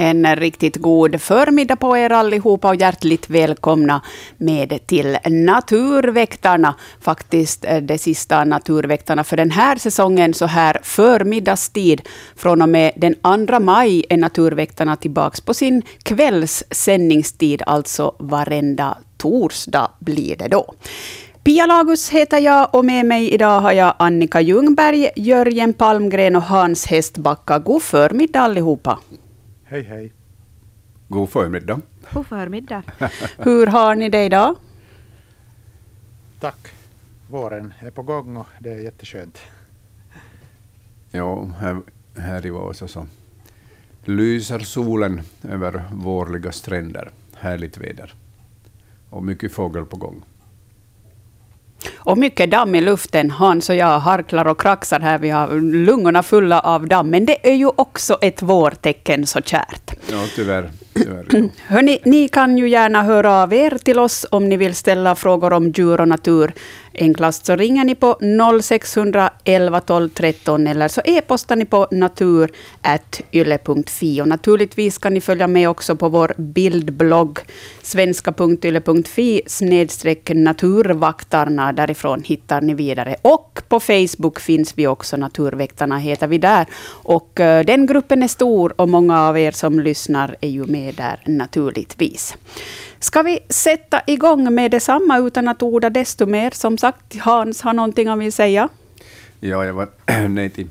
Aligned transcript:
En 0.00 0.36
riktigt 0.36 0.76
god 0.76 1.20
förmiddag 1.20 1.76
på 1.76 1.96
er 1.96 2.12
allihopa 2.12 2.68
och 2.68 2.76
hjärtligt 2.76 3.30
välkomna 3.30 4.02
med 4.36 4.86
till 4.86 5.18
Naturväktarna. 5.24 6.74
Faktiskt 7.00 7.64
eh, 7.64 7.76
de 7.76 7.98
sista 7.98 8.44
Naturväktarna 8.44 9.24
för 9.24 9.36
den 9.36 9.50
här 9.50 9.76
säsongen 9.76 10.34
så 10.34 10.46
här 10.46 10.80
förmiddagstid. 10.82 12.02
Från 12.36 12.62
och 12.62 12.68
med 12.68 12.92
den 12.96 13.14
2 13.46 13.60
maj 13.60 14.04
är 14.08 14.16
Naturväktarna 14.16 14.96
tillbaka 14.96 15.42
på 15.44 15.54
sin 15.54 15.82
kvällssändningstid, 16.02 17.62
alltså 17.66 18.14
varenda 18.18 18.98
torsdag 19.16 19.90
blir 19.98 20.36
det 20.36 20.48
då. 20.48 20.74
Pia 21.44 21.66
Lagus 21.66 22.10
heter 22.10 22.38
jag 22.38 22.74
och 22.74 22.84
med 22.84 23.06
mig 23.06 23.30
idag 23.34 23.60
har 23.60 23.72
jag 23.72 23.94
Annika 23.98 24.40
Ljungberg, 24.40 25.10
Jörgen 25.16 25.72
Palmgren 25.72 26.36
och 26.36 26.42
Hans 26.42 26.86
Hästbacka. 26.86 27.58
God 27.58 27.82
förmiddag 27.82 28.40
allihopa. 28.40 28.98
Hej, 29.70 29.82
hej. 29.82 30.12
God 31.08 31.30
förmiddag. 31.30 31.80
God 32.12 32.26
förmiddag. 32.26 32.82
Hur 33.38 33.66
har 33.66 33.94
ni 33.94 34.08
det 34.08 34.24
idag? 34.24 34.56
Tack. 36.40 36.68
Våren 37.30 37.74
är 37.80 37.90
på 37.90 38.02
gång 38.02 38.36
och 38.36 38.46
det 38.58 38.70
är 38.70 38.78
jätteskönt. 38.78 39.38
Ja, 41.10 41.44
här, 41.44 41.82
här 42.16 42.46
i 42.46 42.50
Vasa 42.50 42.88
så 42.88 43.06
lyser 44.04 44.58
solen 44.58 45.20
över 45.42 45.84
vårliga 45.92 46.52
stränder. 46.52 47.10
Härligt 47.34 47.78
väder. 47.78 48.14
Och 49.10 49.24
mycket 49.24 49.52
fågel 49.52 49.84
på 49.84 49.96
gång. 49.96 50.22
Och 51.96 52.18
mycket 52.18 52.50
damm 52.50 52.74
i 52.74 52.80
luften. 52.80 53.30
Hans 53.30 53.70
och 53.70 53.76
jag 53.76 53.98
harklar 53.98 54.44
och 54.46 54.60
kraxar 54.60 55.00
här. 55.00 55.18
Vi 55.18 55.30
har 55.30 55.60
lungorna 55.60 56.22
fulla 56.22 56.60
av 56.60 56.86
damm. 56.86 57.10
Men 57.10 57.26
det 57.26 57.48
är 57.50 57.54
ju 57.54 57.66
också 57.66 58.18
ett 58.20 58.42
vårtecken 58.42 59.26
så 59.26 59.40
kärt. 59.40 59.92
Ja, 60.10 60.24
tyvärr. 60.36 60.70
tyvärr. 60.94 62.04
Ni 62.08 62.28
kan 62.28 62.58
ju 62.58 62.68
gärna 62.68 63.02
höra 63.02 63.42
av 63.42 63.54
er 63.54 63.78
till 63.84 63.98
oss 63.98 64.26
om 64.30 64.48
ni 64.48 64.56
vill 64.56 64.74
ställa 64.74 65.14
frågor 65.14 65.52
om 65.52 65.68
djur 65.68 66.00
och 66.00 66.08
natur. 66.08 66.52
Enklast 67.00 67.46
så 67.46 67.56
ringer 67.56 67.84
ni 67.84 67.94
på 67.94 68.18
0611 68.62 69.80
12 69.80 70.08
13 70.08 70.66
eller 70.66 70.88
så 70.88 71.00
e-postar 71.04 71.56
ni 71.56 71.64
på 71.64 71.88
natur.yle.fi. 71.90 72.52
Och 74.22 74.28
naturligtvis 74.28 74.98
kan 74.98 75.14
ni 75.14 75.20
följa 75.20 75.46
med 75.46 75.68
också 75.68 75.96
på 75.96 76.08
vår 76.08 76.34
bildblogg 76.36 77.38
svenska.yle.fi 77.82 79.42
snedstreck 79.46 80.30
naturvaktarna. 80.34 81.72
Därifrån 81.72 82.22
hittar 82.22 82.60
ni 82.60 82.74
vidare. 82.74 83.16
Och 83.22 83.62
på 83.68 83.80
Facebook 83.80 84.40
finns 84.40 84.72
vi 84.78 84.86
också. 84.86 85.16
Naturväktarna 85.16 85.98
heter 85.98 86.26
vi 86.26 86.38
där. 86.38 86.66
Och 87.02 87.40
eh, 87.40 87.64
den 87.64 87.86
gruppen 87.86 88.22
är 88.22 88.28
stor 88.28 88.80
och 88.80 88.88
många 88.88 89.22
av 89.28 89.38
er 89.38 89.50
som 89.50 89.80
lyssnar 89.80 90.36
är 90.40 90.48
ju 90.48 90.66
med 90.66 90.94
där 90.94 91.22
naturligtvis. 91.26 92.36
Ska 93.00 93.22
vi 93.22 93.38
sätta 93.48 94.02
igång 94.06 94.54
med 94.54 94.70
detsamma 94.70 95.18
utan 95.18 95.48
att 95.48 95.62
orda 95.62 95.90
desto 95.90 96.26
mer? 96.26 96.50
Som 96.50 96.78
sagt, 96.78 97.18
Hans 97.20 97.62
har 97.62 97.72
någonting 97.72 98.08
han 98.08 98.18
vill 98.18 98.32
säga. 98.32 98.68
Ja, 99.40 99.64
jag 99.64 99.74
var 99.74 99.88
nere 100.28 100.48
till 100.48 100.68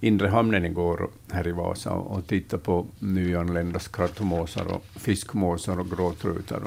inre 0.00 0.28
hamnen 0.28 0.64
igår 0.64 1.08
här 1.32 1.48
i 1.48 1.52
Vasa 1.52 1.90
och 1.90 2.26
tittade 2.26 2.62
på 2.62 2.86
nyanlända 2.98 3.80
skrattmåsar 3.80 4.66
och 4.66 4.84
fiskmåsar 4.96 5.80
och 5.80 5.90
gråtrutar. 5.90 6.60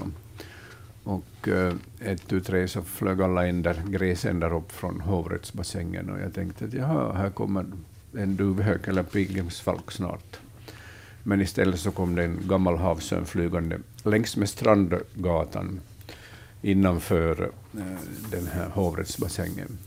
Och, 1.03 1.47
eh, 1.47 1.73
ett 1.99 2.27
tu 2.27 2.41
tre 2.41 2.67
så 2.67 2.81
flög 2.81 3.21
alla 3.21 3.47
änder, 3.47 3.81
gräsändar 3.87 4.55
upp 4.55 4.71
från 4.71 5.01
hovrättsbassängen 5.01 6.09
och 6.09 6.19
jag 6.19 6.33
tänkte 6.33 6.65
att 6.65 6.73
jaha, 6.73 7.13
här 7.13 7.29
kommer 7.29 7.65
en 8.17 8.35
duvhök 8.35 8.87
eller 8.87 9.03
pilgrimsfalk 9.03 9.91
snart. 9.91 10.39
Men 11.23 11.41
istället 11.41 11.79
så 11.79 11.91
kom 11.91 12.15
det 12.15 12.23
en 12.23 12.39
gammal 12.47 12.77
havsörn 12.77 13.25
flygande 13.25 13.79
längs 14.09 14.37
med 14.37 14.49
Strandgatan 14.49 15.79
innanför 16.61 17.51
eh, 17.77 17.81
den 18.31 18.47
här 18.47 18.69
hovrättsbassängen. 18.69 19.77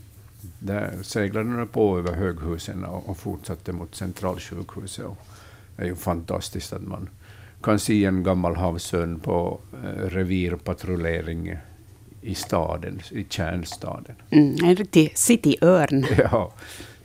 Där 0.59 0.93
seglade 1.01 1.57
den 1.57 1.67
på 1.67 1.97
över 1.97 2.13
höghusen 2.13 2.83
och, 2.85 3.09
och 3.09 3.17
fortsatte 3.17 3.71
mot 3.71 3.95
centralsjukhuset. 3.95 5.05
Och 5.05 5.17
det 5.75 5.83
är 5.83 5.87
ju 5.87 5.95
fantastiskt 5.95 6.73
att 6.73 6.81
man 6.81 7.09
kan 7.63 7.79
se 7.79 8.05
en 8.05 8.23
gammal 8.23 8.55
havsörn 8.55 9.19
på 9.19 9.59
eh, 9.83 10.05
revirpatrullering 10.05 11.57
i 12.21 12.35
staden, 12.35 13.01
i 13.11 13.25
kärnstaden. 13.29 14.15
Mm, 14.29 14.55
en 14.63 14.75
riktig 14.75 15.17
cityörn. 15.17 16.05
Ja, 16.17 16.51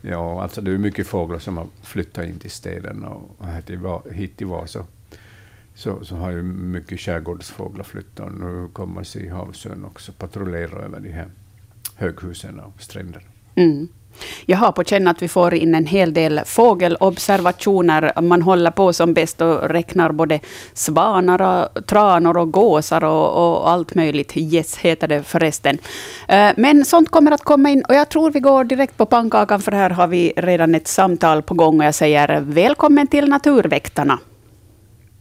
ja, 0.01 0.43
alltså 0.43 0.61
det 0.61 0.71
är 0.71 0.79
mycket 0.79 1.07
fåglar 1.07 1.39
som 1.39 1.57
har 1.57 1.67
flyttat 1.83 2.25
in 2.25 2.39
till 2.39 2.51
städerna 2.51 3.09
och 3.09 4.13
hit 4.13 4.37
till 4.37 4.47
Vasa 4.47 4.87
så, 5.75 6.05
så 6.05 6.17
har 6.17 6.31
ju 6.31 6.43
mycket 6.43 7.01
skärgårdsfåglar 7.01 7.85
flyttat. 7.85 8.33
Nu 8.33 8.69
kommer 8.73 9.05
se 9.05 9.29
havsörn 9.29 9.85
också 9.85 10.13
patrullera 10.13 10.83
över 10.83 11.01
de 11.01 11.13
här 11.13 11.29
höghusen 11.97 12.61
och 12.61 12.83
stränderna. 12.83 13.25
Mm. 13.55 13.89
Jag 14.47 14.59
har 14.59 14.73
på 14.73 14.85
känn 14.85 15.09
att 15.09 15.23
vi 15.23 15.29
får 15.29 15.55
in 15.55 15.75
en 15.75 15.87
hel 15.87 16.15
del 16.15 16.41
fågelobservationer. 16.45 18.21
Man 18.23 18.43
håller 18.43 18.71
på 18.71 18.93
som 18.93 19.15
bäst 19.15 19.41
och 19.41 19.71
räknar 19.71 20.13
både 20.13 20.41
svanar, 20.75 21.43
och 21.43 21.87
tranor 21.87 22.37
och 22.37 22.53
gåsar 22.53 23.05
och, 23.05 23.29
och, 23.29 23.71
allt 23.71 23.95
möjligt. 23.95 24.37
Yes, 24.37 24.77
heter 24.77 25.09
det 25.09 25.23
förresten. 25.23 25.79
Eh, 26.29 26.51
men 26.57 26.85
sånt 26.85 27.11
kommer 27.11 27.33
att 27.33 27.45
komma 27.45 27.71
in 27.71 27.85
och 27.89 27.95
jag 27.95 28.09
tror 28.09 28.31
vi 28.31 28.41
går 28.41 28.65
direkt 28.65 28.97
på 28.97 29.07
pannkakan 29.07 29.61
för 29.61 29.73
här 29.73 29.91
har 29.91 30.07
vi 30.07 30.33
redan 30.37 30.75
ett 30.75 30.89
samtal 30.89 31.43
på 31.43 31.55
gång 31.55 31.81
och 31.81 31.87
jag 31.87 31.95
säger 31.95 32.41
välkommen 32.41 33.07
till 33.07 33.29
Naturväktarna. 33.29 34.19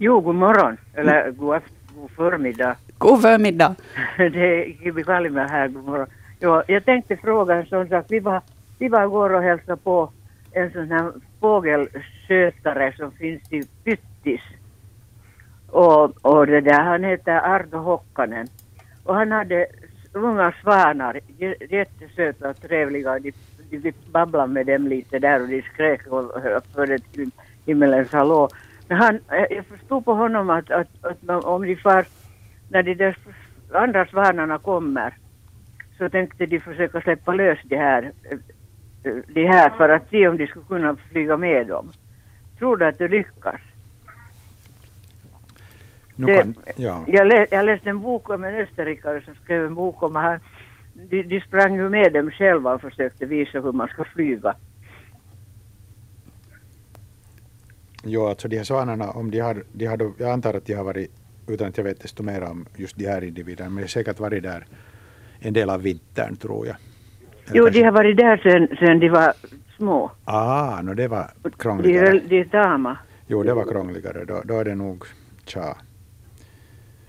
Jo, 0.03 0.19
god 0.19 0.35
morgon. 0.35 0.77
Eller 0.93 1.31
god, 1.31 1.61
god 1.95 2.11
förmiddag. 2.11 2.75
God 2.97 3.21
förmiddag. 3.21 3.75
det 4.17 4.63
är 4.63 4.65
Gibi 4.65 5.03
Kalima 5.03 5.43
här. 5.43 5.67
God 5.67 5.85
morgon. 5.85 6.07
Jo, 6.39 6.61
jag 6.67 6.85
tänkte 6.85 7.17
fråga 7.17 7.55
en 7.55 7.65
sån 7.65 7.89
sak. 7.89 8.05
Vi 8.09 8.19
var, 8.19 8.41
vi 8.79 8.87
var 8.87 9.03
igår 9.03 9.33
och 9.33 9.43
hälsade 9.43 9.77
på 9.77 10.11
en 10.51 10.71
sån 10.71 10.91
här 10.91 11.11
fågelskötare 11.39 12.93
som 12.97 13.11
finns 13.11 13.53
i 13.53 13.63
Pyttis. 13.83 14.41
Och, 15.69 16.25
och 16.25 16.47
det 16.47 16.61
där, 16.61 16.81
han 16.81 17.03
heter 17.03 17.55
Arto 17.55 17.77
Hokkanen. 17.77 18.47
Och 19.03 19.15
han 19.15 19.31
hade 19.31 19.65
unga 20.13 20.53
svanar, 20.61 21.19
jättesöta 21.69 22.49
och 22.49 22.61
trevliga. 22.61 23.19
De, 23.19 23.33
de 23.69 23.93
babblade 24.11 24.53
med 24.53 24.65
dem 24.65 24.87
lite 24.87 25.19
där 25.19 25.41
och 25.41 25.47
de 25.47 25.61
skrek 25.61 26.07
och 26.07 26.31
förde 26.75 26.99
till 26.99 27.31
himmelens 27.65 28.11
hallå. 28.11 28.49
Men 28.87 28.97
han, 28.97 29.19
jag 29.49 29.65
förstod 29.65 30.05
på 30.05 30.13
honom 30.13 30.49
att, 30.49 30.71
att, 30.71 30.87
att 31.01 31.45
om 31.45 31.61
de 31.61 31.75
far, 31.75 32.05
när 32.69 32.83
de 32.83 32.93
där 32.93 33.15
andra 33.73 34.05
svanarna 34.05 34.57
kommer, 34.57 35.13
så 35.97 36.09
tänkte 36.09 36.45
de 36.45 36.59
försöka 36.59 37.01
släppa 37.01 37.33
lös 37.33 37.59
de 37.63 37.77
här, 37.77 38.11
de 39.27 39.45
här 39.47 39.69
för 39.69 39.89
att 39.89 40.09
se 40.09 40.27
om 40.27 40.37
de 40.37 40.47
skulle 40.47 40.65
kunna 40.65 40.95
flyga 40.95 41.37
med 41.37 41.67
dem. 41.67 41.91
Tror 42.59 42.77
du 42.77 42.85
att 42.85 42.97
det 42.97 43.07
lyckas? 43.07 43.61
Det, 46.15 46.37
kan, 46.37 46.55
ja. 46.75 47.03
jag, 47.07 47.27
lä, 47.27 47.47
jag 47.51 47.65
läste 47.65 47.89
en 47.89 47.99
bok 48.01 48.29
om 48.29 48.43
en 48.43 48.55
österrikare 48.55 49.21
som 49.21 49.35
skrev 49.35 49.65
en 49.65 49.75
bok 49.75 50.03
om 50.03 50.15
han, 50.15 50.39
de, 50.93 51.23
de 51.23 51.41
sprang 51.41 51.75
ju 51.75 51.89
med 51.89 52.13
dem 52.13 52.31
själva 52.31 52.73
och 52.73 52.81
försökte 52.81 53.25
visa 53.25 53.59
hur 53.59 53.71
man 53.71 53.87
ska 53.87 54.03
flyga. 54.03 54.55
Jo, 58.05 58.27
alltså 58.27 58.47
de 58.47 58.57
här 58.57 58.63
svanarna, 58.63 59.11
om 59.11 59.31
de 59.31 59.39
har, 59.39 59.63
de 59.71 59.85
har 59.85 59.97
då, 59.97 60.13
jag 60.17 60.29
antar 60.29 60.53
att 60.53 60.65
de 60.65 60.73
har 60.73 60.83
varit, 60.83 61.11
utan 61.47 61.67
att 61.67 61.77
jag 61.77 61.83
vet 61.83 62.01
desto 62.01 62.23
mer 62.23 62.43
om 62.43 62.65
just 62.75 62.97
de 62.97 63.07
här 63.07 63.23
individerna, 63.23 63.69
men 63.69 63.75
de 63.75 63.81
har 63.81 63.87
säkert 63.87 64.19
varit 64.19 64.43
där 64.43 64.65
en 65.39 65.53
del 65.53 65.69
av 65.69 65.81
vintern 65.81 66.35
tror 66.35 66.67
jag. 66.67 66.75
Eller 67.45 67.57
jo, 67.57 67.63
kanske... 67.63 67.79
de 67.79 67.85
har 67.85 67.91
varit 67.91 68.17
där 68.17 68.37
sen, 68.37 68.77
sen 68.79 68.99
de 68.99 69.09
var 69.09 69.33
små. 69.77 70.11
Ah, 70.25 70.81
no, 70.81 70.93
det 70.93 71.07
var 71.07 71.31
krångligare. 71.57 72.11
De, 72.11 72.19
de 72.19 72.39
är 72.39 72.45
tama. 72.45 72.97
Jo, 73.27 73.43
det 73.43 73.53
var 73.53 73.65
krångligare. 73.65 74.25
Då, 74.25 74.41
då 74.45 74.59
är 74.59 74.65
det 74.65 74.75
nog, 74.75 75.03
tja, 75.45 75.77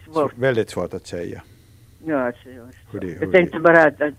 svårt. 0.04 0.38
väldigt 0.38 0.70
svårt 0.70 0.94
att 0.94 1.06
säga. 1.06 1.42
Ja, 2.04 2.26
alltså, 2.26 2.48
hur 2.90 3.00
de, 3.00 3.06
hur 3.06 3.22
jag 3.22 3.32
tänkte 3.32 3.60
bara 3.60 3.84
att, 3.84 4.00
att 4.00 4.14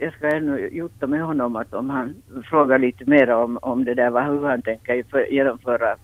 jag 0.00 0.12
ska 0.12 0.28
ännu 0.28 0.68
jutta 0.72 1.06
med 1.06 1.22
honom 1.22 1.56
att 1.56 1.74
om 1.74 1.90
han 1.90 2.14
frågar 2.44 2.78
lite 2.78 3.04
mer 3.10 3.30
om, 3.30 3.58
om 3.62 3.84
det 3.84 3.94
där, 3.94 4.30
hur 4.30 4.46
han 4.46 4.62
tänker 4.62 5.02
för, 5.10 5.32
genomföra. 5.32 5.96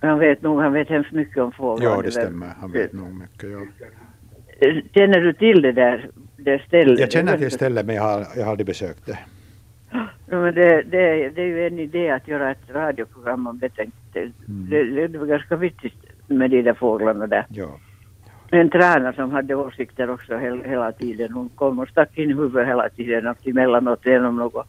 Han 0.00 0.18
vet 0.18 0.42
nog, 0.42 0.60
han 0.60 0.72
vet 0.72 0.88
hemskt 0.88 1.12
mycket 1.12 1.38
om 1.38 1.52
fåglar. 1.52 1.90
Ja, 1.90 2.02
det 2.02 2.10
stämmer. 2.10 2.48
Han 2.60 2.72
vet 2.72 2.92
nog 2.92 3.14
mycket, 3.14 3.50
ja. 3.50 3.60
Eh, 4.60 4.76
känner 4.94 5.20
du 5.20 5.32
till 5.32 5.62
det 5.62 5.72
där, 5.72 6.10
det 6.36 6.62
stället? 6.66 6.98
Jag 6.98 7.12
känner 7.12 7.38
till 7.38 7.50
stället 7.50 7.86
men 7.86 7.94
jag 7.94 8.02
har, 8.02 8.26
jag 8.36 8.44
har 8.44 8.50
aldrig 8.50 8.66
besökt 8.66 9.06
det. 9.06 9.18
Ja, 10.26 10.40
men 10.40 10.54
det, 10.54 10.82
det, 10.82 11.30
det 11.30 11.42
är 11.42 11.46
ju 11.46 11.66
en 11.66 11.78
idé 11.78 12.10
att 12.10 12.28
göra 12.28 12.50
ett 12.50 12.70
radioprogram 12.70 13.46
om 13.46 13.58
det. 13.58 13.78
Mm. 13.78 14.32
Det, 14.70 14.84
det, 14.84 15.08
det 15.08 15.18
var 15.18 15.26
ganska 15.26 15.56
viktigt 15.56 15.94
med 16.26 16.50
de 16.50 16.62
där 16.62 16.74
fåglarna 16.74 17.26
där. 17.26 17.46
Ja 17.48 17.78
en 18.60 18.70
träna 18.70 19.12
som 19.12 19.30
hade 19.30 19.54
åsikter 19.54 20.10
också 20.10 20.36
hela, 20.36 20.64
hela 20.64 20.92
tiden. 20.92 21.32
Hon 21.32 21.48
kom 21.48 21.78
och 21.78 21.88
stack 21.88 22.18
in 22.18 22.28
huvudet 22.38 22.68
hela 22.68 22.88
tiden 22.88 23.26
och 23.26 23.46
emellanåt 23.46 24.06
genom 24.06 24.36
något 24.36 24.66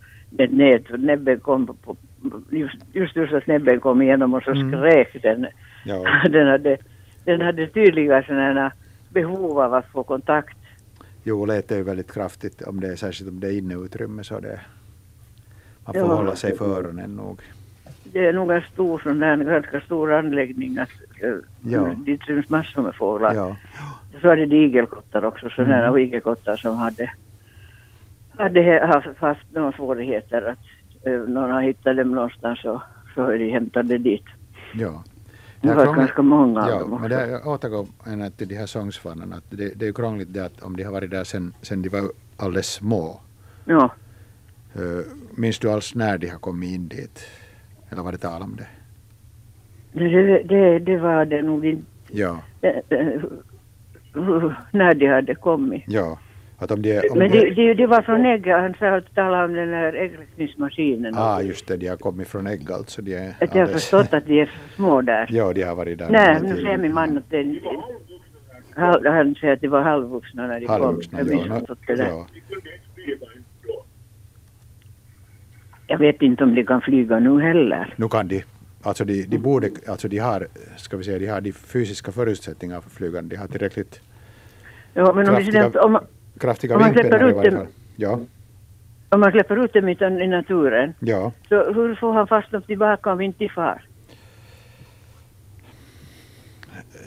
nät. 0.49 0.83
Näbben 0.99 1.39
kom 1.39 1.67
på, 1.67 1.95
just, 2.49 2.75
just, 2.93 3.15
just 3.15 3.33
att 3.33 3.47
näbben 3.47 3.79
kom 3.79 4.01
igenom 4.01 4.33
och 4.33 4.43
så 4.43 4.51
Mm. 4.51 4.71
skrek 4.71 5.21
den. 5.23 5.47
Ja. 5.85 6.05
Den 6.29 6.47
hade, 6.47 6.77
den 7.25 7.41
hade 7.41 7.67
tydliga 7.67 8.23
sådana 8.23 8.71
behov 9.09 9.59
av 9.59 9.73
att 9.73 9.87
få 9.91 10.03
kontakt. 10.03 10.57
Jo, 11.23 11.45
lät 11.45 11.71
är 11.71 11.75
ju 11.77 11.83
väldigt 11.83 12.11
kraftigt, 12.13 12.61
om 12.61 12.79
det 12.79 12.87
är, 12.87 12.95
särskilt 12.95 13.29
om 13.29 13.39
det 13.39 13.47
är 13.47 13.57
inneutrymme 13.57 14.23
så 14.23 14.39
det 14.39 14.59
man 15.85 15.93
får 15.93 16.01
Ja. 16.01 16.15
hålla 16.15 16.35
sig 16.35 16.57
för 16.57 16.77
öronen 16.79 17.15
nog. 17.15 17.41
Det 18.03 18.25
är 18.27 18.33
nog 18.33 18.51
en 18.51 18.61
stor 18.73 18.99
sån 18.99 19.19
där, 19.19 19.27
en 19.33 19.45
ganska 19.45 19.81
stor 19.81 20.13
anläggning 20.13 20.77
att, 20.77 20.89
Ja. 21.61 21.83
dit 22.05 22.21
syns 22.21 22.49
massor 22.49 22.81
med 22.81 22.95
fåglar. 22.95 23.33
Ja. 23.33 23.55
Så 24.21 24.27
var 24.27 24.35
det 24.35 24.55
igelkottar 24.55 25.25
också, 25.25 25.49
sådana 25.49 25.87
Mm. 25.87 25.97
igelkottar 25.97 26.55
som 26.57 26.75
hade, 26.77 27.11
hade 28.37 28.87
haft, 29.19 29.51
några 29.53 29.71
svårigheter 29.71 30.41
att 30.41 31.07
eh, 31.07 31.13
någon 31.19 31.51
har 31.51 31.61
hittat 31.61 31.97
dem 31.97 32.11
någonstans 32.11 32.65
och 32.65 32.81
så 33.15 33.21
är 33.27 33.37
de 33.39 33.49
hämtade 33.51 33.97
dit. 33.97 34.25
Ja. 34.73 35.03
Det 35.61 35.67
var 35.73 35.83
krångligt- 35.85 35.97
ganska 35.99 36.21
många 36.21 36.61
av 36.63 36.69
ja, 36.69 36.79
dem 36.79 36.89
men 36.89 36.97
också. 36.99 37.07
det 37.09 37.15
är, 37.15 37.27
jag 37.27 37.47
återgår 37.47 37.87
till 38.37 38.47
de 38.47 38.55
här 38.55 38.65
sångsvanarna. 38.65 39.35
Det, 39.49 39.79
det 39.79 39.85
är 39.85 39.87
ju 39.87 39.93
krångligt 39.93 40.33
det 40.33 40.45
att 40.45 40.61
om 40.63 40.75
de 40.77 40.83
har 40.83 40.91
varit 40.91 41.11
där 41.11 41.23
sen, 41.23 41.53
sen 41.61 41.81
de 41.81 41.89
var 41.89 42.01
alldeles 42.37 42.67
små. 42.73 43.21
Ja, 43.65 43.91
Uh, 44.79 45.01
minns 45.35 45.59
du 45.59 45.71
alls 45.71 45.95
när 45.95 46.17
de 46.17 46.27
har 46.27 46.39
kommit 46.39 46.71
in 46.71 46.87
dit? 46.87 47.19
Eller 47.89 48.01
var 48.03 48.11
det 48.11 48.17
tal 48.17 48.41
om 48.41 48.55
det? 48.55 48.67
Det, 49.93 50.43
det, 50.43 50.79
det 50.79 50.97
var 50.97 51.25
det 51.25 51.41
nog 51.41 51.65
inte. 51.65 51.85
Ja, 52.11 52.41
eh, 52.61 52.71
eh, 52.89 53.21
när 54.71 54.93
de 54.93 55.07
hade 55.07 55.35
kommit. 55.35 55.83
ja. 55.87 56.19
Att 56.57 56.71
om 56.71 56.81
de, 56.81 56.99
om 57.09 57.17
Men 57.19 57.31
de, 57.31 57.39
det, 57.39 57.49
det, 57.49 57.73
det 57.73 57.87
var 57.87 58.01
från 58.01 58.25
ägg, 58.25 58.47
han 58.47 58.73
sa 58.79 58.87
att 58.97 59.15
tala 59.15 59.45
om 59.45 59.53
den 59.53 59.69
här 59.69 59.93
äggläggningsmaskinen. 59.93 61.13
ah, 61.17 61.41
just 61.41 61.67
det, 61.67 61.77
de 61.77 61.87
har 61.87 61.97
kommit 61.97 62.27
från 62.27 62.47
ägg 62.47 62.71
alltså. 62.71 63.01
De 63.01 63.15
är 63.15 63.33
Att 63.41 63.55
jag 63.55 63.61
har 63.67 63.73
förstått 63.73 64.13
att 64.13 64.25
de 64.25 64.41
är 64.41 64.51
små 64.75 65.01
där. 65.01 65.27
Ja, 65.29 65.53
de 65.53 65.63
har 65.63 65.75
varit 65.75 65.97
där. 65.99 66.09
Nej, 66.09 66.39
nu 66.41 66.55
säger 66.55 66.77
min 66.77 66.93
man 66.93 67.17
att 67.17 67.29
det, 67.29 67.59
han, 68.75 69.05
han 69.05 69.35
säger 69.35 69.53
att 69.53 69.61
de 69.61 69.67
var 69.67 69.81
halvvuxna 69.81 70.47
när 70.47 70.59
de 70.59 70.67
Halvvuxna, 70.67 71.19
kom. 71.19 71.27
ja. 71.27 71.61
Jag 71.87 71.97
där. 71.97 72.05
ja. 72.07 72.27
Jag 75.87 75.97
vet 75.97 76.21
inte 76.21 76.43
om 76.43 76.55
de 76.55 76.63
kan 76.65 76.81
flyga 76.81 77.19
nu 77.19 77.41
heller. 77.41 77.93
Nu 77.97 78.07
kan 78.07 78.27
de, 78.27 78.43
alltså 78.83 79.05
de, 79.05 79.23
de 79.23 79.37
borde, 79.37 79.69
alltså 79.87 80.07
de 80.07 80.17
har, 80.17 80.47
ska 80.77 80.97
vi 80.97 81.03
säga, 81.03 81.19
de 81.19 81.27
har 81.27 81.41
de 81.41 81.51
fysiska 81.53 82.11
förutsättningarna 82.11 82.81
för 82.81 82.89
flygande. 82.89 83.35
De 83.35 83.39
har 83.39 83.47
tillräckligt 83.47 84.01
Ja, 84.93 85.13
men 85.13 85.29
om, 85.29 85.35
vi, 85.35 85.43
Kraftiga- 85.51 85.79
om, 85.79 85.91
man- 85.91 86.05
kraftiga 86.39 86.75
Om 86.75 86.81
man 86.81 86.93
släpper 86.93 87.23
ut 87.23 87.51
dem-. 87.51 87.67
Ja, 87.95 88.19
om 89.09 89.19
man 89.19 89.31
släpper 89.31 89.63
ut 89.65 89.73
dem 89.73 89.89
i, 89.89 90.27
naturen, 90.27 90.93
ja. 90.99 91.31
så 91.49 91.73
hur 91.73 91.95
får 91.95 92.13
han 92.13 92.27
fast 92.27 92.51
dem 92.51 92.61
tillbaka 92.61 93.11
om 93.11 93.21
inte 93.21 93.49
far? 93.49 93.85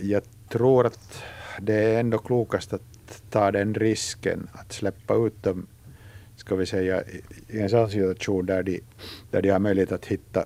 Jag 0.01 0.23
tror 0.49 0.87
att 0.87 1.23
det 1.61 1.75
är 1.75 2.01
ändå 2.01 2.19
klokast 2.19 2.73
att 2.73 3.23
ta 3.31 3.51
den 3.53 3.75
risken 3.75 4.49
att 4.53 4.73
släppa 4.73 5.15
ut 5.15 5.43
dem, 5.43 5.67
ska 6.37 6.57
vi 6.57 6.67
säga, 6.67 7.03
i 7.49 7.61
en 7.61 7.69
sån 7.71 7.91
situation 7.91 8.47
där 8.47 8.63
de, 8.63 8.81
där 9.31 9.43
de 9.43 9.51
har 9.51 9.59
möjlighet 9.59 9.93
att 9.93 10.07
hitta 10.07 10.45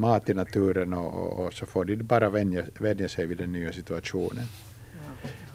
mat 0.00 0.28
i 0.30 0.34
naturen 0.34 0.92
och, 0.92 1.14
och, 1.14 1.46
och 1.46 1.52
så 1.52 1.66
får 1.66 1.84
de 1.84 1.96
bara 1.96 2.30
vänja, 2.30 2.62
vänja 2.78 3.08
sig 3.08 3.26
vid 3.26 3.38
den 3.38 3.52
nya 3.52 3.72
situationen. 3.72 4.44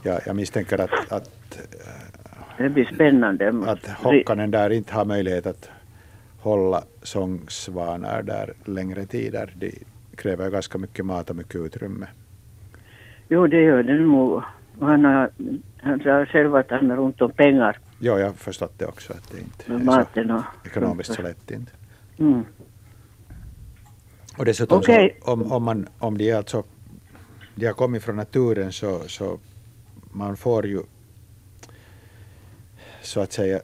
Ja, 0.04 0.20
jag 0.26 0.36
misstänker 0.36 0.82
att, 0.82 1.12
att, 1.12 1.60
Det 2.58 2.70
blir 2.70 2.86
spännande. 2.86 3.54
att 3.66 3.88
Hockanen 3.88 4.52
där 4.52 4.70
inte 4.70 4.94
har 4.94 5.06
möjlighet 5.06 5.46
att 5.46 5.70
hålla 6.40 6.84
sångsvanar 7.02 8.24
där 8.24 8.54
längre 8.66 9.06
tider. 9.06 9.54
De 9.56 9.72
kräver 10.16 10.50
ganska 10.50 10.78
mycket 10.78 11.06
mat 11.06 11.30
och 11.30 11.36
mycket 11.36 11.56
utrymme. 11.56 12.08
Jo, 13.30 13.48
det 13.48 13.62
gör 13.62 13.84
det 13.84 13.94
nog. 13.94 14.44
Han, 14.80 15.06
har, 15.06 15.30
han 15.82 16.00
sa 16.00 16.26
själv 16.26 16.56
att 16.56 16.70
han 16.72 16.90
har 16.90 17.00
ont 17.00 17.22
om 17.22 17.32
pengar 17.32 17.78
Ja, 18.00 18.20
jag 18.20 18.26
har 18.26 18.34
förstått 18.34 18.74
det 18.78 18.86
också 18.86 19.14
att 19.14 19.32
det 19.32 19.40
inte 19.40 19.92
är 19.92 20.24
så 20.26 20.44
ekonomiskt 20.66 21.14
så 21.14 21.22
lätt 21.22 21.52
inte. 21.52 21.72
Mm. 22.18 22.46
Och 24.38 24.46
dessutom 24.46 24.78
Okej. 24.78 25.18
så, 25.26 25.32
om, 25.32 25.52
om, 25.52 25.64
man, 25.64 25.88
om 26.00 26.18
de, 26.18 26.30
är 26.32 26.36
alltså, 26.36 26.64
de 27.56 27.66
har 27.66 27.74
kommit 27.74 28.04
från 28.04 28.16
naturen 28.16 28.72
så, 28.72 29.00
så 29.08 29.40
man 30.12 30.38
får 30.38 30.66
ju 30.66 30.82
så 33.02 33.20
att 33.22 33.32
säga 33.34 33.60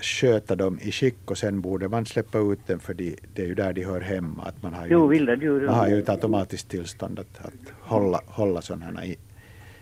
sköta 0.00 0.56
dem 0.56 0.78
i 0.82 0.92
skick 0.92 1.30
och 1.30 1.38
sen 1.38 1.60
borde 1.60 1.88
man 1.88 2.06
släppa 2.06 2.38
ut 2.38 2.66
dem 2.66 2.78
för 2.80 2.94
de, 2.94 3.16
det 3.34 3.42
är 3.42 3.46
ju 3.46 3.54
där 3.54 3.72
de 3.72 3.84
hör 3.84 4.00
hemma. 4.00 4.42
Att 4.42 4.62
man 4.62 4.74
har 4.74 4.86
ju, 4.86 4.92
Jo, 4.92 5.06
vilda 5.06 5.36
djur. 5.36 5.66
man 5.66 5.74
har 5.74 5.88
ju 5.88 5.98
ett 5.98 6.08
automatiskt 6.08 6.68
tillstånd 6.68 7.18
att, 7.18 7.46
att 7.46 7.72
hålla, 7.80 8.20
hålla 8.26 8.62
sådana 8.62 9.04
i, 9.04 9.16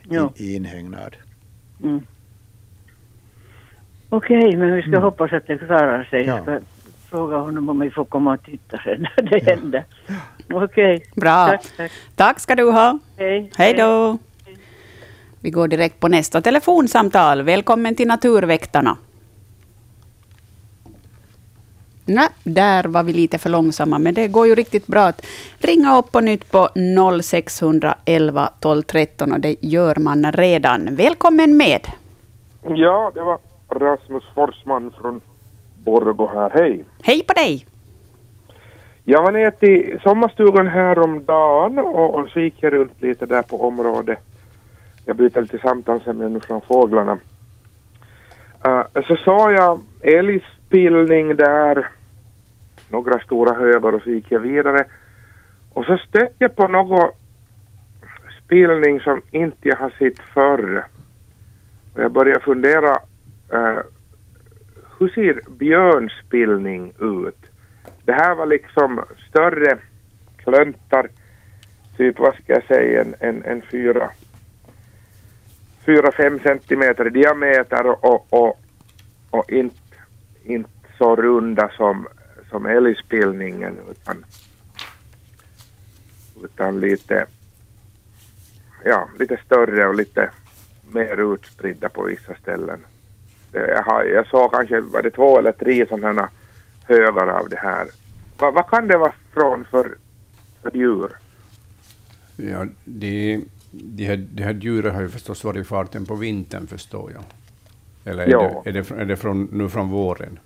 Ja. 0.08 0.32
i, 0.36 0.44
i 0.52 0.54
inhägnad. 0.56 1.16
Mm. 1.82 2.00
Okej, 4.08 4.56
men 4.56 4.74
vi 4.76 4.82
ska 4.82 4.98
hoppas 4.98 5.32
att 5.32 5.46
det 5.46 5.58
klarar 5.58 6.04
sig. 6.04 6.24
Ja. 6.24 6.60
Fråga 7.16 7.36
honom 7.36 7.68
om 7.68 7.80
vi 7.80 7.90
får 7.90 8.04
komma 8.04 8.32
och 8.34 8.42
titta 8.42 8.78
sen 8.84 9.06
när 9.16 9.22
det 9.22 9.44
händer. 9.44 9.84
Okej. 10.52 11.06
Bra. 11.14 11.46
Tack, 11.46 11.66
tack. 11.76 11.92
Tack 12.16 12.40
ska 12.40 12.54
du 12.54 12.70
ha. 12.70 12.98
Hej. 13.16 13.50
Hej 13.56 13.74
då. 13.74 14.18
Vi 15.40 15.50
går 15.50 15.68
direkt 15.68 16.00
på 16.00 16.08
nästa 16.08 16.40
telefonsamtal. 16.40 17.42
Välkommen 17.42 17.94
till 17.94 18.08
Naturväktarna. 18.08 18.96
Nej, 22.04 22.28
där 22.44 22.84
var 22.84 23.02
vi 23.02 23.12
lite 23.12 23.38
för 23.38 23.50
långsamma, 23.50 23.98
men 23.98 24.14
det 24.14 24.28
går 24.28 24.46
ju 24.46 24.54
riktigt 24.54 24.86
bra 24.86 25.02
att 25.02 25.26
ringa 25.58 25.98
upp 25.98 26.12
på 26.12 26.20
nytt 26.20 26.50
på 26.50 26.68
0611 27.22 28.50
12 28.60 28.82
13 28.82 29.32
och 29.32 29.40
det 29.40 29.56
gör 29.60 29.96
man 29.96 30.32
redan. 30.32 30.96
Välkommen 30.96 31.56
med. 31.56 31.80
Ja, 32.62 33.12
det 33.14 33.22
var 33.22 33.38
Rasmus 33.68 34.24
Forsman 34.34 34.92
från 35.00 35.20
Borgå 35.86 36.26
här. 36.26 36.50
Hej! 36.54 36.84
Hej 37.02 37.22
på 37.28 37.32
dig. 37.32 37.66
Jag 39.04 39.22
var 39.22 39.32
nere 39.32 39.50
till 39.50 40.00
sommarstugan 40.02 40.66
häromdagen 40.66 41.78
och, 41.78 42.14
och 42.14 42.28
så 42.28 42.40
gick 42.40 42.54
jag 42.60 42.72
runt 42.72 43.02
lite 43.02 43.26
där 43.26 43.42
på 43.42 43.68
området. 43.68 44.18
Jag 45.04 45.16
byter 45.16 45.40
lite 45.40 45.58
samtalsämne 45.58 46.40
från 46.40 46.60
fåglarna. 46.60 47.18
Uh, 48.66 49.02
så 49.08 49.16
sa 49.16 49.52
jag 49.52 49.80
älgspillning 50.00 51.36
där, 51.36 51.88
några 52.88 53.18
stora 53.18 53.54
högar 53.54 53.94
och 53.94 54.02
så 54.02 54.10
gick 54.10 54.32
jag 54.32 54.40
vidare. 54.40 54.84
Och 55.72 55.84
så 55.84 55.96
stötte 55.96 56.34
jag 56.38 56.56
på 56.56 56.68
någon 56.68 57.10
spillning 58.44 59.00
som 59.00 59.22
inte 59.30 59.68
jag 59.68 59.76
har 59.76 59.90
sett 59.98 60.18
förr. 60.34 60.84
Och 61.94 62.02
jag 62.02 62.12
började 62.12 62.40
fundera, 62.40 62.90
eh, 63.52 63.78
hur 64.98 65.08
ser 65.08 65.40
björnspillning 65.50 66.92
ut? 67.00 67.46
Det 68.04 68.12
här 68.12 68.34
var 68.34 68.46
liksom 68.46 69.04
större 69.28 69.78
klöntar, 70.36 71.08
typ 71.96 72.18
vad 72.18 72.34
ska 72.34 72.52
jag 72.52 72.64
säga, 72.64 73.00
en, 73.00 73.14
en, 73.20 73.44
en 73.44 73.62
fyra, 73.62 74.10
fyra, 75.86 76.12
fem 76.12 76.40
centimeter 76.40 77.06
i 77.06 77.10
diameter 77.10 77.86
och, 77.86 78.04
och, 78.04 78.26
och, 78.30 78.60
och 79.30 79.50
inte, 79.50 79.76
inte 80.44 80.70
så 80.98 81.16
runda 81.16 81.70
som, 81.76 82.06
som 82.50 82.66
älgspillningen 82.66 83.78
utan, 83.90 84.24
utan 86.44 86.80
lite, 86.80 87.26
ja, 88.84 89.08
lite 89.18 89.36
större 89.44 89.86
och 89.88 89.94
lite 89.94 90.30
mer 90.92 91.34
utspridda 91.34 91.88
på 91.88 92.02
vissa 92.02 92.34
ställen. 92.34 92.80
Det- 93.56 93.82
Jag, 93.86 94.08
jag 94.10 94.26
såg 94.26 94.52
kanske, 94.52 94.80
var 94.80 95.02
det 95.02 95.10
två 95.10 95.38
eller 95.38 95.52
tre 95.52 95.86
sådana 95.88 96.28
högar 96.84 97.26
av 97.26 97.48
det 97.48 97.56
här. 97.56 97.86
Va, 98.38 98.50
vad 98.50 98.66
kan 98.70 98.88
det 98.88 98.96
vara 98.98 99.12
från 99.32 99.64
för, 99.64 99.96
för 100.62 100.76
djur? 100.76 101.10
Ja, 102.36 102.66
de, 102.84 103.44
de, 103.70 104.04
här, 104.04 104.16
de 104.16 104.42
här 104.42 104.52
djuren 104.52 104.94
har 104.94 105.02
ju 105.02 105.08
förstås 105.08 105.44
varit 105.44 105.60
i 105.60 105.64
farten 105.64 106.06
på 106.06 106.14
vintern, 106.14 106.66
förstår 106.66 107.12
jag. 107.12 107.22
Eller 108.12 108.22
är, 108.26 108.30
Ja. 108.30 108.60
det, 108.64 108.70
är, 108.70 108.74
det, 108.74 108.84
från- 108.84 108.98
är 109.00 109.04
det 109.04 109.16
från, 109.16 109.48
nu 109.52 109.68
från 109.68 109.88
våren? 109.90 110.38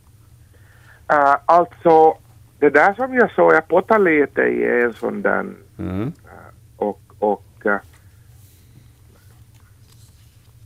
Uh, 1.13 1.37
alltså, 1.47 2.15
det 2.59 2.71
där 2.71 2.95
som 2.95 3.15
jag 3.15 3.31
såg, 3.33 3.53
jag 3.53 3.69
pottade 3.69 4.05
lite 4.21 4.41
i 4.43 4.83
en 4.85 4.93
sån 4.95 5.23
där 5.23 5.47
Mm. 5.79 6.13
och, 6.77 7.01
och 7.19 7.67
eh, 7.67 7.77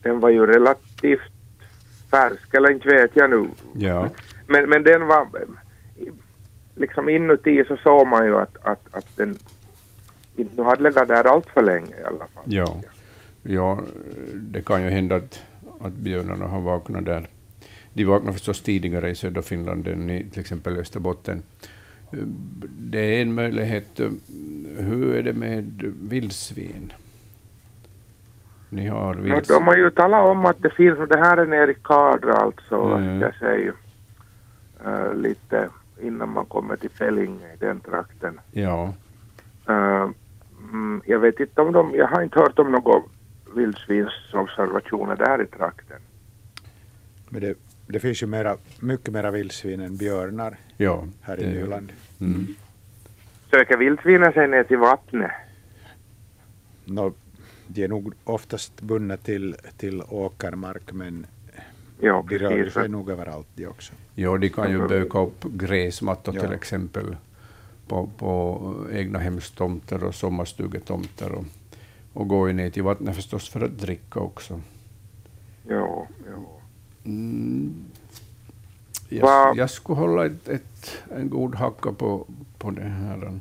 den 0.03 0.21
var 0.21 0.31
ju 0.31 0.47
relativt 0.47 1.33
färsk, 2.15 2.55
eller 2.55 2.71
inte 2.71 2.89
vet 2.89 3.11
jag 3.15 3.31
nu. 3.31 3.49
Ja. 3.73 4.09
Men, 4.47 4.69
men 4.69 4.83
den 4.83 5.07
var, 5.07 5.29
liksom 6.75 7.09
inuti 7.09 7.65
så 7.69 7.77
såg 7.77 8.07
man 8.07 8.27
ju 8.27 8.37
att, 8.37 8.57
att, 8.63 8.87
att 8.91 9.17
den 9.17 9.39
inte 10.37 10.63
hade 10.63 10.83
legat 10.83 11.09
där 11.09 11.25
allt 11.25 11.47
för 11.47 11.63
länge 11.63 12.01
i 12.01 12.05
alla 12.05 12.27
fall. 12.35 12.45
Ja. 12.45 12.81
ja, 13.43 13.81
det 14.35 14.63
kan 14.63 14.83
ju 14.83 14.91
hända 14.91 15.17
att, 15.17 15.43
att 15.81 15.93
björnarna 15.93 16.47
har 16.47 16.61
vaknat 16.61 17.05
där. 17.05 17.29
De 17.93 18.05
vaknar 18.05 18.33
förstås 18.33 18.63
tidigare 18.63 19.11
i 19.11 19.15
södra 19.15 19.43
Finland 19.43 19.89
än 19.89 20.11
i 20.11 20.25
till 20.31 20.41
exempel 20.41 20.79
Österbotten. 20.79 21.43
Det 22.79 22.99
är 22.99 23.23
en 23.23 23.35
möjlighet. 23.35 24.01
Hur 24.79 25.15
är 25.15 25.23
det 25.23 25.33
med 25.33 25.93
vildsvin? 26.03 26.93
Ni 28.75 28.87
har 28.89 29.15
No, 29.15 29.21
vildsvin. 29.23 29.57
de 29.59 29.65
har 29.67 29.77
ju 29.77 29.91
talat 29.91 30.25
om 30.27 30.47
att 30.47 30.63
det 30.63 30.71
finns, 30.71 30.99
och 30.99 31.09
det 31.09 31.19
här 31.19 31.37
är 31.37 31.47
nere 31.47 31.71
i 31.71 31.75
Kadra 31.75 32.33
alltså, 32.35 32.75
Mm. 32.77 33.21
jag 33.21 33.35
säga, 33.35 33.73
eh, 34.87 35.15
lite 35.15 35.69
innan 36.03 36.33
man 36.33 36.47
kommer 36.47 36.77
till 36.77 36.91
Fällinge 36.91 37.53
i 37.55 37.57
den 37.59 37.81
trakten. 37.81 38.41
Ja. 38.53 38.95
Eh, 39.69 40.09
mm, 40.73 41.03
jag 41.07 41.19
vet 41.19 41.41
inte 41.41 41.61
om 41.61 41.73
de, 41.73 41.95
jag 41.95 42.07
har 42.07 42.23
inte 42.23 42.39
hört 42.39 42.59
om 42.59 42.73
några 42.73 43.03
vildsvinsobservationer 43.57 45.17
där 45.17 45.43
i 45.43 45.47
trakten. 45.47 46.01
Men 47.29 47.41
det, 47.41 47.55
det 47.87 48.01
finns 48.01 48.23
ju 48.23 48.27
mera, 48.27 48.57
mycket 48.81 49.13
mera 49.13 49.31
vildsvin 49.31 49.81
än 49.81 49.97
björnar 49.97 50.57
ja 50.77 51.05
här 51.23 51.41
i 51.43 51.47
Nyland. 51.47 51.93
Mm. 52.21 52.47
Söker 53.51 53.77
vildsvinen 53.77 54.33
sig 54.33 54.49
ner 54.49 54.65
till 54.65 54.79
vattnet? 54.79 55.31
Nå, 56.85 57.13
de 57.67 57.85
är 57.85 57.89
nog 57.89 58.15
oftast 58.25 58.81
bundna 58.81 59.17
till, 59.17 59.57
till 59.77 60.03
åkermark 60.03 60.93
men 60.93 61.27
Ja, 62.01 62.25
de 62.29 62.39
rör 62.39 62.71
sig 62.71 62.89
nog 62.89 63.11
överallt 63.11 63.47
de 63.55 63.67
också. 63.67 63.93
Ja, 64.15 64.37
de 64.39 64.49
kan 64.49 64.71
ju 64.71 64.89
böka 64.89 65.19
upp 65.19 65.45
gräsmattor 65.45 66.35
Ja. 66.35 66.41
till 66.41 66.53
exempel 66.53 67.17
på, 67.89 68.11
på 68.19 68.75
egna 68.93 69.19
hemstomter 69.19 70.05
och 70.05 70.15
sommarstugetomter 70.15 71.33
och, 71.33 71.45
och 72.13 72.29
gå 72.29 72.47
ner 72.47 72.71
till 72.71 72.83
vattnet 72.83 73.17
förstås 73.17 73.49
för 73.49 73.61
att 73.61 73.79
dricka 73.79 74.21
också. 74.21 74.61
Ja, 75.69 76.07
ja. 76.27 76.61
Mm. 77.05 77.75
Jag, 79.09 79.57
jag 79.57 79.71
skulle 79.71 79.99
hålla 79.99 80.27
ett, 80.27 80.49
ett, 80.49 81.03
en 81.11 81.31
god 81.31 81.55
hacka 81.55 81.93
på, 81.93 82.27
på 82.59 82.71
det 82.71 82.83
här 82.83 83.41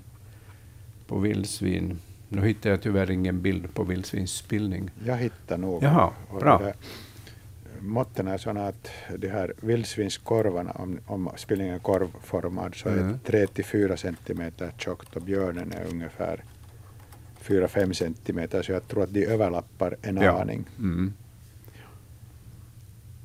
på 1.08 1.20
vildsvin. 1.20 2.00
Nu 2.35 2.41
hittar 2.47 2.69
jag 2.69 2.81
tyvärr 2.81 3.11
ingen 3.11 3.41
bild 3.41 3.73
på 3.73 3.83
vildsvinsspillning. 3.83 4.89
Jag 5.05 5.17
hittar 5.17 5.57
nog. 5.57 5.83
Jaha, 5.83 6.11
bra. 6.39 6.57
där- 6.57 6.75
Måtten 7.79 8.27
är 8.27 8.37
sådana 8.37 8.67
att 8.67 8.89
de 9.17 9.27
här 9.27 9.53
vildsvinskorvarna, 9.61 10.71
om, 10.71 10.99
om 11.07 11.29
spillningen 11.35 11.75
är 11.75 11.79
korvformad, 11.79 12.75
så 12.75 12.89
Mm. 12.89 13.09
är 13.09 13.13
3-4 13.31 13.95
centimeter 13.95 14.71
tjockt 14.77 15.15
och 15.15 15.21
björnen 15.21 15.71
är 15.71 15.85
ungefär 15.91 16.43
4-5 17.41 17.93
centimeter, 17.93 18.61
så 18.61 18.71
jag 18.71 18.87
tror 18.87 19.03
att 19.03 19.13
de 19.13 19.25
överlappar 19.25 19.95
en 20.01 20.17
Ja. 20.17 20.41
aning. 20.41 20.65
Mm. 20.79 21.13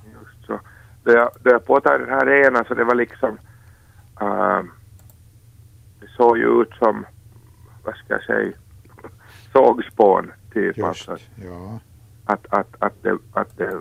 Just 0.04 0.46
så. 0.46 0.60
Då 1.04 1.12
jag, 1.12 1.30
då 1.42 1.50
jag 1.50 1.64
påtog 1.64 2.00
den 2.00 2.08
här 2.08 2.46
ena 2.46 2.64
så 2.64 2.74
det 2.74 2.84
var 2.84 2.94
liksom, 2.94 3.38
uh, 4.22 4.62
det 6.00 6.08
såg 6.16 6.38
ju 6.38 6.62
ut 6.62 6.72
som, 6.78 7.06
vad 7.84 7.94
ska 7.96 8.12
jag 8.14 8.22
säga, 8.24 8.52
sågspån 9.52 10.32
typ. 10.52 10.76
Just, 10.78 11.08
Alltså, 11.08 11.16
ja. 11.44 11.78
att, 12.24 12.46
att, 12.50 12.74
att, 12.78 13.02
det, 13.02 13.18
att 13.32 13.56
det, 13.58 13.78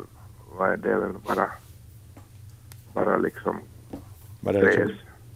vad 0.57 0.79
det 0.79 0.95
väl 0.95 1.13
bara, 1.27 1.49
bara 2.93 3.17
liksom 3.17 3.59
Var 4.41 4.53
det, 4.53 4.61
liksom, 4.61 4.91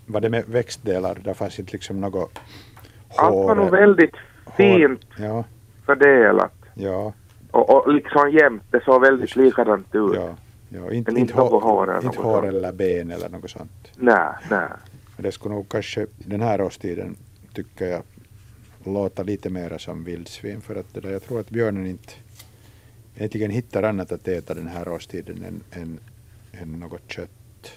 var 0.06 0.22
det 0.22 0.30
med 0.30 0.44
växtdelar? 0.48 1.18
Det 1.24 1.34
fanns 1.34 1.60
inte 1.60 1.72
liksom 1.72 2.02
något 2.02 2.40
Allt 3.18 3.36
var 3.36 3.56
nog 3.56 3.66
hår- 3.66 3.72
väldigt 3.72 4.16
hår- 4.46 4.52
fint 4.58 5.06
Ja, 5.18 5.44
fördelat 5.86 6.54
ja, 6.74 7.14
och, 7.52 7.70
och 7.88 7.94
liksom 7.94 8.32
jämnt. 8.32 8.64
Det 8.72 8.84
såg 8.84 9.02
väldigt 9.02 9.36
likadant 9.36 9.96
ut. 9.96 10.16
ja. 10.16 10.36
ja. 10.70 10.92
Inte, 10.92 11.12
Men 11.12 11.22
inte, 11.22 11.34
hår 11.34 11.62
hår, 11.62 11.90
eller 11.98 12.06
inte 12.06 12.22
hår 12.22 12.42
sånt. 12.42 12.46
eller 12.54 12.72
ben 12.72 13.12
eller 13.12 13.30
något 13.30 13.50
sånt. 13.50 13.92
Nej, 13.98 14.34
nej. 14.50 14.68
Det 15.18 15.32
skulle 15.32 15.56
nog 15.56 15.70
kanske 15.70 16.06
den 16.18 16.42
här 16.42 16.62
årstiden 16.62 17.16
tycker 17.54 17.86
jag 17.86 18.02
låta 18.86 19.24
lite 19.24 19.50
mera 19.50 19.80
som 19.80 20.04
vildsvin 20.04 20.62
för 20.62 20.76
att 20.76 20.94
det 20.94 21.00
där, 21.00 21.12
jag 21.12 21.24
tror 21.24 21.40
att 21.40 21.50
björnen 21.50 21.86
inte 21.86 22.14
egentligen 23.16 23.52
hittar 23.52 23.84
annat 23.84 24.12
att 24.12 24.28
äta 24.28 24.54
den 24.54 24.68
här 24.68 24.88
årstiden 24.88 25.44
än, 25.44 25.82
än, 25.82 26.00
än 26.52 26.80
något 26.80 27.02
kött. 27.08 27.72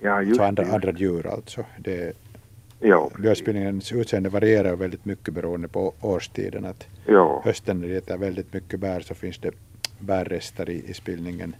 Ja, 0.00 0.22
just 0.22 0.36
Så 0.36 0.42
andra, 0.42 0.64
det. 0.64 0.72
andra 0.74 0.92
djur 0.92 1.26
alltså. 1.26 1.64
Det, 1.78 2.16
Ja, 2.80 3.10
björnspillningens 3.18 3.92
utseende 3.92 4.28
varierar 4.28 4.76
väldigt 4.76 5.04
mycket 5.04 5.34
beroende 5.34 5.68
på 5.68 5.94
årstiden. 6.00 6.64
Att 6.64 6.86
ja. 7.06 7.42
hösten 7.44 7.80
när 7.80 7.88
det 7.88 7.96
äter 7.96 8.16
väldigt 8.16 8.52
mycket 8.52 8.80
bär 8.80 9.00
så 9.00 9.14
finns 9.14 9.38
det 9.38 9.50
bärrester 9.98 10.70
i, 10.70 10.84
i 10.90 10.94
spillningen. 10.94 11.56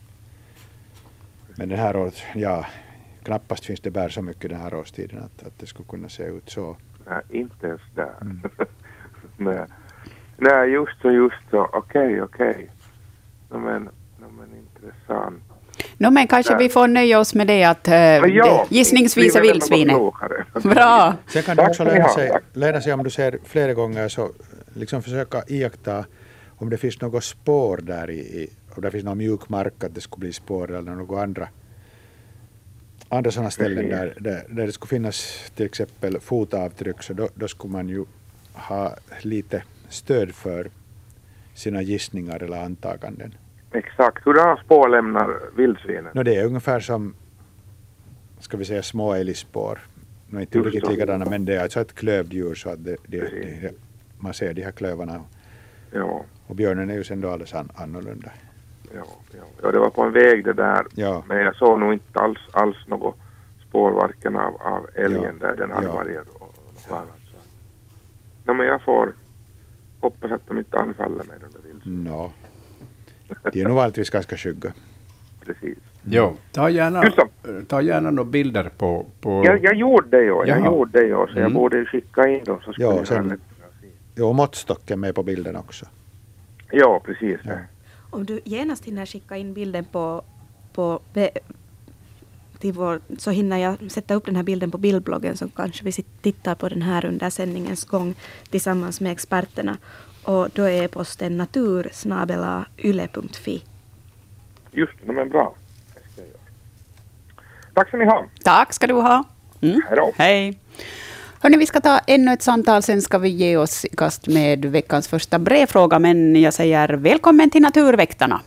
Men 1.57 1.69
den 1.69 1.79
här 1.79 1.97
året, 1.97 2.23
ja, 2.35 2.67
knappast 3.23 3.65
finns 3.65 3.81
det 3.81 3.91
bär 3.91 4.09
så 4.09 4.23
mycket 4.23 4.51
den 4.51 4.61
här 4.61 4.75
årstiden 4.75 5.19
att, 5.19 5.47
att 5.47 5.59
det 5.59 5.67
skulle 5.67 5.89
kunna 5.89 6.09
se 6.09 6.23
ut 6.23 6.51
så. 6.51 6.77
Nej, 7.09 7.23
inte 7.29 7.67
ens 7.67 7.81
där. 7.95 8.15
Mm. 8.21 8.41
nej. 9.37 9.67
nej, 10.37 10.71
just 10.71 11.01
så, 11.03 11.11
just 11.11 11.51
så. 11.51 11.71
Okej, 11.73 12.23
okej. 12.23 12.71
No, 13.51 13.59
men, 13.59 13.83
no, 14.19 14.27
men 14.39 14.49
intressant. 14.57 15.43
No, 15.99 16.11
men 16.11 16.27
kanske 16.27 16.55
Nej. 16.55 16.63
vi 16.63 16.69
får 16.69 16.89
nöja 16.89 17.21
oss 17.21 17.35
med 17.35 17.47
det 17.47 17.65
att 17.65 17.87
Men 17.87 18.35
ja, 18.35 18.67
det, 18.69 18.77
gissningsvis 18.77 19.37
är 19.37 19.41
vildsvinet. 19.41 19.97
Bra. 20.63 21.15
Sen 21.27 21.43
kan 21.43 21.57
Tack 21.57 21.69
också 21.69 21.85
lära 21.85 22.09
sig, 22.09 22.31
lära 22.53 22.81
sig 22.81 22.93
om 22.93 23.05
du 23.05 23.11
ser 23.11 23.39
flera 23.45 23.75
gånger 23.75 24.09
så 24.09 24.31
liksom 24.75 25.03
försöka 25.03 25.43
iaktta 25.49 26.05
om 26.57 26.71
det 26.71 26.77
finns 26.77 27.01
något 27.01 27.25
spår 27.25 27.81
där 27.83 28.11
i, 28.11 28.19
i 28.19 28.51
om 28.75 28.83
det 28.83 28.91
finns 28.91 29.05
någon 29.05 29.19
mjuk 29.19 29.49
mark 29.49 29.85
att 29.85 29.95
det 29.95 30.01
skulle 30.01 30.21
bli 30.21 30.33
spår 30.33 30.71
eller 30.71 30.93
något 30.93 31.19
andra 31.19 31.49
andra 33.09 33.31
sådana 33.31 33.51
ställen 33.51 33.89
där, 33.89 34.15
där, 34.21 34.45
där 34.49 34.67
det 34.67 34.73
skulle 34.73 34.89
finnas 34.89 35.51
till 35.55 35.67
exempel 35.67 36.21
fotavtryck 36.21 37.03
så 37.03 37.13
då, 37.13 37.29
då 37.35 37.49
skulle 37.49 37.73
man 37.73 37.89
ju 37.89 38.05
ha 38.53 38.97
lite 39.21 39.63
stöd 39.89 40.35
för 40.35 40.71
sina 41.55 41.83
gissningar 41.83 42.43
eller 42.43 42.65
antaganden. 42.65 43.35
Exakt. 43.73 44.25
Hurdana 44.25 44.57
spår 44.57 44.89
lämnar 44.89 45.57
vildsvinen? 45.57 46.11
No, 46.15 46.23
det 46.23 46.37
är 46.37 46.45
ungefär 46.45 46.81
som 46.81 47.15
ska 48.41 48.57
vi 48.57 48.65
säga 48.65 48.83
små 48.83 49.15
älgspår. 49.15 49.79
No, 50.27 50.41
inte 50.41 50.59
riktigt 50.59 50.89
likadana 50.91 51.25
men 51.31 51.45
det 51.45 51.57
är 51.57 51.63
alltså 51.63 51.81
ett 51.81 51.95
klövdjur 51.95 52.55
så 52.55 52.71
att 52.71 52.85
det, 52.85 52.97
det, 53.07 53.21
det, 53.21 53.73
man 54.19 54.35
ser 54.35 54.55
de 54.55 54.63
här 54.63 54.73
klövarna. 54.73 55.25
Ja, 55.93 56.25
Och 56.47 56.57
björnen 56.57 56.91
är 56.91 56.95
ju 56.95 57.05
sen 57.05 57.21
då 57.21 57.31
alldeles 57.31 57.55
an, 57.55 57.71
annorlunda. 57.75 58.31
Ja, 58.95 59.03
ja. 59.33 59.43
ja, 59.63 59.73
det 59.73 59.79
var 59.79 59.91
på 59.91 60.03
en 60.03 60.13
väg 60.13 60.45
det 60.45 60.53
där. 60.53 60.87
Ja, 60.95 61.23
Men 61.29 61.39
jag 61.39 61.57
såg 61.57 61.81
nog 61.81 61.93
inte 61.93 62.19
alls, 62.21 62.39
alls 62.53 62.77
något 62.87 63.17
spår 63.69 63.91
varken 63.91 64.37
av, 64.37 64.55
av 64.63 64.87
älgen 64.95 65.39
Ja. 65.41 65.47
där 65.49 65.57
den 65.57 65.71
hade 65.71 65.87
Ja. 65.87 65.93
varit 65.95 66.19
och, 66.19 66.43
och 66.43 66.55
något 66.75 66.91
annat. 66.99 67.09
Så. 67.31 67.37
No, 68.53 68.57
men 68.57 68.67
jag 68.67 68.83
får 68.83 69.13
hoppas 70.01 70.31
att 70.33 70.47
de 70.49 70.59
inte 70.59 70.79
anfaller 70.79 71.17
mig 71.25 71.37
de 71.41 71.59
där 71.59 71.69
vildsvinen. 71.69 72.05
no. 72.05 72.33
De 73.53 73.61
är 73.61 73.65
nog 73.65 73.77
vanligtvis 73.77 74.11
ganska 74.11 74.37
skygga. 74.37 74.73
Precis. 75.45 75.79
Jo, 76.05 76.37
ta 76.53 76.71
gärna, 76.71 77.03
ta 77.69 77.81
gärna 77.83 78.11
några 78.11 78.31
bilder 78.31 78.71
på... 78.79 79.07
på 79.21 79.43
Jag, 79.47 79.65
jag 79.65 79.75
gjorde 79.75 80.09
det 80.17 80.23
ju, 80.25 80.43
jag 80.47 80.65
gjorde 80.65 81.01
det 81.01 81.07
ju, 81.07 81.15
så 81.15 81.29
jag 81.33 81.39
Mm. 81.39 81.55
borde 81.55 81.85
skicka 81.87 82.29
in 82.29 82.45
dem 82.45 82.61
så 82.65 82.73
skulle 82.73 82.87
Ja, 82.87 82.97
jag 82.97 83.07
sen- 83.07 83.17
ha 83.25 83.31
lätt 83.31 83.41
att 83.67 83.81
se. 83.81 83.87
Jo, 84.17 84.33
måttstocken 84.33 85.01
med 85.01 85.15
på 85.15 85.23
bilden 85.23 85.57
också. 85.57 85.87
Ja, 86.71 87.01
precis. 87.05 87.41
Ja. 87.45 87.53
Om 88.11 88.27
du 88.27 88.41
genast 88.45 88.85
hinner 88.85 89.07
skicka 89.07 89.37
in 89.37 89.55
bilden 89.55 89.85
på, 89.85 90.23
på 90.73 91.01
till 92.59 92.73
vår, 92.73 93.01
så 93.19 93.31
hinner 93.31 93.59
jag 93.59 93.91
sätta 93.91 94.15
upp 94.15 94.27
den 94.27 94.37
här 94.37 94.43
bilden 94.43 94.71
på 94.71 94.79
bildbloggen 94.79 95.37
så 95.37 95.49
kanske 95.49 95.85
vi 95.85 95.93
tittar 95.93 96.55
på 96.55 96.69
den 96.69 96.83
här 96.83 97.05
under 97.05 97.31
sändningens 97.31 97.85
gång 97.85 98.15
tillsammans 98.51 99.01
med 99.01 99.13
experterna. 99.13 99.77
Och 100.25 100.49
då 100.55 100.63
är 100.63 100.83
e-posten 100.83 101.37
natursnabelayle.fi. 101.37 103.63
Just 104.73 104.93
det, 105.07 105.13
men 105.13 105.29
bra. 105.29 105.55
Tack 107.75 107.89
ska 107.89 107.97
ni 107.97 108.05
ha. 108.05 108.27
Tack 108.43 108.73
ska 108.73 108.87
du 108.87 108.95
ha. 108.95 109.25
Mm. 109.61 109.83
Hej 109.89 109.97
då. 109.97 110.13
Hej. 110.17 110.59
Hörni, 111.43 111.57
vi 111.57 111.67
ska 111.67 111.81
ta 111.81 111.99
ännu 112.07 112.33
ett 112.33 112.43
samtal, 112.43 112.83
sen 112.83 113.03
ska 113.03 113.19
vi 113.19 113.29
ge 113.29 113.57
oss 113.57 113.85
i 113.85 113.97
kast 113.97 114.29
med 114.29 114.65
veckans 114.65 115.09
första 115.09 115.39
brevfråga. 115.39 115.99
Men 115.99 116.41
jag 116.41 116.55
säger 116.55 116.89
välkommen 116.89 117.51
till 117.51 117.63
Naturväktarna. 117.63 118.41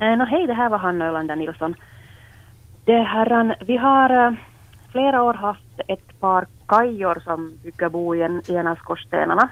Eh, 0.00 0.16
Nå, 0.16 0.24
hej, 0.24 0.46
det 0.46 0.54
här 0.54 0.68
var 0.68 0.78
Hanna 0.78 1.06
Ölander 1.06 1.36
Nilsson. 1.36 1.74
Det 2.84 2.98
herran, 2.98 3.54
vi 3.66 3.76
har 3.76 4.26
eh, 4.26 4.32
flera 4.92 5.22
år 5.22 5.34
haft 5.34 5.80
ett 5.88 6.20
par 6.20 6.46
kajor 6.68 7.22
som 7.24 7.58
bygger 7.62 7.88
bo 7.88 8.14
i 8.14 8.22
en, 8.22 8.42
i 8.48 8.54
en 8.56 8.66
av 8.66 8.76
skorstenarna. 8.76 9.48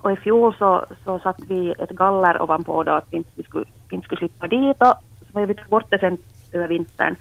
Och 0.00 0.12
i 0.12 0.16
fjol 0.16 0.54
så, 0.58 0.86
så 1.04 1.18
satte 1.18 1.42
vi 1.48 1.74
ett 1.78 1.90
galler 1.90 2.42
ovanpå 2.42 2.82
då 2.82 2.92
att 2.92 3.06
vi 3.10 3.16
inte 3.16 3.42
skulle, 3.42 3.64
inte 3.90 4.04
skulle 4.04 4.18
slippa 4.18 4.46
dit 4.46 4.76
och 4.82 4.94
så 5.32 5.38
har 5.38 5.46
vi 5.46 5.54
tagit 5.54 5.70
bort 5.70 5.90
det 5.90 5.98
sen 5.98 6.18
över 6.52 6.68
vintern. 6.68 7.16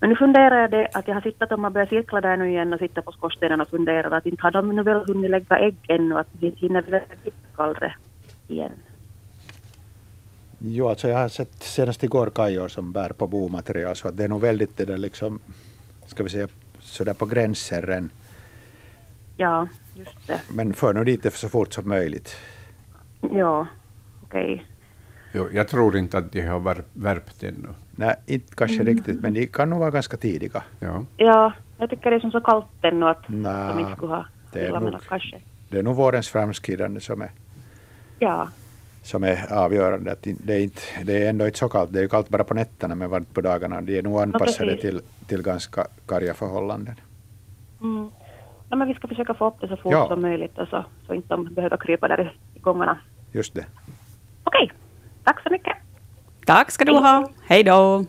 Men 0.00 0.10
nu 0.10 0.16
funderar 0.16 0.60
jag 0.60 0.70
det 0.70 0.88
att 0.94 1.08
jag 1.08 1.14
har 1.14 1.20
sittat 1.20 1.52
och 1.52 1.58
man 1.58 1.72
börjar 1.72 1.86
cirkla 1.86 2.20
där 2.20 2.36
nu 2.36 2.48
igen 2.48 2.72
och 2.72 2.78
sitta 2.78 3.02
på 3.02 3.12
skorstenen 3.12 3.60
och 3.60 3.68
funderar 3.68 4.10
att 4.10 4.26
inte 4.26 4.42
har 4.42 4.50
de 4.50 4.76
nu 4.76 4.82
väl 4.82 5.04
hunnit 5.06 5.30
lägga 5.30 5.58
ägg 5.58 5.76
ännu 5.88 6.18
att 6.18 6.26
vi 6.40 6.50
hinner 6.50 6.82
väl 6.82 7.00
gallret 7.56 7.92
igen. 8.48 8.72
Jo, 10.58 10.88
alltså 10.88 11.08
jag 11.08 11.18
har 11.18 11.28
sett 11.28 11.62
senast 11.62 12.04
igår 12.04 12.30
kajor 12.30 12.68
som 12.68 12.92
bär 12.92 13.08
på 13.12 13.26
bomaterial 13.26 13.96
så 13.96 14.08
att 14.08 14.16
det 14.16 14.24
är 14.24 14.28
nog 14.28 14.40
väldigt 14.40 14.76
det 14.76 14.84
där 14.84 14.98
liksom, 14.98 15.38
ska 16.06 16.22
vi 16.22 16.30
säga, 16.30 16.48
sådär 16.80 17.14
på 17.14 17.26
gränsen. 17.26 18.10
Ja, 19.36 19.68
just 19.94 20.26
det. 20.26 20.40
Men 20.48 20.72
för 20.74 20.92
nu 20.94 21.04
dit 21.04 21.34
så 21.34 21.48
fort 21.48 21.72
som 21.72 21.88
möjligt. 21.88 22.36
Ja, 23.32 23.66
okej. 24.22 24.64
Jo, 25.32 25.48
jag 25.52 25.68
tror 25.68 25.96
inte 25.96 26.18
att 26.18 26.32
de 26.32 26.40
har 26.46 26.60
vär- 26.60 26.84
värpt 26.92 27.42
ännu. 27.42 27.68
Nej, 28.00 28.14
inte 28.26 28.54
kanske 28.54 28.82
riktigt, 28.84 29.20
men 29.20 29.34
de 29.34 29.46
kan 29.46 29.70
nog 29.70 29.78
vara 29.78 29.90
ganska 29.90 30.16
tidiga. 30.16 30.62
Ja. 30.80 31.04
Ja, 31.16 31.52
jag 31.78 31.90
tycker 31.90 32.10
det 32.10 32.16
är 32.16 32.20
som 32.20 32.30
så 32.30 32.40
kallt 32.40 32.66
ännu 32.82 33.08
att 33.08 33.28
Nja, 33.28 33.68
de 33.68 33.78
inte 33.80 33.92
skulle 33.96 34.12
ha 34.14 34.26
det 34.52 34.66
är 34.66 34.80
nog- 34.80 34.94
kanske. 35.08 35.40
Det 35.68 35.78
är 35.78 35.82
nog 35.82 35.96
vårens 35.96 36.28
framskridande 36.28 37.00
som 37.00 37.22
är, 37.22 37.30
Ja, 38.18 38.48
som 39.02 39.24
är 39.24 39.52
avgörande. 39.52 40.12
Att 40.12 40.22
det, 40.22 40.54
är 40.54 40.60
inte, 40.62 40.80
det 41.04 41.24
är 41.24 41.30
ändå 41.30 41.46
inte 41.46 41.58
så 41.58 41.68
kallt. 41.68 41.92
Det 41.92 41.98
är 41.98 42.02
ju 42.02 42.08
kallt 42.08 42.28
bara 42.28 42.44
på 42.44 42.54
nätterna 42.54 42.94
men 42.94 43.10
varmt 43.10 43.34
på 43.34 43.40
dagarna. 43.40 43.80
De 43.80 43.98
är 43.98 44.02
nog 44.02 44.20
anpassade 44.20 44.70
precis. 44.70 44.80
till, 44.80 45.00
till 45.26 45.42
ganska 45.42 45.86
karga 46.06 46.34
förhållanden. 46.34 46.94
mm. 47.80 48.10
ja, 48.70 48.76
men 48.76 48.88
vi 48.88 48.94
ska 48.94 49.08
försöka 49.08 49.34
få 49.34 49.46
upp 49.48 49.60
det 49.60 49.68
så 49.68 49.76
fort 49.76 49.92
Ja. 49.92 50.08
som 50.08 50.22
möjligt 50.22 50.58
och 50.58 50.68
så, 50.68 50.84
så 51.06 51.14
inte 51.14 51.28
de 51.28 51.54
behöver 51.54 51.76
krypa 51.76 52.08
där 52.08 52.20
i- 52.20 52.58
i 52.58 52.60
gångarna. 52.60 52.98
Just 53.32 53.54
det. 53.54 53.66
Okej, 54.44 54.72
tack 55.24 55.42
så 55.42 55.50
mycket. 55.50 55.76
Tack 56.48 56.70
ska 56.70 56.84
du 56.84 56.92
ha. 56.92 57.30
Hej 57.40 57.64
då. 57.64 58.04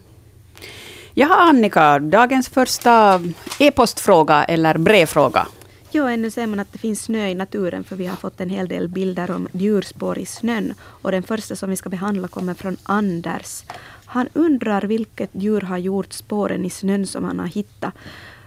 Jaha, 1.13 1.35
Annika, 1.35 1.99
dagens 1.99 2.49
första 2.49 3.21
e-postfråga 3.59 4.43
eller 4.43 4.77
brevfråga. 4.77 5.47
Jo, 5.91 6.05
ännu 6.05 6.31
ser 6.31 6.47
man 6.47 6.59
att 6.59 6.71
det 6.73 6.79
finns 6.79 7.03
snö 7.03 7.27
i 7.27 7.35
naturen 7.35 7.83
för 7.83 7.95
vi 7.95 8.05
har 8.05 8.15
fått 8.15 8.41
en 8.41 8.49
hel 8.49 8.67
del 8.67 8.87
bilder 8.87 9.31
om 9.31 9.47
djurspår 9.51 10.19
i 10.19 10.25
snön. 10.25 10.73
Och 10.81 11.11
den 11.11 11.23
första 11.23 11.55
som 11.55 11.69
vi 11.69 11.75
ska 11.75 11.89
behandla 11.89 12.27
kommer 12.27 12.53
från 12.53 12.77
Anders. 12.83 13.63
Han 14.05 14.29
undrar 14.33 14.81
vilket 14.81 15.29
djur 15.33 15.61
har 15.61 15.77
gjort 15.77 16.13
spåren 16.13 16.65
i 16.65 16.69
snön 16.69 17.07
som 17.07 17.23
han 17.23 17.39
har 17.39 17.47
hittat. 17.47 17.93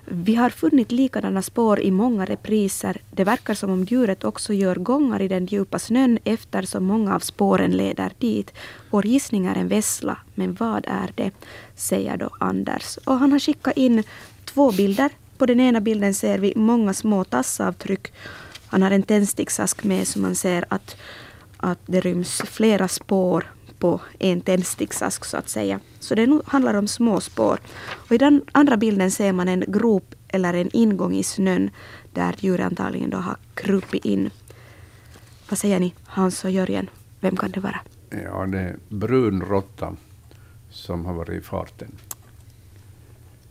Vi 0.04 0.34
har 0.34 0.50
funnit 0.50 0.92
likadana 0.92 1.42
spår 1.42 1.80
i 1.80 1.90
många 1.90 2.24
repriser. 2.24 3.00
Det 3.10 3.24
verkar 3.24 3.54
som 3.54 3.70
om 3.70 3.84
djuret 3.84 4.24
också 4.24 4.52
gör 4.52 4.76
gångar 4.76 5.22
i 5.22 5.28
den 5.28 5.46
djupa 5.46 5.78
snön 5.78 6.18
eftersom 6.24 6.84
många 6.84 7.14
av 7.14 7.20
spåren 7.20 7.76
leder 7.76 8.12
dit. 8.18 8.52
Vår 8.90 9.06
gissning 9.06 9.46
är 9.46 9.54
en 9.54 9.68
vessla, 9.68 10.18
men 10.34 10.54
vad 10.54 10.84
är 10.88 11.12
det? 11.14 11.30
Säger 11.74 12.16
då 12.16 12.30
Anders. 12.40 12.96
Och 12.96 13.18
han 13.18 13.32
har 13.32 13.38
skickat 13.38 13.76
in 13.76 14.02
två 14.44 14.72
bilder. 14.72 15.10
På 15.38 15.46
den 15.46 15.60
ena 15.60 15.80
bilden 15.80 16.14
ser 16.14 16.38
vi 16.38 16.52
många 16.56 16.94
små 16.94 17.24
tassavtryck. 17.24 18.12
Han 18.66 18.82
har 18.82 18.90
en 18.90 19.02
tändsticksask 19.02 19.84
med 19.84 20.08
så 20.08 20.18
man 20.18 20.34
ser 20.34 20.64
att, 20.68 20.96
att 21.56 21.80
det 21.86 22.00
ryms 22.00 22.42
flera 22.46 22.88
spår 22.88 23.46
på 23.82 24.00
en 24.18 24.40
tändsticksask 24.40 25.24
så 25.24 25.36
att 25.36 25.48
säga. 25.48 25.80
Så 26.00 26.14
det 26.14 26.40
handlar 26.46 26.74
om 26.74 26.88
små 26.88 27.20
spår. 27.20 27.58
Och 27.90 28.12
I 28.12 28.18
den 28.18 28.42
andra 28.52 28.76
bilden 28.76 29.10
ser 29.10 29.32
man 29.32 29.48
en 29.48 29.64
grop 29.68 30.14
eller 30.28 30.54
en 30.54 30.70
ingång 30.72 31.14
i 31.14 31.22
snön 31.22 31.70
där 32.12 32.34
djuret 32.38 32.66
antagligen 32.66 33.10
då 33.10 33.18
har 33.18 33.36
krupit 33.54 34.04
in. 34.04 34.30
Vad 35.48 35.58
säger 35.58 35.80
ni, 35.80 35.94
Hans 36.04 36.44
och 36.44 36.50
Jörgen? 36.50 36.90
Vem 37.20 37.36
kan 37.36 37.50
det 37.50 37.60
vara? 37.60 37.80
ja, 38.24 38.46
det 38.46 38.58
är 38.58 38.76
brun 38.88 39.42
råtta 39.42 39.96
som 40.70 41.04
har 41.04 41.14
varit 41.14 41.38
i 41.38 41.40
farten. 41.40 41.88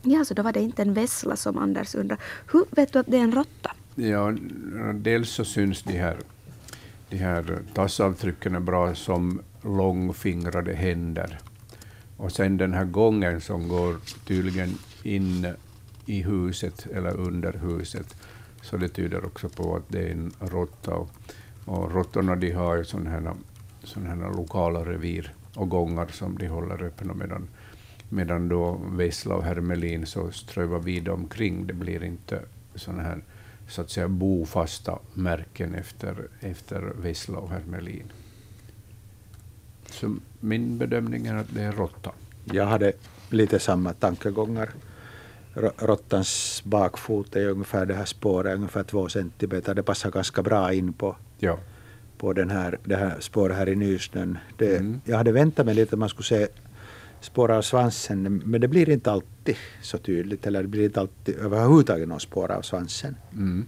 Ja, 0.01 0.25
så 0.25 0.33
då 0.33 0.43
var 0.43 0.53
det 0.53 0.61
inte 0.61 0.81
en 0.81 0.93
vessla 0.93 1.35
som 1.35 1.57
Anders 1.57 1.95
undrar. 1.95 2.17
Hur 2.51 2.65
vet 2.71 2.93
du 2.93 3.00
att 3.00 3.07
det 3.07 3.17
är 3.17 3.23
en 3.23 3.31
råtta? 3.31 3.71
Ja, 3.95 4.35
dels 4.93 5.29
så 5.29 5.45
syns 5.45 5.83
de 5.83 5.97
här, 5.97 6.17
de 7.09 7.17
här 7.17 7.59
tassavtrycken 7.73 8.65
bra 8.65 8.95
som 8.95 9.41
långfingrade 9.63 10.74
händer. 10.74 11.39
Och 12.18 12.32
sen 12.32 12.58
den 12.58 12.74
här 12.74 12.86
gången 12.86 13.41
som 13.41 13.68
går 13.68 13.96
tydligen 14.27 14.77
in 15.03 15.48
i 16.06 16.22
huset 16.22 16.88
eller 16.94 17.18
under 17.18 17.53
huset, 17.53 18.15
så 18.62 18.77
det 18.77 18.89
tyder 18.89 19.25
också 19.25 19.50
på 19.50 19.75
att 19.75 19.84
det 19.88 20.00
är 20.00 20.12
en 20.12 20.32
råtta. 20.39 20.96
Och, 20.96 21.10
och 21.65 21.91
råttorna 21.91 22.36
de 22.36 22.51
har 22.51 22.75
ju 22.75 22.83
sådana 22.83 23.09
här, 23.09 23.33
såna 23.83 24.09
här 24.09 24.33
lokala 24.35 24.85
revir 24.85 25.33
och 25.55 25.70
gångar 25.70 26.07
som 26.07 26.38
de 26.38 26.48
håller 26.48 26.83
öppna 26.83 27.14
medan, 27.14 27.48
medan 28.09 28.48
då 28.48 28.81
vessla 28.92 29.35
och 29.35 29.44
hermelin 29.44 30.05
så 30.05 30.31
strövar 30.31 30.79
vida 30.79 31.14
omkring. 31.14 31.68
Det 31.68 31.74
blir 31.74 32.03
inte 32.03 32.42
sådana 32.75 33.03
här 33.03 33.24
så 33.68 33.81
att 33.81 33.90
säga 33.90 34.07
bofasta 34.07 35.00
märken 35.14 35.75
efter, 35.75 36.27
efter 36.40 36.81
vessla 36.81 37.38
och 37.38 37.50
hermelin. 37.50 38.12
Så 39.92 40.16
min 40.40 40.77
bedömning 40.77 41.27
är 41.27 41.36
att 41.36 41.48
det 41.54 41.62
är 41.62 41.72
råtta. 41.72 42.12
Jag 42.46 42.66
hade 42.66 42.94
lite 43.30 43.60
samma 43.60 43.94
tankegångar. 43.94 44.70
Rå- 45.54 45.72
Råttans 45.77 46.62
bakfot 46.66 47.36
är 47.36 47.48
ungefär 47.50 47.86
det 47.86 47.94
här 47.94 48.06
spåret, 48.06 48.56
ungefär 48.56 48.84
två 48.84 49.10
centimeter. 49.10 49.74
Det 49.75 49.84
passar 49.84 50.12
ganska 50.12 50.44
bra 50.44 50.74
in 50.74 50.94
på, 50.94 51.16
Ja. 51.40 51.58
på 52.18 52.34
den 52.34 52.50
här, 52.50 52.77
det 52.84 52.96
här 52.96 53.16
spåret 53.20 53.58
här 53.58 53.70
i 53.70 53.75
nysnön. 53.75 54.38
Det, 54.58 54.77
Mm. 54.77 55.01
Jag 55.06 55.18
hade 55.18 55.32
väntat 55.32 55.66
mig 55.66 55.75
lite 55.75 55.96
att 55.96 56.00
man 56.00 56.10
skulle 56.10 56.25
se 56.25 56.48
spår 57.22 57.51
av 57.51 57.62
svansen, 57.62 58.42
men 58.46 58.62
det 58.62 58.68
blir 58.68 58.90
inte 58.90 59.12
alltid 59.12 59.56
så 59.82 59.98
tydligt. 59.98 60.48
Eller 60.48 60.62
det 60.62 60.68
blir 60.68 60.84
inte 60.86 61.00
alltid 61.00 61.36
överhuvudtaget 61.36 62.08
någon 62.08 62.20
spår 62.20 62.51
av 62.51 62.62
svansen. 62.62 63.16
Mm. 63.34 63.66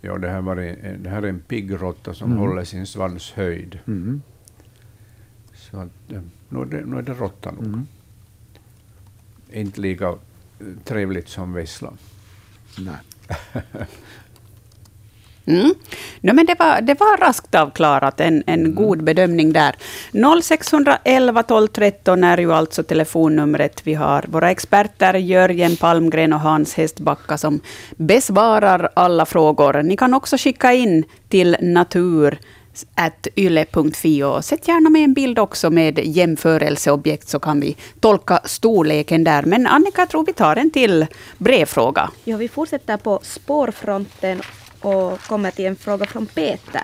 Ja, 0.00 0.18
det, 0.18 0.28
här 0.28 0.40
var 0.40 0.56
en, 0.56 1.02
det 1.02 1.10
här 1.10 1.22
är 1.22 1.26
en 1.28 1.40
pigg 1.40 1.82
råtta 1.82 2.14
som 2.14 2.26
Mm. 2.32 2.38
håller 2.38 2.64
sin 2.64 2.86
svans 2.86 3.32
höjd. 3.32 3.78
Mm. 3.86 4.22
Så 5.70 5.76
att, 5.76 6.12
eh, 6.12 6.20
nu, 6.48 6.60
är 6.60 6.64
det, 6.64 6.86
nu 6.86 6.98
är 6.98 7.02
det 7.02 7.14
råtta 7.14 7.50
nog. 7.50 7.64
Mm. 7.64 7.86
Inte 9.52 9.80
lika 9.80 10.08
eh, 10.08 10.16
trevligt 10.84 11.28
som 11.28 11.52
vessla. 11.52 11.92
Nej. 12.78 12.96
Mm. 15.48 15.74
No, 16.20 16.32
men 16.32 16.46
det, 16.46 16.58
var, 16.58 16.80
det 16.80 17.00
var 17.00 17.16
raskt 17.16 17.54
avklarat, 17.54 18.20
en, 18.20 18.42
en 18.46 18.74
god 18.74 19.04
bedömning 19.04 19.52
där. 19.52 19.76
0611 20.42 21.42
12 21.42 21.68
13 21.68 22.24
är 22.24 22.38
ju 22.38 22.52
alltså 22.52 22.82
telefonnumret. 22.82 23.80
Vi 23.84 23.94
har 23.94 24.24
våra 24.28 24.50
experter 24.50 25.14
Jörgen 25.14 25.76
Palmgren 25.76 26.32
och 26.32 26.40
Hans 26.40 26.74
Hästbacka 26.74 27.38
som 27.38 27.60
besvarar 27.96 28.88
alla 28.94 29.26
frågor. 29.26 29.82
Ni 29.82 29.96
kan 29.96 30.14
också 30.14 30.36
skicka 30.36 30.72
in 30.72 31.04
till 31.28 31.56
natur 31.60 32.38
yle.fi 33.36 34.22
och 34.22 34.44
sätt 34.44 34.68
gärna 34.68 34.90
med 34.90 35.04
en 35.04 35.14
bild 35.14 35.38
också 35.38 35.70
med 35.70 35.98
jämförelseobjekt 35.98 37.28
så 37.28 37.38
kan 37.38 37.60
vi 37.60 37.76
tolka 38.00 38.40
storleken 38.44 39.24
där. 39.24 39.42
Men 39.42 39.66
Annika, 39.66 40.00
jag 40.00 40.08
tror 40.08 40.26
vi 40.26 40.32
tar 40.32 40.56
en 40.56 40.70
till 40.70 41.06
brevfråga. 41.38 42.10
Ja, 42.24 42.36
vi 42.36 42.48
fortsätter 42.48 42.96
på 42.96 43.20
spårfronten 43.22 44.40
och 44.80 45.20
kommer 45.20 45.50
till 45.50 45.66
en 45.66 45.76
fråga 45.76 46.06
från 46.06 46.26
Peter. 46.26 46.82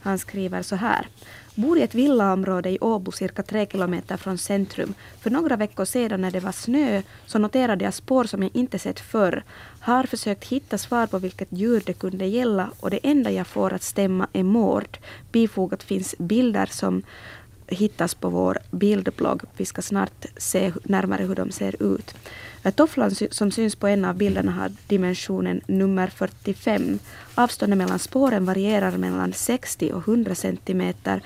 Han 0.00 0.18
skriver 0.18 0.62
så 0.62 0.76
här. 0.76 1.06
Bor 1.56 1.78
i 1.78 1.82
ett 1.82 1.94
villaområde 1.94 2.70
i 2.70 2.78
Åbo 2.80 3.12
cirka 3.12 3.42
tre 3.42 3.66
kilometer 3.66 4.16
från 4.16 4.38
centrum. 4.38 4.94
För 5.20 5.30
några 5.30 5.56
veckor 5.56 5.84
sedan 5.84 6.20
när 6.20 6.30
det 6.30 6.40
var 6.40 6.52
snö 6.52 7.02
så 7.26 7.38
noterade 7.38 7.84
jag 7.84 7.94
spår 7.94 8.24
som 8.24 8.42
jag 8.42 8.50
inte 8.54 8.78
sett 8.78 9.00
förr. 9.00 9.42
Har 9.80 10.04
försökt 10.04 10.44
hitta 10.44 10.78
svar 10.78 11.06
på 11.06 11.18
vilket 11.18 11.48
djur 11.52 11.82
det 11.86 11.92
kunde 11.92 12.26
gälla 12.26 12.70
och 12.80 12.90
det 12.90 13.00
enda 13.02 13.30
jag 13.30 13.46
får 13.46 13.72
att 13.72 13.82
stämma 13.82 14.26
är 14.32 14.42
mård. 14.42 14.98
Bifogat 15.32 15.82
finns 15.82 16.14
bilder 16.18 16.66
som 16.66 17.02
hittas 17.74 18.14
på 18.14 18.28
vår 18.28 18.58
bildblogg. 18.70 19.42
Vi 19.56 19.64
ska 19.64 19.82
snart 19.82 20.26
se 20.36 20.72
närmare 20.84 21.22
hur 21.22 21.34
de 21.34 21.50
ser 21.50 21.82
ut. 21.82 22.14
Tofflan 22.76 23.10
som 23.30 23.50
syns 23.50 23.76
på 23.76 23.86
en 23.86 24.04
av 24.04 24.16
bilderna 24.16 24.52
har 24.52 24.72
dimensionen 24.86 25.60
nummer 25.66 26.08
45. 26.08 26.98
Avståndet 27.34 27.78
mellan 27.78 27.98
spåren 27.98 28.44
varierar 28.44 28.96
mellan 28.96 29.32
60 29.32 29.92
och 29.92 30.08
100 30.08 30.34
centimeter. 30.34 31.22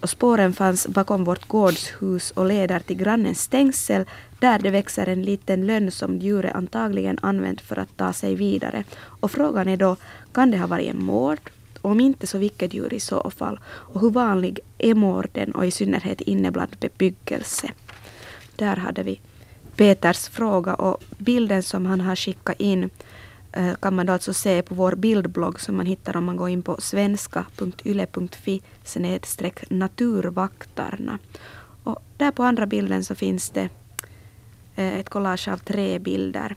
Och 0.00 0.10
spåren 0.10 0.52
fanns 0.52 0.86
bakom 0.86 1.24
vårt 1.24 1.48
gårdshus 1.48 2.30
och 2.30 2.46
leder 2.46 2.80
till 2.80 2.96
grannens 2.96 3.40
stängsel 3.40 4.04
där 4.38 4.58
det 4.58 4.70
växer 4.70 5.08
en 5.08 5.22
liten 5.22 5.66
lönn 5.66 5.90
som 5.90 6.18
djuret 6.18 6.54
antagligen 6.54 7.18
använt 7.22 7.60
för 7.60 7.78
att 7.78 7.96
ta 7.96 8.12
sig 8.12 8.34
vidare. 8.34 8.84
Och 9.20 9.30
frågan 9.30 9.68
är 9.68 9.76
då, 9.76 9.96
kan 10.32 10.50
det 10.50 10.58
ha 10.58 10.66
varit 10.66 10.90
en 10.90 11.04
mård? 11.04 11.40
Om 11.86 12.00
inte 12.00 12.26
så 12.26 12.38
vilket 12.38 12.74
djur 12.74 12.94
i 12.94 13.00
så 13.00 13.30
fall? 13.30 13.60
Och 13.66 14.00
hur 14.00 14.10
vanlig 14.10 14.60
är 14.78 14.94
mården 14.94 15.52
och 15.52 15.66
i 15.66 15.70
synnerhet 15.70 16.20
inne 16.20 16.50
bland 16.50 16.76
bebyggelse? 16.80 17.70
Där 18.56 18.76
hade 18.76 19.02
vi 19.02 19.20
Peters 19.76 20.28
fråga 20.28 20.74
och 20.74 21.02
bilden 21.18 21.62
som 21.62 21.86
han 21.86 22.00
har 22.00 22.16
skickat 22.16 22.60
in 22.60 22.90
eh, 23.52 23.74
kan 23.74 23.94
man 23.94 24.06
då 24.06 24.12
alltså 24.12 24.34
se 24.34 24.62
på 24.62 24.74
vår 24.74 24.94
bildblogg 24.94 25.60
som 25.60 25.76
man 25.76 25.86
hittar 25.86 26.16
om 26.16 26.24
man 26.24 26.36
går 26.36 26.48
in 26.48 26.62
på 26.62 26.76
svenska.yle.fi 26.80 28.62
snedstreck 28.84 29.70
naturvaktarna. 29.70 31.18
Och 31.84 31.98
där 32.16 32.30
på 32.30 32.42
andra 32.42 32.66
bilden 32.66 33.04
så 33.04 33.14
finns 33.14 33.50
det 33.50 33.68
eh, 34.76 34.98
ett 34.98 35.08
collage 35.08 35.48
av 35.48 35.58
tre 35.58 35.98
bilder. 35.98 36.56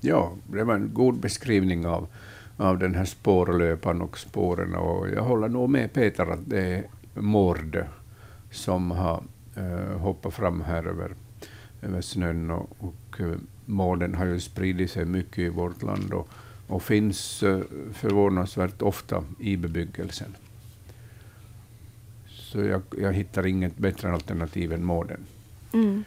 Ja, 0.00 0.32
det 0.46 0.64
var 0.64 0.74
en 0.74 0.90
god 0.94 1.20
beskrivning 1.20 1.86
av, 1.86 2.08
av 2.56 2.78
den 2.78 2.94
här 2.94 3.04
spårlöpan 3.04 4.02
och 4.02 4.18
spåren. 4.18 4.74
Och 4.74 5.08
jag 5.08 5.22
håller 5.22 5.48
nog 5.48 5.70
med 5.70 5.92
Peter 5.92 6.26
att 6.26 6.50
det 6.50 6.60
är 6.60 6.84
mord 7.14 7.84
som 8.50 8.90
har 8.90 9.22
eh, 9.56 9.98
hoppat 9.98 10.34
fram 10.34 10.60
här 10.60 10.84
över, 10.84 11.14
över 11.82 12.00
snön. 12.00 12.50
Och, 12.50 12.76
och 12.78 13.20
eh, 13.20 13.36
mården 13.64 14.14
har 14.14 14.26
ju 14.26 14.40
spridit 14.40 14.90
sig 14.90 15.04
mycket 15.04 15.38
i 15.38 15.48
vårt 15.48 15.82
land 15.82 16.12
och, 16.12 16.28
och 16.66 16.82
finns 16.82 17.42
eh, 17.42 17.60
förvånansvärt 17.92 18.82
ofta 18.82 19.24
i 19.40 19.56
bebyggelsen. 19.56 20.36
Så 22.28 22.60
jag, 22.60 22.82
jag 22.98 23.12
hittar 23.12 23.46
inget 23.46 23.76
bättre 23.76 24.12
alternativ 24.12 24.72
än 24.72 24.84
mården. 24.84 25.20
Mm. 25.72 26.04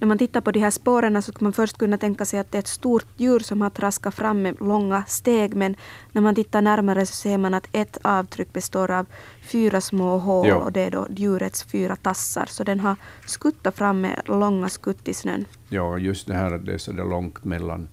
När 0.00 0.08
man 0.08 0.18
tittar 0.18 0.40
på 0.40 0.50
de 0.50 0.60
här 0.60 0.70
spåren 0.70 1.22
så 1.22 1.32
ska 1.32 1.44
man 1.44 1.52
först 1.52 1.78
kunna 1.78 1.98
tänka 1.98 2.24
sig 2.24 2.40
att 2.40 2.52
det 2.52 2.58
är 2.58 2.60
ett 2.60 2.66
stort 2.66 3.06
djur 3.16 3.38
som 3.40 3.60
har 3.60 3.70
traskat 3.70 4.14
fram 4.14 4.42
med 4.42 4.56
långa 4.60 5.04
steg. 5.06 5.56
Men 5.56 5.76
när 6.12 6.22
man 6.22 6.34
tittar 6.34 6.62
närmare 6.62 7.06
så 7.06 7.14
ser 7.14 7.38
man 7.38 7.54
att 7.54 7.68
ett 7.72 7.98
avtryck 8.02 8.52
består 8.52 8.90
av 8.90 9.06
fyra 9.42 9.80
små 9.80 10.18
hål 10.18 10.48
Ja. 10.48 10.54
och 10.56 10.72
det 10.72 10.80
är 10.80 10.90
då 10.90 11.06
djurets 11.10 11.64
fyra 11.64 11.96
tassar. 11.96 12.46
Så 12.46 12.64
den 12.64 12.80
har 12.80 12.96
skuttat 13.26 13.76
fram 13.76 14.00
med 14.00 14.22
långa 14.24 14.68
skutt 14.68 15.08
i 15.08 15.14
snön. 15.14 15.44
Ja, 15.68 15.98
just 15.98 16.26
det 16.26 16.34
här 16.34 16.52
att 16.52 16.66
det 16.66 16.74
är 16.74 16.78
så 16.78 16.92
där 16.92 17.04
långt 17.04 17.44
mellan, 17.44 17.88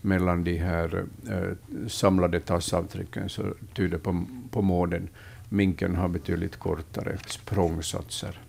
mellan 0.00 0.44
de 0.44 0.58
här 0.58 1.04
eh, 1.28 1.88
samlade 1.88 2.40
tassavtrycken 2.40 3.28
så 3.28 3.42
tyder 3.74 3.98
på, 3.98 4.24
på 4.50 4.62
mården. 4.62 5.08
Minken 5.48 5.96
har 5.96 6.08
betydligt 6.08 6.56
kortare 6.56 7.18
språngsatser. 7.26 8.40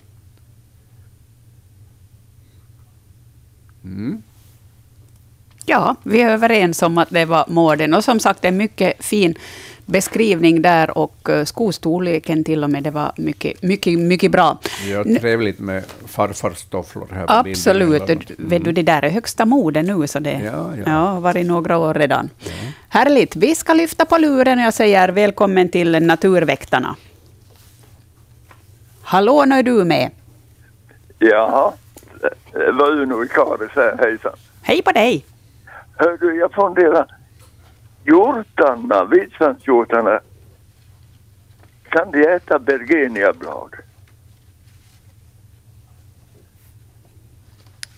Mm. 3.88 4.22
Ja, 5.66 5.96
vi 6.04 6.22
är 6.22 6.30
överens 6.30 6.82
om 6.82 6.98
att 6.98 7.10
det 7.10 7.26
var 7.26 7.46
mården. 7.48 7.94
Och 7.94 8.04
som 8.04 8.20
sagt, 8.20 8.46
en 8.46 8.58
mycket 8.58 9.06
fin 9.06 9.36
beskrivning 9.86 10.62
där 10.62 10.98
och 10.98 11.30
eh, 11.30 11.46
skostorleken 11.46 12.44
till 12.44 12.64
och 12.64 12.70
med. 12.70 12.84
Det 12.84 12.92
var 12.92 13.12
mycket, 13.18 13.62
mycket, 13.64 14.00
mycket 14.00 14.32
bra. 14.32 14.58
N- 15.06 15.18
trevligt 15.22 15.60
med 15.60 15.84
farfars 16.06 16.64
tofflor 16.66 17.08
här 17.14 17.26
Absolut. 17.28 18.08
bilden. 18.08 18.36
Vet 18.38 18.64
du, 18.64 18.72
det 18.72 18.82
där 18.84 19.02
är 19.06 19.10
högsta 19.10 19.46
mode 19.46 19.84
nu, 19.84 20.08
så 20.08 20.20
det 20.20 20.32
Ja, 20.46 20.72
ja. 20.78 20.84
ja, 20.86 20.92
har 20.92 21.20
varit 21.22 21.46
några 21.46 21.78
år 21.78 21.94
redan. 21.94 22.30
Härligt. 22.90 23.36
Vi 23.36 23.56
ska 23.56 23.74
lyfta 23.74 24.06
på 24.06 24.18
luren 24.18 24.60
och 24.60 24.66
jag 24.66 24.74
säger 24.74 25.10
välkommen 25.10 25.70
till 25.70 26.04
Naturväktarna. 26.06 26.96
Hallå, 29.02 29.46
nu 29.46 29.56
är 29.56 29.64
du 29.64 29.84
med. 29.84 30.12
Jaha, 31.20 31.72
det 31.72 31.78
var 32.54 32.92
Uno 32.92 33.24
i 33.24 33.28
Karis 33.28 33.72
här, 33.76 33.98
hejsan. 33.98 34.34
Hej 34.62 34.82
på 34.82 34.92
dig. 34.92 35.26
Hör 35.96 36.18
du, 36.18 36.36
jag 36.36 36.54
funderar. 36.54 37.16
Hjortarna, 38.04 39.06
vitsvanshjortarna, 39.06 40.20
kan 41.90 42.12
de 42.12 42.28
äta 42.28 42.60
bergeniablad? 42.60 43.76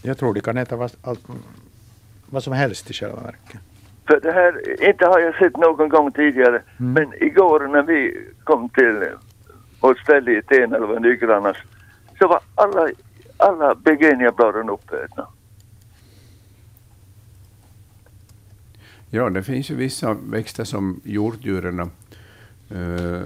Jag 0.01 0.17
tror 0.17 0.33
de 0.33 0.41
kan 0.41 0.57
äta 0.57 0.75
vad, 0.75 0.91
allt, 1.01 1.21
vad 2.25 2.43
som 2.43 2.53
helst 2.53 2.89
i 2.91 2.93
själva 2.93 3.21
verket. 3.21 3.61
För 4.07 4.19
det 4.19 4.31
här, 4.31 4.81
inte 4.89 5.05
har 5.05 5.19
jag 5.19 5.35
sett 5.35 5.57
någon 5.57 5.89
gång 5.89 6.11
tidigare, 6.11 6.61
men 6.77 7.13
igår 7.23 7.67
när 7.67 7.83
vi 7.83 8.27
kom 8.43 8.69
till 8.69 9.09
vårt 9.79 9.99
ställe 9.99 10.31
i 10.31 10.41
Tenälva, 10.41 10.99
Nygranas, 10.99 11.57
så 12.19 12.27
var 12.27 12.39
alla, 12.55 12.89
alla 13.39 13.75
bergeniabladen 13.75 14.69
uppätna. 14.69 15.27
Ja, 19.09 19.29
det 19.29 19.43
finns 19.43 19.71
ju 19.71 19.75
vissa 19.75 20.13
växter 20.13 20.63
som 20.63 21.01
hjortdjuren 21.03 21.79
eh, 21.79 23.21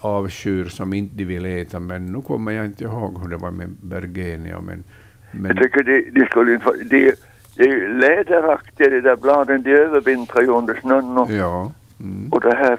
avskyr 0.00 0.64
som 0.64 0.92
inte 0.92 1.16
de 1.16 1.24
vill 1.24 1.46
äta, 1.46 1.80
men 1.80 2.06
nu 2.06 2.22
kommer 2.22 2.52
jag 2.52 2.66
inte 2.66 2.84
ihåg 2.84 3.22
hur 3.22 3.28
det 3.28 3.36
var 3.36 3.50
med 3.50 3.68
bergenia. 3.68 4.60
Men, 4.60 4.84
men 5.32 5.46
Jag 5.46 5.56
tycker 5.56 5.82
de, 5.82 6.20
de 6.20 6.26
skulle 6.26 6.52
inte 6.52 6.64
få, 6.64 6.72
de, 6.72 7.12
de 7.54 7.64
är 7.64 7.68
ju 7.68 7.98
läderaktiga 7.98 8.90
de 8.90 9.00
där 9.00 9.16
bladen, 9.16 9.62
de 9.62 9.70
övervintrar 9.70 10.42
ju 10.42 10.48
under 10.48 10.80
snön 10.80 11.18
och, 11.18 11.30
ja, 11.30 11.72
mm, 12.00 12.32
och 12.32 12.40
det 12.40 12.54
här, 12.56 12.78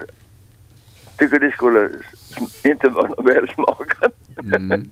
tycker 1.17 1.39
de 1.39 1.51
skulle 1.51 1.89
inte 2.63 2.89
vara 2.89 3.07
något 3.07 3.25
välsmakande. 3.25 4.15
mm, 4.55 4.89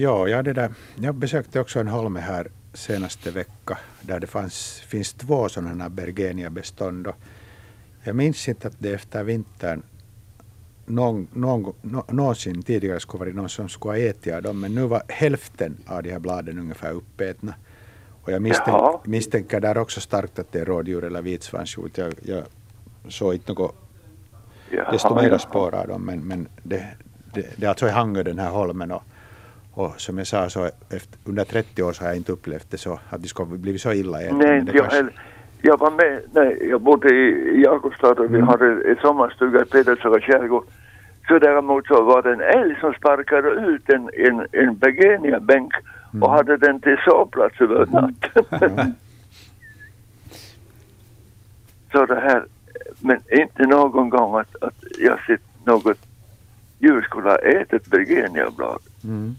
Ja, 0.00 0.28
ja 0.28 0.42
det 0.42 0.52
där. 0.52 0.72
jag 0.96 1.14
besökte 1.14 1.60
också 1.60 1.80
en 1.80 1.88
holme 1.88 2.20
här 2.20 2.48
senaste 2.72 3.30
vecka 3.30 3.78
där 4.00 4.20
det 4.20 4.26
fanns, 4.26 4.80
finns 4.86 5.12
två 5.12 5.48
sådana 5.48 5.82
här 5.82 5.90
bergeniabestånd. 5.90 7.08
Jag 8.02 8.16
minns 8.16 8.48
inte 8.48 8.68
att 8.68 8.74
det 8.78 8.92
efter 8.92 9.24
vintern 9.24 9.82
någon, 10.86 11.28
någon, 11.32 11.74
nå- 11.82 12.04
någonsin 12.08 12.62
tidigare 12.62 13.00
skulle 13.00 13.18
varit 13.18 13.34
någon 13.34 13.48
som 13.48 13.68
skulle 13.68 13.92
ha 13.92 13.98
ätit 13.98 14.34
av 14.34 14.42
dem, 14.42 14.60
men 14.60 14.74
nu 14.74 14.86
var 14.86 15.02
hälften 15.08 15.76
av 15.86 16.02
de 16.02 16.10
här 16.12 16.18
bladen 16.18 16.58
ungefär 16.58 16.92
uppätna. 16.92 17.54
Och 18.22 18.32
jag 18.32 18.42
misstänk, 18.42 19.06
misstänker 19.06 19.60
där 19.60 19.78
också 19.78 20.00
starkt 20.00 20.38
att 20.38 20.52
det 20.52 20.60
är 20.60 20.64
rådjur 20.64 21.04
eller 21.04 21.22
vitsvanshjort. 21.22 21.98
Jag, 21.98 22.14
jag 22.22 22.42
såg 23.08 23.34
inte 23.34 23.52
något 23.52 23.74
desto 24.92 25.14
mera 25.14 25.38
spår 25.38 25.74
av 25.74 25.88
dem. 25.88 26.02
Men, 26.02 26.20
men 26.20 26.48
det, 26.62 26.86
det, 27.34 27.46
det 27.56 27.66
är 27.66 27.68
alltså 27.70 27.86
i 27.86 27.90
Hangö 27.90 28.22
den 28.22 28.38
här 28.38 28.50
holmen 28.50 28.92
och, 28.92 29.02
och 29.78 30.00
som 30.00 30.18
jag 30.18 30.26
sa 30.26 30.48
så 30.48 30.64
efter, 30.64 31.18
under 31.24 31.44
30 31.44 31.82
år 31.82 31.92
så 31.92 32.02
har 32.02 32.08
jag 32.08 32.16
inte 32.16 32.32
upplevt 32.32 32.70
det 32.70 32.78
så 32.78 33.00
att 33.10 33.22
de 33.22 33.28
skulle 33.28 33.58
blivit 33.58 33.80
så 33.80 33.92
illa 33.92 34.22
ätna. 34.22 34.38
Nej, 34.38 34.60
det 34.60 34.72
jag 34.72 34.90
kanske-. 34.90 35.20
Jag 35.62 35.78
var 35.78 35.90
med, 35.90 36.22
nej, 36.32 36.68
jag 36.70 36.80
bodde 36.80 37.08
i 37.08 37.62
Jakobstad 37.64 38.12
och 38.12 38.34
vi 38.34 38.40
hade 38.40 38.92
ett 38.92 38.98
sommarstuga 39.00 39.62
i 39.62 39.64
Pedersöra 39.64 40.20
skärgård. 40.20 40.64
Så 41.28 41.38
däremot 41.38 41.86
så 41.86 42.02
var 42.02 42.22
det 42.22 42.32
en 42.32 42.40
älg 42.40 42.76
som 42.80 42.92
sparkade 42.94 43.48
ut 43.48 43.88
en, 43.88 44.10
en, 44.14 44.46
en 44.52 44.78
bergeniabänk 44.78 45.72
och 46.20 46.30
hade 46.30 46.56
den 46.56 46.80
till 46.80 46.96
sovplats 47.04 47.60
över 47.60 47.86
natten. 47.86 48.44
så 51.92 52.06
det 52.06 52.20
här, 52.20 52.44
men 53.00 53.20
inte 53.30 53.66
någon 53.66 54.10
gång 54.10 54.38
att, 54.38 54.62
att 54.62 54.84
jag 54.98 55.24
sett 55.26 55.66
något 55.66 55.98
djur 56.78 57.02
skulle 57.02 57.28
ha 57.28 57.36
ätit 57.36 57.86
bergeniablad. 57.86 58.80
Mm. 59.04 59.36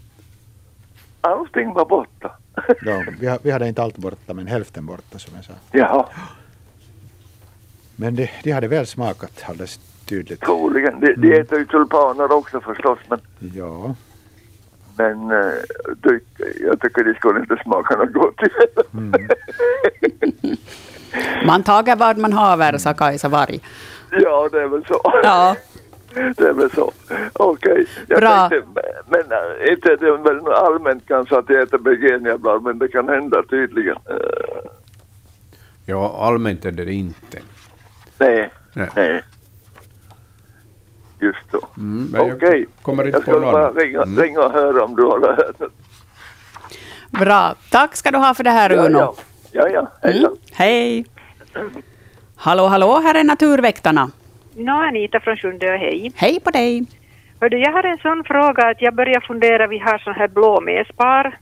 Allting 1.20 1.72
var 1.72 1.84
borta. 1.84 2.30
Ja, 2.82 3.02
vi, 3.20 3.38
vi 3.42 3.50
hade 3.50 3.68
inte 3.68 3.82
allt 3.82 3.96
borta 3.96 4.34
men 4.34 4.46
hälften 4.46 4.86
borta 4.86 5.18
som 5.18 5.34
jag 5.36 5.44
sa. 5.44 5.52
Jaha. 5.72 6.06
Men 7.96 8.14
de, 8.16 8.28
de 8.44 8.50
hade 8.52 8.68
väl 8.68 8.86
smakat 8.86 9.42
alldeles 9.48 9.80
tydligt. 10.06 10.40
Troligen. 10.40 11.00
De, 11.00 11.14
de 11.14 11.32
äter 11.40 11.58
ju 11.58 11.66
tulpaner 11.66 12.32
också 12.32 12.60
förstås 12.60 12.98
men, 13.08 13.20
Ja, 13.54 13.94
men 14.96 15.30
eh, 15.30 15.52
det, 16.02 16.20
jag 16.60 16.80
tycker 16.80 17.04
de 17.04 17.14
skulle 17.14 17.40
inte 17.40 17.56
smaka 17.64 17.96
något 17.96 18.12
gott. 18.12 18.40
Man 21.46 21.62
tager 21.62 21.96
vad 21.96 22.18
man 22.18 22.32
haver, 22.32 22.78
sa 22.78 22.94
Kajsa 22.94 23.28
Varg. 23.28 23.60
ja, 24.10 24.48
det 24.52 24.62
är 24.62 24.68
väl 24.68 24.84
så. 24.84 25.00
Ja, 25.22 25.56
Det 26.14 26.40
är 26.40 26.52
väl 26.52 26.70
så. 26.70 26.92
Okej. 27.32 27.86
Jag 28.08 28.20
Bra. 28.20 28.48
tänkte, 28.48 28.82
men 29.08 29.20
äh, 29.20 29.72
inte 29.72 29.96
det 29.96 30.06
är 30.08 30.16
väl 30.22 30.52
allmänt 30.52 31.02
kanske 31.06 31.38
att 31.38 31.48
jag 31.48 31.62
äter 31.62 31.78
bergeniablad 31.78 32.62
men 32.62 32.78
det 32.78 32.88
kan 32.88 33.08
hända 33.08 33.42
tydligen. 33.50 33.96
Eh, 34.10 34.16
ja, 35.86 36.18
allmänt 36.26 36.64
är 36.64 36.70
det 36.72 36.92
inte. 36.92 37.38
nej, 38.18 38.50
Nej. 38.72 38.88
nej. 38.96 39.22
Just 41.20 41.38
så. 41.50 41.66
Mm, 41.76 42.10
jag 42.14 42.36
Okej. 42.36 42.66
kommer 42.82 43.04
inte 43.06 43.16
Jag 43.16 43.24
på 43.24 43.30
skulle 43.30 43.46
något 43.46 43.52
bara 43.52 43.70
ringa, 43.72 44.02
Mm. 44.02 44.20
ringa 44.22 44.40
och 44.40 44.52
höra 44.52 44.84
om 44.84 44.96
du 44.96 45.02
har 45.02 45.20
hört. 45.20 45.70
bra. 47.10 47.54
Tack 47.70 47.96
ska 47.96 48.10
du 48.10 48.18
ha 48.18 48.34
för 48.34 48.44
det 48.44 48.50
här, 48.50 48.70
Ja, 48.70 48.86
Uno. 48.86 48.98
ja. 48.98 49.14
Ja, 49.52 49.68
ja. 49.68 49.90
Hejsan. 50.02 50.24
Mm. 50.24 50.36
Hej. 50.52 51.04
Hallå, 52.36 52.66
hallå, 52.66 53.00
här 53.00 53.14
är 53.14 53.24
Naturväktarna. 53.24 54.10
Nå, 54.60 54.72
Anita 54.72 55.20
från 55.20 55.36
Sjunde 55.36 55.72
och 55.72 55.78
hej. 55.78 56.12
Hej 56.16 56.40
på 56.40 56.50
dig. 56.50 56.86
Hördu, 57.40 57.58
jag 57.58 57.72
har 57.72 57.82
en 57.82 57.98
sån 57.98 58.24
fråga 58.24 58.66
att 58.68 58.82
jag 58.82 58.94
börjar 58.94 59.20
fundera, 59.20 59.66
vi 59.66 59.78
har 59.78 59.98
sån 59.98 60.14
här 60.14 60.28
blåmespar 60.28 61.38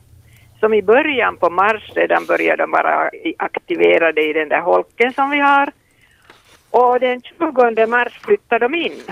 som 0.61 0.74
i 0.74 0.83
början 0.83 1.37
på 1.37 1.50
mars 1.50 1.92
redan 1.94 2.26
började 2.26 2.62
de 2.62 2.70
vara 2.70 3.11
aktiverade 3.38 4.22
i 4.22 4.33
den 4.33 4.48
där 4.48 4.61
holken 4.61 5.12
som 5.12 5.31
vi 5.31 5.38
har. 5.38 5.72
Och 6.70 7.00
den 7.00 7.22
20 7.22 7.87
mars 7.87 8.20
flyttar 8.20 8.59
de 8.59 8.74
in. 8.74 9.02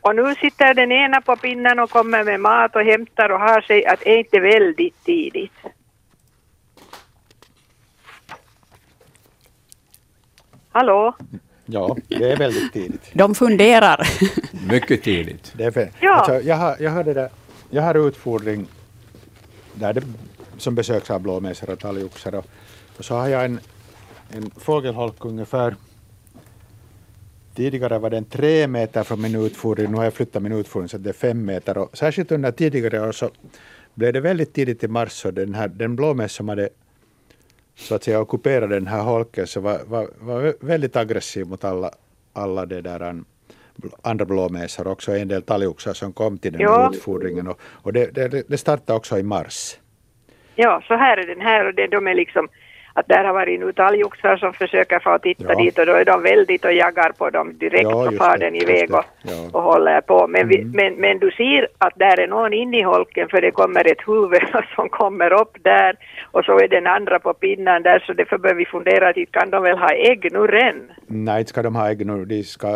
Och 0.00 0.16
nu 0.16 0.34
sitter 0.34 0.74
den 0.74 0.92
ena 0.92 1.20
på 1.20 1.36
pinnen 1.36 1.78
och 1.78 1.90
kommer 1.90 2.24
med 2.24 2.40
mat 2.40 2.76
och 2.76 2.84
hämtar 2.84 3.28
och 3.28 3.40
har 3.40 3.60
sig 3.60 3.86
att 3.86 4.06
är 4.06 4.16
inte 4.16 4.40
väldigt 4.40 5.04
tidigt. 5.04 5.52
Hallå? 10.72 11.14
Ja, 11.70 11.96
det 12.08 12.32
är 12.32 12.36
väldigt 12.36 12.72
tidigt. 12.72 13.02
De 13.12 13.34
funderar. 13.34 14.08
Mycket 14.68 15.02
tidigt. 15.02 15.52
Det 15.56 15.64
är 15.64 15.70
fel. 15.70 15.88
Ja. 16.00 16.14
Alltså, 16.14 16.48
jag, 16.48 16.56
har, 16.56 16.76
jag, 16.80 16.90
har 16.90 17.04
det 17.04 17.14
där, 17.14 17.30
jag 17.70 17.82
har 17.82 18.08
utfodring 18.08 18.66
där 19.74 19.92
det, 19.92 20.02
som 20.58 20.74
besöks 20.74 21.10
av 21.10 21.20
blåmesar 21.20 21.70
och 21.70 21.78
talgoxar. 21.78 22.34
Och, 22.34 22.46
och 22.98 23.04
så 23.04 23.14
har 23.14 23.28
jag 23.28 23.44
en, 23.44 23.60
en 24.30 24.50
fågelholk 24.50 25.24
ungefär 25.24 25.74
Tidigare 27.58 27.98
var 27.98 28.10
den 28.10 28.24
tre 28.24 28.66
meter 28.66 29.02
från 29.02 29.20
min 29.20 29.34
utfodring, 29.34 29.90
nu 29.90 29.96
har 29.96 30.04
jag 30.04 30.14
flyttat 30.14 30.42
min 30.42 30.52
utfodring 30.52 30.88
så 30.88 30.96
att 30.96 31.04
det 31.04 31.10
är 31.10 31.14
fem 31.14 31.44
meter. 31.44 31.78
Och 31.78 31.98
särskilt 31.98 32.32
under 32.32 32.50
tidigare 32.50 33.08
år 33.08 33.12
så 33.12 33.30
blev 33.94 34.12
det 34.12 34.20
väldigt 34.20 34.52
tidigt 34.52 34.84
i 34.84 34.88
mars 34.88 35.24
och 35.24 35.34
den, 35.34 35.54
här, 35.54 35.68
den 35.68 35.96
blåmes 35.96 36.32
som 36.32 36.48
hade 36.48 36.68
så 37.78 37.94
att 37.94 38.04
säga 38.04 38.20
ockuperade 38.20 38.74
den 38.74 38.86
här 38.86 39.02
holken 39.02 39.46
så 39.46 39.60
var, 39.60 39.78
var, 39.86 40.08
var 40.20 40.54
väldigt 40.60 40.96
aggressiv 40.96 41.46
mot 41.46 41.64
alla, 41.64 41.90
alla 42.32 42.66
det 42.66 42.80
där 42.80 43.00
an, 43.02 43.24
andra 44.02 44.24
blåmesar 44.24 44.86
också 44.88 45.12
en 45.16 45.28
del 45.28 45.42
talgoxar 45.42 45.92
som 45.92 46.12
kom 46.12 46.38
till 46.38 46.52
den 46.52 46.60
här 46.60 46.68
Ja. 46.68 46.90
utfodringen 46.94 47.48
och, 47.48 47.60
och 47.62 47.92
det, 47.92 48.14
det, 48.14 48.48
det 48.48 48.58
startade 48.58 48.96
också 48.96 49.18
i 49.18 49.22
mars. 49.22 49.76
Ja, 50.54 50.82
så 50.88 50.94
här 50.94 51.16
är 51.16 51.26
den 51.26 51.40
här 51.40 51.66
och 51.66 51.74
det, 51.74 51.86
de 51.86 52.06
är 52.06 52.14
liksom 52.14 52.48
att 52.98 53.08
där 53.08 53.24
har 53.24 53.34
varit 53.34 53.60
nu 53.60 53.72
talgoxar 53.72 54.36
som 54.36 54.52
försöker 54.52 54.98
få 54.98 55.18
titta 55.18 55.44
Ja. 55.52 55.54
dit 55.58 55.78
och 55.78 55.86
då 55.86 55.92
är 55.92 56.04
de 56.04 56.22
väldigt 56.22 56.64
och 56.64 56.72
jagar 56.72 57.12
på 57.18 57.30
dem 57.30 57.58
direkt 57.58 57.82
Ja, 57.82 58.08
och 58.08 58.14
far 58.14 58.38
den 58.38 58.54
iväg 58.54 58.94
och, 58.94 59.04
Ja. 59.22 59.48
och 59.52 59.62
håller 59.62 60.00
på. 60.00 60.26
Men, 60.28 60.48
vi, 60.48 60.56
Mm. 60.58 60.70
men, 60.74 60.94
men 60.94 61.18
du 61.18 61.30
ser 61.30 61.68
att 61.78 61.92
där 61.96 62.20
är 62.20 62.26
någon 62.28 62.52
inne 62.52 62.78
i 62.78 62.82
holken 62.82 63.28
för 63.28 63.40
det 63.40 63.50
kommer 63.50 63.86
ett 63.92 64.08
huvud 64.08 64.42
som 64.76 64.88
kommer 64.88 65.32
upp 65.42 65.56
där 65.62 65.96
och 66.30 66.44
så 66.44 66.58
är 66.58 66.68
den 66.68 66.86
andra 66.86 67.18
på 67.18 67.34
pinnen 67.34 67.82
där 67.82 67.98
så 68.06 68.12
därför 68.12 68.38
bör 68.38 68.54
vi 68.54 68.64
fundera 68.66 69.08
att 69.08 69.16
kan 69.30 69.50
de 69.50 69.62
väl 69.62 69.78
ha 69.78 69.90
ägg 69.90 70.28
nu 70.32 70.46
redan? 70.46 70.82
Nej, 71.06 71.38
inte 71.38 71.48
ska 71.48 71.62
de 71.62 71.76
ha 71.76 71.90
ägg 71.90 72.06
nu. 72.06 72.24
De 72.24 72.42
ska, 72.42 72.68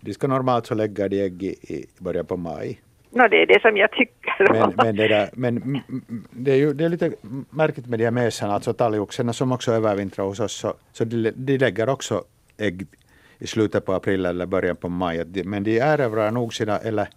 de 0.00 0.12
ska 0.14 0.26
normalt 0.26 0.66
så 0.66 0.74
lägga 0.74 1.08
de 1.08 1.20
ägg 1.22 1.42
i, 1.42 1.46
i 1.74 1.86
början 1.98 2.26
på 2.26 2.36
maj. 2.36 2.80
Nå, 3.14 3.28
det 3.28 3.42
är 3.42 3.46
det 3.46 3.60
som 3.62 3.76
jag 3.76 3.90
tycker. 3.92 4.52
Men, 4.52 4.72
men, 4.76 4.96
det, 4.96 5.08
där, 5.08 5.28
men 5.32 5.80
det 6.30 6.52
är 6.52 6.56
ju 6.56 6.72
det 6.72 6.84
är 6.84 6.88
lite 6.88 7.12
märkligt 7.50 7.86
med 7.86 7.98
de 7.98 8.04
här 8.04 8.10
mesarna, 8.10 8.54
alltså 8.54 8.72
talgoxarna 8.72 9.32
som 9.32 9.52
också 9.52 9.72
övervintrar 9.72 10.24
hos 10.24 10.40
oss, 10.40 10.52
så, 10.52 10.74
så 10.92 11.04
de, 11.04 11.30
de 11.34 11.58
lägger 11.58 11.88
också 11.88 12.24
ägg 12.58 12.86
i 13.38 13.46
slutet 13.46 13.84
på 13.86 13.92
april 13.92 14.26
eller 14.26 14.46
början 14.46 14.76
på 14.76 14.88
maj. 14.88 15.24
Men 15.44 15.64
de 15.64 15.78
erövrar 15.80 16.30
nog 16.30 16.54
sina, 16.54 16.78
eller 16.78 17.08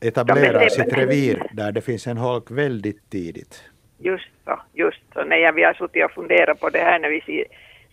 etablerar 0.00 0.68
sitt 0.68 0.92
revir 0.92 1.42
där 1.52 1.72
det 1.72 1.80
finns 1.80 2.06
en 2.06 2.16
holk 2.16 2.50
väldigt 2.50 3.10
tidigt. 3.10 3.64
Just 3.98 4.30
så, 4.44 4.60
just 4.72 5.02
så. 5.14 5.20
Jag, 5.30 5.52
vi 5.52 5.64
har 5.64 5.74
suttit 5.74 6.04
och 6.04 6.10
funderat 6.10 6.60
på 6.60 6.68
det 6.70 6.78
här 6.78 6.98
när 6.98 7.08
vi 7.08 7.20
si- 7.20 7.44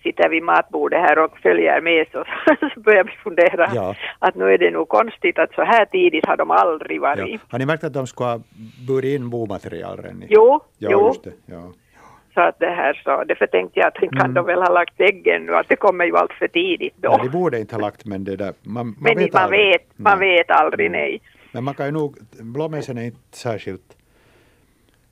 sitter 0.05 0.29
vid 0.29 0.43
matbordet 0.43 0.99
här 1.07 1.17
och 1.23 1.33
följer 1.45 1.81
med 1.81 2.05
så, 2.11 2.23
så 2.73 2.79
börjar 2.79 3.03
vi 3.03 3.11
fundera 3.23 3.65
Ja. 3.75 3.95
att 4.19 4.35
nu 4.35 4.45
är 4.53 4.57
det 4.57 4.71
nog 4.71 4.87
konstigt 4.89 5.39
att 5.39 5.53
så 5.53 5.63
här 5.63 5.85
tidigt 5.85 6.25
har 6.25 6.37
de 6.37 6.51
aldrig 6.51 7.01
varit. 7.01 7.29
Ja. 7.31 7.37
Har 7.51 7.59
ni 7.59 7.65
märkt 7.65 7.83
att 7.83 7.93
de 7.93 8.07
ska 8.07 8.23
ha 8.23 8.39
burit 8.87 9.15
in 9.19 9.29
bomaterial 9.29 9.97
redan? 9.97 10.23
Jo, 10.29 10.61
ja, 10.77 10.89
jo. 10.91 11.13
Ja. 11.45 11.63
Så 12.33 12.41
att 12.41 12.59
det 12.59 12.69
här 12.81 12.93
så, 13.03 13.23
därför 13.27 13.47
tänkte 13.47 13.79
jag 13.79 13.87
att 13.87 13.93
kan 13.95 14.09
Mm. 14.21 14.33
de 14.33 14.45
väl 14.45 14.61
ha 14.61 14.69
lagt 14.73 14.99
äggen 15.01 15.45
nu, 15.45 15.55
att 15.55 15.69
det 15.69 15.75
kommer 15.75 16.05
ju 16.05 16.17
allt 16.17 16.33
för 16.33 16.47
tidigt 16.47 16.93
då. 16.97 17.09
Ja, 17.11 17.17
de 17.23 17.29
borde 17.29 17.59
inte 17.59 17.75
ha 17.75 17.81
lagt, 17.81 18.05
men 18.05 18.23
det 18.23 18.35
där, 18.35 18.53
man, 18.63 18.85
man 18.87 18.95
men 18.99 19.17
vet 19.17 19.33
man 19.33 19.43
aldrig. 19.43 19.67
vet, 19.71 19.81
man 19.95 20.19
Nej. 20.19 20.37
vet 20.37 20.51
aldrig 20.51 20.91
nej. 20.91 21.21
Men 21.51 21.63
man 21.63 21.73
kan 21.73 21.85
ju 21.85 21.91
nog, 21.91 22.17
blåmesen 22.41 22.97
är 22.97 23.03
inte 23.05 23.37
särskilt 23.37 23.94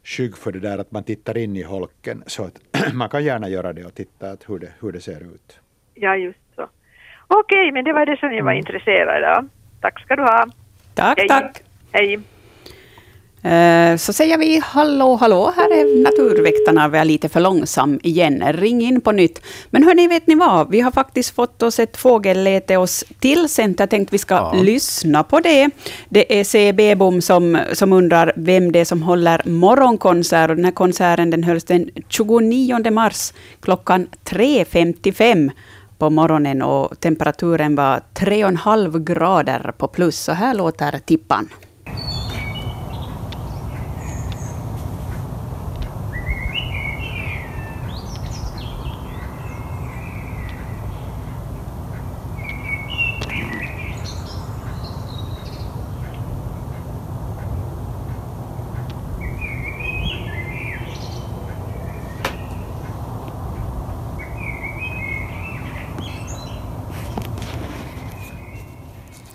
skygg 0.04 0.38
för 0.38 0.52
det 0.52 0.60
där 0.60 0.78
att 0.78 0.92
man 0.92 1.04
tittar 1.04 1.38
in 1.38 1.56
i 1.56 1.64
holken. 1.64 2.24
Så 2.28 2.44
att 2.44 2.60
man 2.94 3.10
kan 3.10 3.24
gärna 3.24 3.50
göra 3.50 3.74
det 3.74 3.86
och 3.86 3.96
titta 3.96 4.32
att 4.32 4.50
hur, 4.50 4.60
det, 4.60 4.72
hur 4.82 4.92
det 4.92 5.02
ser 5.02 5.22
ut. 5.22 5.60
Ja, 5.94 6.16
just 6.16 6.40
så. 6.56 6.70
Okej, 7.28 7.72
men 7.72 7.84
det 7.86 7.94
var 7.94 8.06
det 8.06 8.18
som 8.18 8.34
jag 8.34 8.44
var 8.44 8.52
Mm. 8.52 8.60
intresserad 8.60 9.24
av. 9.38 9.50
Tack 9.82 10.00
ska 10.00 10.16
du 10.16 10.22
ha. 10.22 10.46
Tack, 10.94 11.18
Hej. 11.20 11.28
tack. 11.28 11.64
Hej. 11.92 12.20
Eh, 13.44 13.98
Så 13.98 14.14
säger 14.14 14.38
vi 14.38 14.62
hallå, 14.66 15.16
hallå, 15.16 15.54
här 15.56 15.70
är 15.72 16.04
Naturväktarna. 16.04 16.88
Vi 16.88 16.98
är 16.98 17.06
lite 17.06 17.30
för 17.30 17.40
långsam 17.40 18.00
igen. 18.04 18.44
Ring 18.54 18.82
in 18.82 19.02
på 19.02 19.12
nytt. 19.12 19.42
Men 19.70 19.84
hörni, 19.84 20.08
vet 20.08 20.28
ni 20.28 20.36
vad? 20.36 20.70
Vi 20.70 20.82
har 20.82 20.92
faktiskt 20.92 21.36
fått 21.36 21.64
oss 21.64 21.80
ett 21.80 21.98
fågelläte 21.98 22.78
oss 22.78 23.04
tillsänt. 23.20 23.80
Jag 23.80 23.90
tänkte 23.90 24.12
vi 24.12 24.18
ska 24.18 24.36
Ja. 24.36 24.54
lyssna 24.64 25.24
på 25.24 25.40
det. 25.40 25.70
Det 26.10 26.40
är 26.40 26.44
CB 26.44 26.96
Bom 26.96 27.22
som, 27.22 27.58
som 27.74 27.94
undrar 27.94 28.34
vem 28.36 28.72
det 28.72 28.80
är 28.80 28.86
som 28.86 29.04
håller 29.04 29.42
morgonkonsert. 29.46 30.50
Och 30.50 30.56
den 30.56 30.66
här 30.66 30.72
konserten 30.72 31.30
den 31.30 31.44
hölls 31.44 31.64
den 31.64 31.90
29 32.10 32.92
mars 32.92 33.34
klockan 33.62 34.08
3.55 34.26 35.52
på 35.98 36.10
morgonen 36.10 36.62
och 36.62 37.00
temperaturen 37.00 37.76
var 37.76 38.02
3,5 38.16 39.04
grader 39.04 39.74
på 39.78 39.88
plus. 39.88 40.20
Så 40.20 40.32
här 40.32 40.54
låter 40.54 41.00
tippan. 41.06 41.50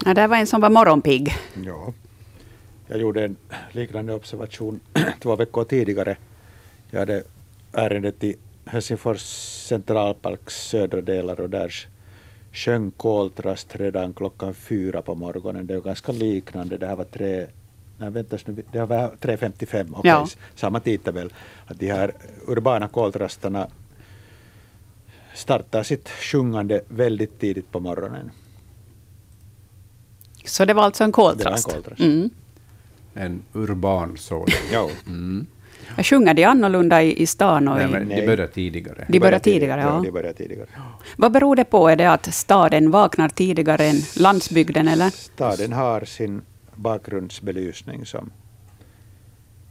Ja, 0.09 0.15
det 0.15 0.27
var 0.27 0.37
en 0.37 0.47
som 0.47 0.61
var 0.61 0.71
morgonpigg. 0.71 1.35
Ja. 1.65 1.93
Jag 2.87 3.01
gjorde 3.01 3.25
en 3.25 3.37
liknande 3.73 4.15
observation 4.15 4.81
två 5.23 5.37
veckor 5.37 5.65
tidigare. 5.65 6.17
Jag 6.91 6.99
hade 6.99 7.23
ärendet 7.73 8.25
i 8.25 8.37
Helsingfors 8.67 9.21
centralparks 9.69 10.69
södra 10.69 11.01
delar 11.01 11.41
och 11.41 11.51
där 11.51 11.75
sjöng 12.53 12.91
koltrast 12.91 13.77
redan 13.77 14.13
klockan 14.13 14.55
fyra 14.55 15.03
på 15.03 15.15
morgonen. 15.15 15.67
Det 15.67 15.75
är 15.75 15.81
ganska 15.81 16.13
liknande. 16.13 16.79
Det 16.79 16.87
här 16.87 16.97
var 16.97 17.05
tre 17.05 17.47
Nej, 17.99 18.11
vänta 18.11 18.37
nu, 18.47 18.63
det 18.73 18.85
var 18.85 19.11
3.55, 19.21 19.87
okej, 19.93 20.11
Ja. 20.11 20.27
samma 20.55 20.81
tidtabell. 20.81 21.33
Att 21.67 21.79
de 21.79 21.91
här 21.91 22.13
urbana 22.47 22.89
koltrastarna 22.89 23.69
startar 25.35 25.83
sitt 25.83 26.09
sjungande 26.09 26.81
väldigt 26.89 27.41
tidigt 27.41 27.73
på 27.73 27.81
morgonen. 27.81 28.31
Så 30.49 30.65
det 30.65 30.75
var 30.75 30.83
alltså 30.83 31.05
en 31.05 31.11
Det 31.11 31.17
var 31.19 31.31
en 31.31 31.35
koltrast. 31.37 31.73
koltrast. 31.73 32.01
Mm. 32.01 32.31
En 33.15 33.43
urban 33.53 34.17
sådan. 34.17 34.47
Jo. 34.73 34.91
Mm. 35.07 35.47
Jag 35.97 36.07
sjunger 36.07 36.35
de 36.35 36.45
annorlunda 36.45 37.03
i, 37.03 37.23
i 37.23 37.27
stan 37.27 37.69
och 37.69 37.77
Nej, 37.77 37.89
men 37.89 38.09
de 38.09 38.15
Nej. 38.15 38.27
började 38.27 38.53
tidigare. 38.53 39.05
De 39.09 39.19
börjar 39.21 39.39
tidigare, 39.39 39.81
ja. 39.81 40.01
de 40.05 40.11
börjar 40.11 40.33
tidigare. 40.33 40.67
Vad 41.17 41.33
beror 41.33 41.57
det 41.57 41.65
på? 41.65 41.89
Är 41.89 41.97
det 41.97 42.11
att 42.11 42.35
staden 42.35 42.91
vaknar 42.91 43.29
tidigare 43.29 43.85
än 43.87 43.97
landsbygden, 44.17 44.89
eller? 44.89 45.11
Staden 45.11 45.73
har 45.73 46.05
sin 46.05 46.43
bakgrundsbelysning 46.75 48.07
som, 48.07 48.31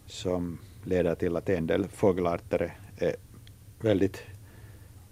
som 0.08 0.58
leder 0.84 1.16
till 1.16 1.36
att 1.36 1.50
en 1.50 1.68
del 1.68 1.88
fågelarter 1.88 2.74
är 2.98 3.16
väldigt 3.82 4.22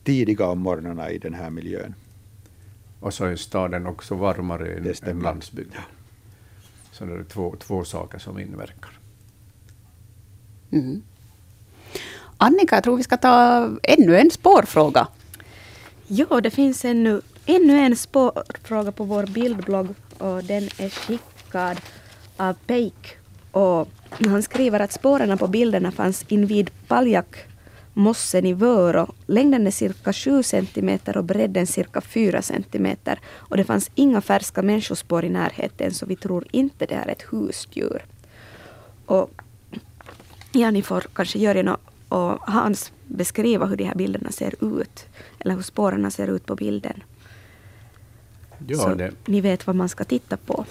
tidiga 0.04 0.46
om 0.48 0.60
morgnarna 0.60 1.12
i 1.12 1.18
den 1.18 1.34
här 1.34 1.50
miljön. 1.50 1.94
Och 3.06 3.14
så 3.14 3.26
är 3.26 3.36
staden 3.36 3.88
också 3.88 4.16
varmare 4.16 4.74
än, 4.74 4.94
än 5.10 5.20
landsbygden. 5.20 5.82
Så 6.92 7.06
det 7.06 7.14
är 7.14 7.24
två, 7.24 7.56
två 7.60 7.86
saker 7.86 8.20
som 8.20 8.40
inverkar. 8.40 9.00
Mm. 10.72 11.04
Annika, 12.38 12.76
jag 12.76 12.84
tror 12.84 12.98
vi 12.98 13.04
ska 13.04 13.18
ta 13.18 13.70
ännu 13.84 14.18
en 14.18 14.32
spårfråga. 14.32 15.08
Ja, 16.08 16.42
det 16.42 16.50
finns 16.50 16.86
ännu, 16.86 17.22
ännu 17.46 17.78
en 17.80 17.96
spårfråga 17.96 18.92
på 18.92 19.04
vår 19.04 19.26
bildblogg 19.26 19.88
och 20.18 20.44
den 20.44 20.64
är 20.64 20.90
skickad 20.90 21.82
av 22.38 22.54
Peik. 22.54 23.18
Och 23.52 23.88
han 24.26 24.44
skriver 24.44 24.80
att 24.80 24.92
spåren 24.92 25.38
på 25.38 25.48
bilderna 25.48 25.92
fanns 25.92 26.26
invid 26.28 26.72
Paljakmossen 27.96 28.46
i 28.46 28.54
Vörå. 28.54 29.08
Längden 29.28 29.68
är 29.68 29.72
cirka 29.72 30.14
7 30.14 30.44
centimeter 30.44 31.18
och 31.18 31.24
bredden 31.24 31.68
cirka 31.68 32.02
4 32.02 32.42
centimeter. 32.42 33.20
Och 33.50 33.58
det 33.58 33.64
fanns 33.64 33.92
inga 33.96 34.22
färska 34.22 34.62
människospår 34.62 35.26
i 35.26 35.30
närheten 35.30 35.94
så 35.94 36.06
vi 36.06 36.16
tror 36.16 36.46
inte 36.52 36.86
det 36.86 36.96
är 36.96 37.08
ett 37.08 37.24
husdjur. 37.32 38.06
Och 39.06 39.30
Ja, 40.52 40.72
ni 40.72 40.82
får 40.82 41.02
kanske 41.14 41.40
Jörgen 41.40 41.68
och, 41.68 41.80
och 42.10 42.40
Hans 42.52 42.92
beskriva 43.08 43.66
hur 43.66 43.76
de 43.78 43.84
här 43.84 43.96
bilderna 43.96 44.32
ser 44.32 44.54
ut. 44.80 45.06
Eller 45.40 45.56
hur 45.56 45.62
spåren 45.62 46.12
ser 46.12 46.28
ut 46.28 46.46
på 46.46 46.56
bilden. 46.56 47.04
Ja, 48.68 48.78
så 48.78 48.94
det, 48.94 49.12
ni 49.28 49.42
vet 49.42 49.68
vad 49.68 49.76
man 49.76 49.90
ska 49.90 50.04
titta 50.04 50.38
på. 50.38 50.66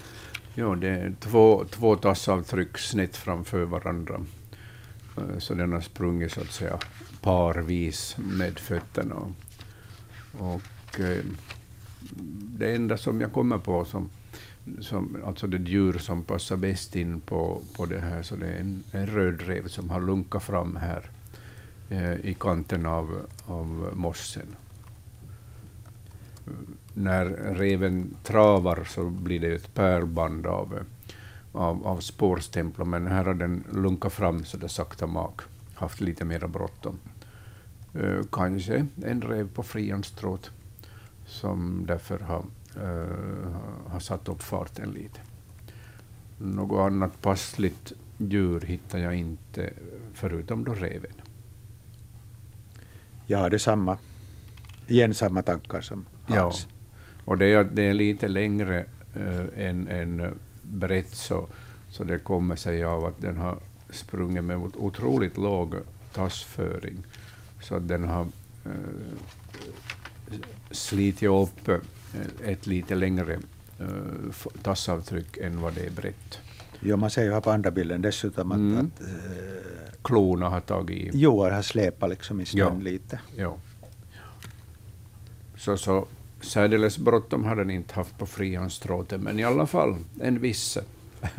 ja, 0.55 0.75
det 0.75 0.89
är 0.89 1.15
två, 1.21 1.65
två 1.71 1.97
tassavtryck 1.97 2.79
snett 2.79 3.17
framför 3.17 3.65
varandra. 3.65 4.21
Eh, 5.17 5.39
Så 5.39 5.55
den 5.55 5.73
har 5.73 5.81
sprungit 5.81 6.33
så 6.33 6.41
att 6.41 6.53
säga 6.53 6.79
parvis 7.25 8.17
med 8.19 8.59
fötterna. 8.59 9.33
Och 10.39 11.01
eh, 11.01 11.25
det 12.59 12.75
enda 12.75 12.97
som 12.97 13.21
jag 13.21 13.33
kommer 13.33 13.59
på 13.59 13.85
som, 13.85 14.11
som 14.81 15.17
alltså 15.27 15.47
det 15.47 15.71
djur 15.71 15.99
som 15.99 16.23
passar 16.23 16.57
bäst 16.57 16.97
in 16.97 17.21
på, 17.21 17.63
på 17.77 17.87
det 17.87 18.01
här, 18.01 18.23
så 18.23 18.37
det 18.37 18.47
är 18.47 18.61
en, 18.61 18.85
en 18.93 19.07
rödrev 19.07 19.69
som 19.69 19.91
har 19.91 20.01
lunkat 20.01 20.43
fram 20.43 20.77
här 20.77 21.11
eh, 21.89 22.15
i 22.15 22.37
kanten 22.41 22.87
av, 22.87 23.27
av 23.47 23.91
mossen. 23.95 24.57
När 26.95 27.25
reven 27.55 28.17
travar 28.23 28.85
så 28.85 29.05
blir 29.05 29.41
det 29.41 29.55
ett 29.55 29.75
pärlband 29.75 30.47
av, 30.47 30.79
av, 31.53 31.87
av 31.87 32.01
spårstämplar, 32.01 32.85
men 32.85 33.07
här 33.07 33.25
har 33.25 33.35
den 33.35 33.65
lunkat 33.73 34.13
fram 34.13 34.45
så 34.45 34.57
det 34.57 34.69
sakta 34.69 35.07
mak, 35.07 35.41
haft 35.75 36.01
lite 36.01 36.25
mera 36.25 36.49
bråttom. 36.49 36.99
Eh, 37.95 38.23
kanske 38.33 38.87
en 39.05 39.23
rev 39.23 39.49
på 39.55 39.63
frianstråt 39.63 40.51
som 41.27 41.85
därför 41.87 42.19
har, 42.19 42.45
uh, 42.77 43.57
har 43.87 44.01
satt 44.01 44.29
upp 44.29 44.43
farten 44.43 44.91
lite. 44.91 45.21
Något 46.39 46.93
annat 46.93 47.23
passligt 47.23 47.93
djur 48.19 48.61
hittar 48.61 48.99
jag 48.99 49.15
inte, 49.15 49.71
förutom 50.15 50.65
då 50.65 50.75
reven. 50.75 51.13
Jag 53.27 53.39
hade 53.39 53.59
samma, 53.59 53.99
igen 54.87 55.15
samma 55.15 55.43
tankar 55.43 55.81
som 55.81 56.07
Hans. 56.27 56.67
Ja, 56.69 56.75
och 57.25 57.39
det 57.39 57.47
är, 57.47 57.65
det 57.65 57.83
är 57.83 57.95
lite 57.95 58.29
längre 58.29 58.85
uh, 59.17 59.47
än, 59.57 59.89
än 59.89 60.39
brett, 60.63 61.15
så, 61.15 61.47
så 61.89 62.05
det 62.05 62.19
kommer 62.19 62.57
sig 62.57 62.85
av 62.85 63.05
att 63.05 63.21
den 63.21 63.37
har 63.37 63.59
sprungit 63.91 64.45
med 64.45 64.57
otroligt 64.57 65.37
låg 65.37 65.75
tassföring, 66.13 67.05
så 67.65 67.75
att 67.75 67.89
den 67.89 68.05
har 68.05 68.27
uh, 68.67 68.73
slitit 70.71 71.29
upp 71.29 71.69
ett 72.45 72.67
lite 72.67 72.95
längre 72.95 73.39
uh, 73.81 74.33
tassavtryck 74.63 75.37
än 75.37 75.61
vad 75.61 75.75
det 75.75 75.87
är 75.87 75.91
brett. 75.91 76.39
Jo, 76.81 76.97
man 76.97 77.11
ser 77.11 77.25
ju 77.25 77.33
här 77.33 77.41
på 77.41 77.51
andra 77.51 77.71
bilden 77.71 78.03
dessutom 78.03 78.53
att, 78.53 78.59
mm. 78.59 78.79
att 78.79 79.03
uh, 79.03 79.09
klorna 80.03 80.49
har 80.49 80.61
tagit 80.61 80.99
i. 80.99 81.11
Jo, 81.15 81.43
har 81.43 81.63
släpat 81.63 82.11
liksom 82.11 82.41
i 82.41 82.47
snön 82.47 82.79
ja. 82.79 82.85
lite. 82.85 83.21
Ja. 83.37 83.57
Så, 85.57 85.77
så 85.77 86.07
särdeles 86.41 86.99
bråttom 86.99 87.45
har 87.45 87.57
den 87.57 87.71
inte 87.71 87.95
haft 87.95 88.19
på 88.19 88.27
frihandsstråten, 88.27 89.21
men 89.21 89.41
i 89.41 89.45
alla 89.45 89.67
fall 89.67 89.97
en 90.21 90.41
viss 90.41 90.79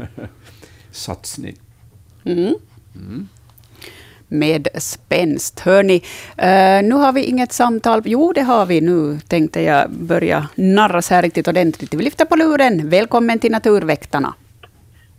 satsning. 0.91 1.55
Mm. 2.23 2.55
Mm 2.95 3.27
med 4.27 4.67
spänst. 4.73 5.59
Hörni, 5.59 5.95
uh, 5.95 6.89
nu 6.89 6.95
har 6.95 7.13
vi 7.13 7.23
inget 7.23 7.51
samtal. 7.51 8.01
Jo, 8.05 8.33
det 8.33 8.41
har 8.41 8.65
vi 8.65 8.81
nu, 8.81 9.19
tänkte 9.27 9.61
jag 9.61 9.91
börja 9.91 10.47
narras 10.55 11.09
här 11.09 11.21
riktigt 11.21 11.47
ordentligt. 11.47 11.93
Vi 11.93 12.03
lyfter 12.03 12.25
på 12.25 12.35
luren. 12.35 12.89
Välkommen 12.89 13.39
till 13.39 13.51
Naturväktarna. 13.51 14.33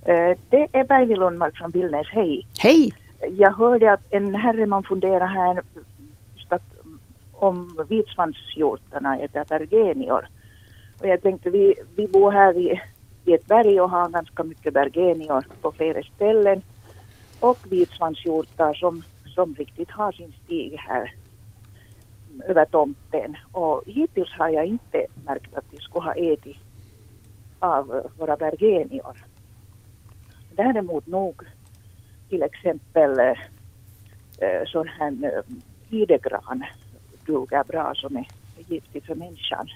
Uh, 0.09 0.39
det 0.51 0.69
är 0.73 0.85
Bergvi 0.85 1.17
Lundmark 1.17 1.57
från 1.57 1.71
Billnäs. 1.71 2.07
Hej. 2.11 2.47
Hej. 2.59 2.93
Jag 3.31 3.53
hörde 3.53 3.93
att 3.93 4.03
en 4.11 4.35
herreman 4.35 4.83
funderar 4.83 5.27
här 5.27 5.63
om 7.39 7.85
vitsvanshjortarna 7.89 9.19
är 9.19 9.45
bergenior. 9.49 10.29
Och 11.01 11.09
jag 11.09 11.23
tänkte, 11.23 11.51
vi, 11.51 11.75
vi 11.97 12.09
bor 12.09 12.31
här 12.31 12.53
vid, 12.53 12.79
vid 13.25 13.35
ett 13.35 13.47
berg 13.47 13.81
och 13.81 13.91
har 13.91 14.09
ganska 14.09 14.43
mycket 14.43 14.75
bergenior 14.75 15.45
på 15.61 15.73
flera 15.73 16.03
ställen 16.03 16.63
och 17.41 17.59
vitsvanshjortar 17.73 18.75
som, 18.75 19.03
som 19.35 19.55
riktigt 19.55 19.91
har 19.91 20.13
sin 20.13 20.33
stig 20.45 20.77
här 20.79 21.15
över 22.45 22.65
tomten. 22.65 23.37
Och 23.53 23.83
hittills 23.87 24.33
har 24.39 24.49
jag 24.49 24.67
inte 24.67 25.07
märkt 25.25 25.55
att 25.55 25.65
de 25.71 25.81
skulle 25.81 26.05
ha 26.05 26.15
ätit 26.15 26.57
av 27.59 28.11
våra 28.19 28.37
bergenior. 28.37 29.17
Däremot 30.55 31.07
nog 31.07 31.43
till 32.29 32.43
exempel 32.43 33.19
äh, 33.19 34.65
sån 34.67 34.89
här 34.89 35.25
eh, 35.25 35.31
äh, 35.31 35.43
lidegran 35.89 36.65
duger 37.27 37.65
bra 37.65 37.95
som 37.95 38.17
är 38.17 38.27
giftig 38.69 39.05
för 39.05 39.15
människan. 39.15 39.69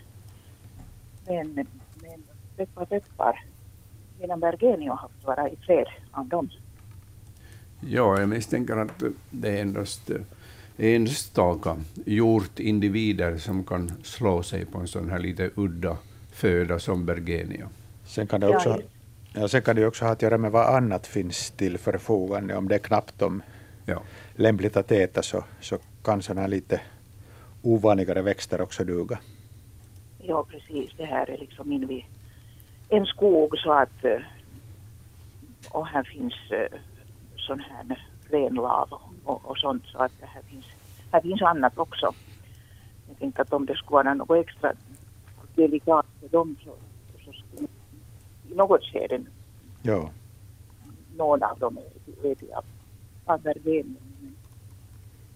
Men, 1.27 1.55
men 1.55 2.23
peppar 2.57 2.85
peppar, 2.85 3.45
mina 4.21 4.37
bergenior 4.37 4.95
har 4.95 5.09
fått 5.09 5.27
vara 5.27 5.49
i 5.49 5.57
fred 5.57 5.87
av 6.13 6.29
dem. 6.29 6.51
Ja, 7.81 8.21
jag 8.21 8.29
misstänker 8.29 8.77
att 8.77 9.03
det 9.31 9.49
är 9.49 9.63
endast 9.63 10.11
enstaka 10.79 11.77
hjortindivider 12.07 13.39
som 13.39 13.65
kan 13.65 13.93
slå 14.03 14.43
sig 14.43 14.67
på 14.67 14.79
en 14.79 14.89
sån 14.89 15.11
här 15.11 15.19
lite 15.19 15.51
udda 15.55 15.97
föda 16.33 16.79
som 16.79 17.07
Bergenia. 17.07 17.69
Sen 18.05 18.27
kan 18.27 18.41
det 18.41 18.49
också, 18.49 18.81
ja, 19.35 19.49
sen 19.49 19.63
kan 19.63 19.77
det 19.77 19.87
också 19.87 20.05
ha 20.05 20.13
att 20.13 20.23
göra 20.23 20.39
med 20.39 20.53
vad 20.53 20.75
annat 20.75 21.07
finns 21.07 21.51
till 21.51 21.79
förfogande. 21.79 22.57
Om 22.57 22.69
det 22.69 22.75
är 22.75 22.79
knappt 22.79 23.23
om 23.23 23.43
ja. 23.87 24.03
lämpligt 24.35 24.77
att 24.77 24.93
äta 24.93 25.23
så, 25.23 25.45
så 25.61 25.79
kan 26.05 26.23
sådana 26.23 26.41
här 26.41 26.49
lite 26.49 26.81
ovanligare 27.63 28.23
växter 28.23 28.61
också 28.61 28.85
duga. 28.85 29.19
Ja, 30.19 30.47
precis. 30.51 30.91
Det 30.97 31.05
här 31.05 31.31
är 31.31 31.39
liksom 31.39 31.73
in 31.73 31.87
vid 31.87 32.05
en 32.89 33.07
skog 33.07 33.59
så 33.59 33.73
att 33.73 34.05
eh, 34.05 34.19
och 35.71 35.87
här 35.87 36.03
finns 36.03 36.35
eh, 36.51 36.79
sån 37.41 37.61
här 37.61 38.07
renlav 38.31 38.89
och, 39.25 39.51
och 39.51 39.59
sånt 39.59 39.87
så 39.87 39.99
att 39.99 40.13
det 40.21 40.27
här 40.27 40.43
finns, 40.43 40.67
här 41.13 41.21
finns 41.21 41.43
annat 41.43 41.79
också. 41.79 42.15
Jag 43.09 43.19
tänkte 43.19 43.43
att 43.43 43.53
om 43.53 43.67
det 43.67 43.75
skulle 43.75 43.91
vara 43.91 44.15
något 44.15 44.47
extra 44.47 44.73
delikat 45.55 46.07
för 46.21 46.29
dem 46.29 46.57
så, 46.65 46.75
så 47.25 47.33
skulle 47.33 47.69
i 48.51 48.55
något 48.55 48.85
skede 48.85 49.21
ja. 49.83 50.11
någon 51.17 51.43
av 51.43 51.59
dem 51.59 51.79
är 52.23 52.55
av, 52.57 52.65
av 53.25 53.41
men, 53.45 53.97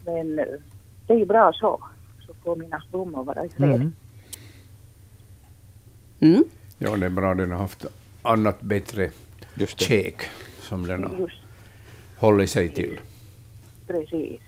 men 0.04 0.36
det 1.06 1.14
är 1.14 1.26
bra 1.26 1.52
så. 1.52 1.80
Så 2.26 2.34
får 2.34 2.56
mina 2.56 2.82
blommor 2.90 3.24
vara 3.24 3.44
i 3.44 3.48
fred. 3.48 3.74
Mm. 3.74 3.92
Mm. 6.20 6.44
Ja, 6.78 6.96
det 6.96 7.06
är 7.06 7.10
bra. 7.10 7.34
Den 7.34 7.50
har 7.50 7.58
haft 7.58 7.86
annat 8.22 8.60
bättre 8.60 9.10
käk 9.76 10.22
som 10.60 10.86
den 10.86 11.04
har 11.04 11.16
Just 11.18 11.43
hållit 12.24 12.50
sig 12.50 12.68
till. 12.68 13.00
Precis. 13.86 14.40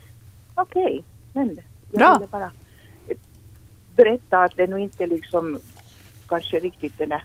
Okej, 0.55 0.83
okay. 0.85 1.03
men 1.33 1.59
jag 1.91 1.99
Bra. 1.99 2.15
ville 2.15 2.27
bara 2.27 2.51
berätta 3.97 4.43
att 4.43 4.57
det 4.57 4.67
nu 4.67 4.81
inte 4.81 5.07
liksom 5.07 5.61
kanske 6.29 6.59
riktigt 6.59 6.99
den 6.99 7.09
där 7.09 7.25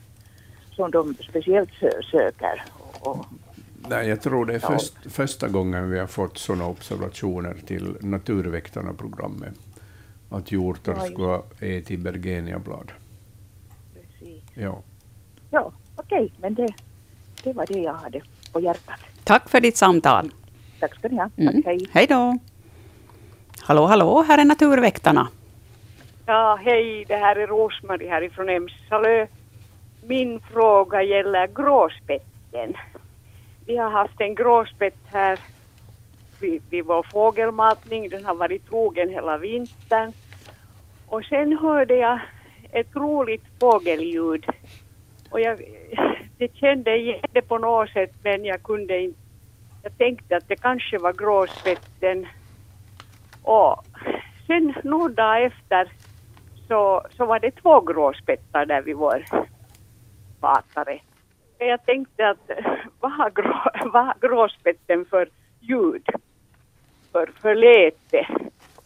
som 0.71 0.91
de 0.91 1.15
speciellt 1.29 1.69
söker. 2.11 2.63
Och, 2.99 3.25
Nej, 3.89 4.09
jag 4.09 4.21
tror 4.21 4.45
det 4.45 4.55
är 4.55 4.59
först, 4.59 4.93
första 5.05 5.47
gången 5.47 5.89
vi 5.89 5.99
har 5.99 6.07
fått 6.07 6.37
sådana 6.37 6.65
observationer 6.65 7.55
till 7.65 7.97
Naturväktarna-programmet. 8.01 9.53
Att 10.29 10.51
hjortar 10.51 10.93
ha 11.17 11.43
ätit 11.59 11.99
bergeniablad. 11.99 12.91
Precis. 13.93 14.43
Ja. 14.53 14.81
Ja, 15.49 15.71
okej, 15.95 16.25
okay. 16.25 16.29
men 16.41 16.53
det, 16.53 16.73
det 17.43 17.53
var 17.53 17.65
det 17.65 17.79
jag 17.79 17.93
hade 17.93 18.21
på 18.51 18.59
hjärtat. 18.59 18.99
Tack 19.23 19.49
för 19.49 19.61
ditt 19.61 19.77
samtal. 19.77 20.31
Tack 20.81 20.95
ska 20.95 21.07
ni 21.07 21.17
ha. 21.17 21.29
Mm. 21.37 21.63
hej. 21.65 21.79
Hej 21.91 22.07
då. 22.07 22.37
Hallå, 23.61 23.85
hallå, 23.85 24.21
här 24.27 24.37
är 24.37 24.45
Naturväktarna. 24.45 25.27
Ja, 26.25 26.59
hej, 26.65 27.05
det 27.07 27.15
här 27.15 27.35
är 27.35 27.47
Rosmarie 27.47 28.09
härifrån 28.09 28.49
Emsalö. 28.49 29.27
Min 30.07 30.39
fråga 30.39 31.03
gäller 31.03 31.47
gråspetten. 31.47 32.73
Vi 33.65 33.77
har 33.77 33.89
haft 33.89 34.21
en 34.21 34.35
gråspett 34.35 34.97
här 35.05 35.39
vid, 36.39 36.61
vid 36.69 36.85
vår 36.85 37.03
fågelmatning. 37.11 38.09
Den 38.09 38.25
har 38.25 38.35
varit 38.35 38.69
trogen 38.69 39.09
hela 39.09 39.37
vintern. 39.37 40.13
Och 41.07 41.23
sen 41.23 41.57
hörde 41.57 41.95
jag 41.95 42.19
ett 42.71 42.95
roligt 42.95 43.43
fågelljud. 43.59 44.45
Och 45.29 45.39
jag, 45.39 45.61
det 46.37 46.55
kände 46.55 46.97
igen 46.97 47.25
det 47.31 47.41
på 47.41 47.57
något 47.57 47.89
sätt 47.89 48.13
men 48.23 48.45
jag 48.45 48.63
kunde 48.63 48.99
inte 48.99 49.20
jag 49.83 49.97
tänkte 49.97 50.37
att 50.37 50.47
det 50.47 50.55
kanske 50.55 50.97
var 50.97 51.13
gråsvetten. 51.13 52.27
Och 53.43 53.85
sen 54.47 54.73
några 54.83 55.13
dagar 55.13 55.41
efter 55.41 55.91
så, 56.67 57.01
så 57.17 57.25
var 57.25 57.39
det 57.39 57.51
två 57.51 57.81
gråspettar 57.81 58.65
där 58.65 58.81
vid 58.81 58.95
vår 58.95 59.25
batare. 60.39 60.99
Jag 61.57 61.85
tänkte 61.85 62.29
att 62.29 62.51
vad 62.99 63.11
har, 63.11 63.29
grå, 63.29 63.71
vad 63.93 64.05
har 64.05 64.15
gråspetten 64.21 65.05
för 65.05 65.29
ljud? 65.59 66.09
För, 67.11 67.29
för 67.41 67.55
läte? 67.55 68.27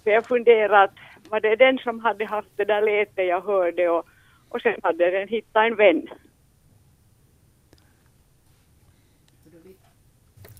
Så 0.03 0.09
jag 0.09 0.25
funderade 0.25 0.83
att 0.83 0.95
var 1.29 1.39
det 1.39 1.55
den 1.55 1.77
som 1.77 1.99
hade 1.99 2.25
haft 2.25 2.49
det 2.55 2.65
där 2.65 2.81
läte 2.81 3.23
jag 3.23 3.41
hörde 3.41 3.89
och, 3.89 4.05
och 4.49 4.61
sen 4.61 4.79
hade 4.83 5.11
den 5.11 5.27
hittat 5.27 5.65
en 5.65 5.75
vän. 5.75 6.07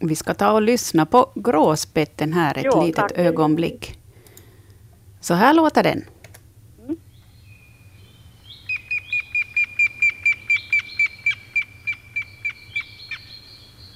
Vi 0.08 0.16
ska 0.16 0.34
ta 0.34 0.52
och 0.52 0.62
lyssna 0.62 1.06
på 1.06 1.32
gråspetten 1.36 2.34
här 2.34 2.58
ett 2.58 2.66
jo, 2.66 2.84
litet 2.84 2.96
tack. 2.96 3.12
ögonblick. 3.18 4.00
Så 5.20 5.34
här 5.34 5.54
låter 5.54 5.84
den. 5.84 6.06
Mm. 6.84 6.98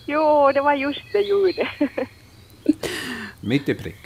Jo, 0.06 0.52
det 0.54 0.62
var 0.62 0.74
just 0.74 1.02
det 1.14 1.22
ljudet. 1.22 1.68
Mitt 3.42 3.70
i 3.70 3.76
prick. 3.76 4.00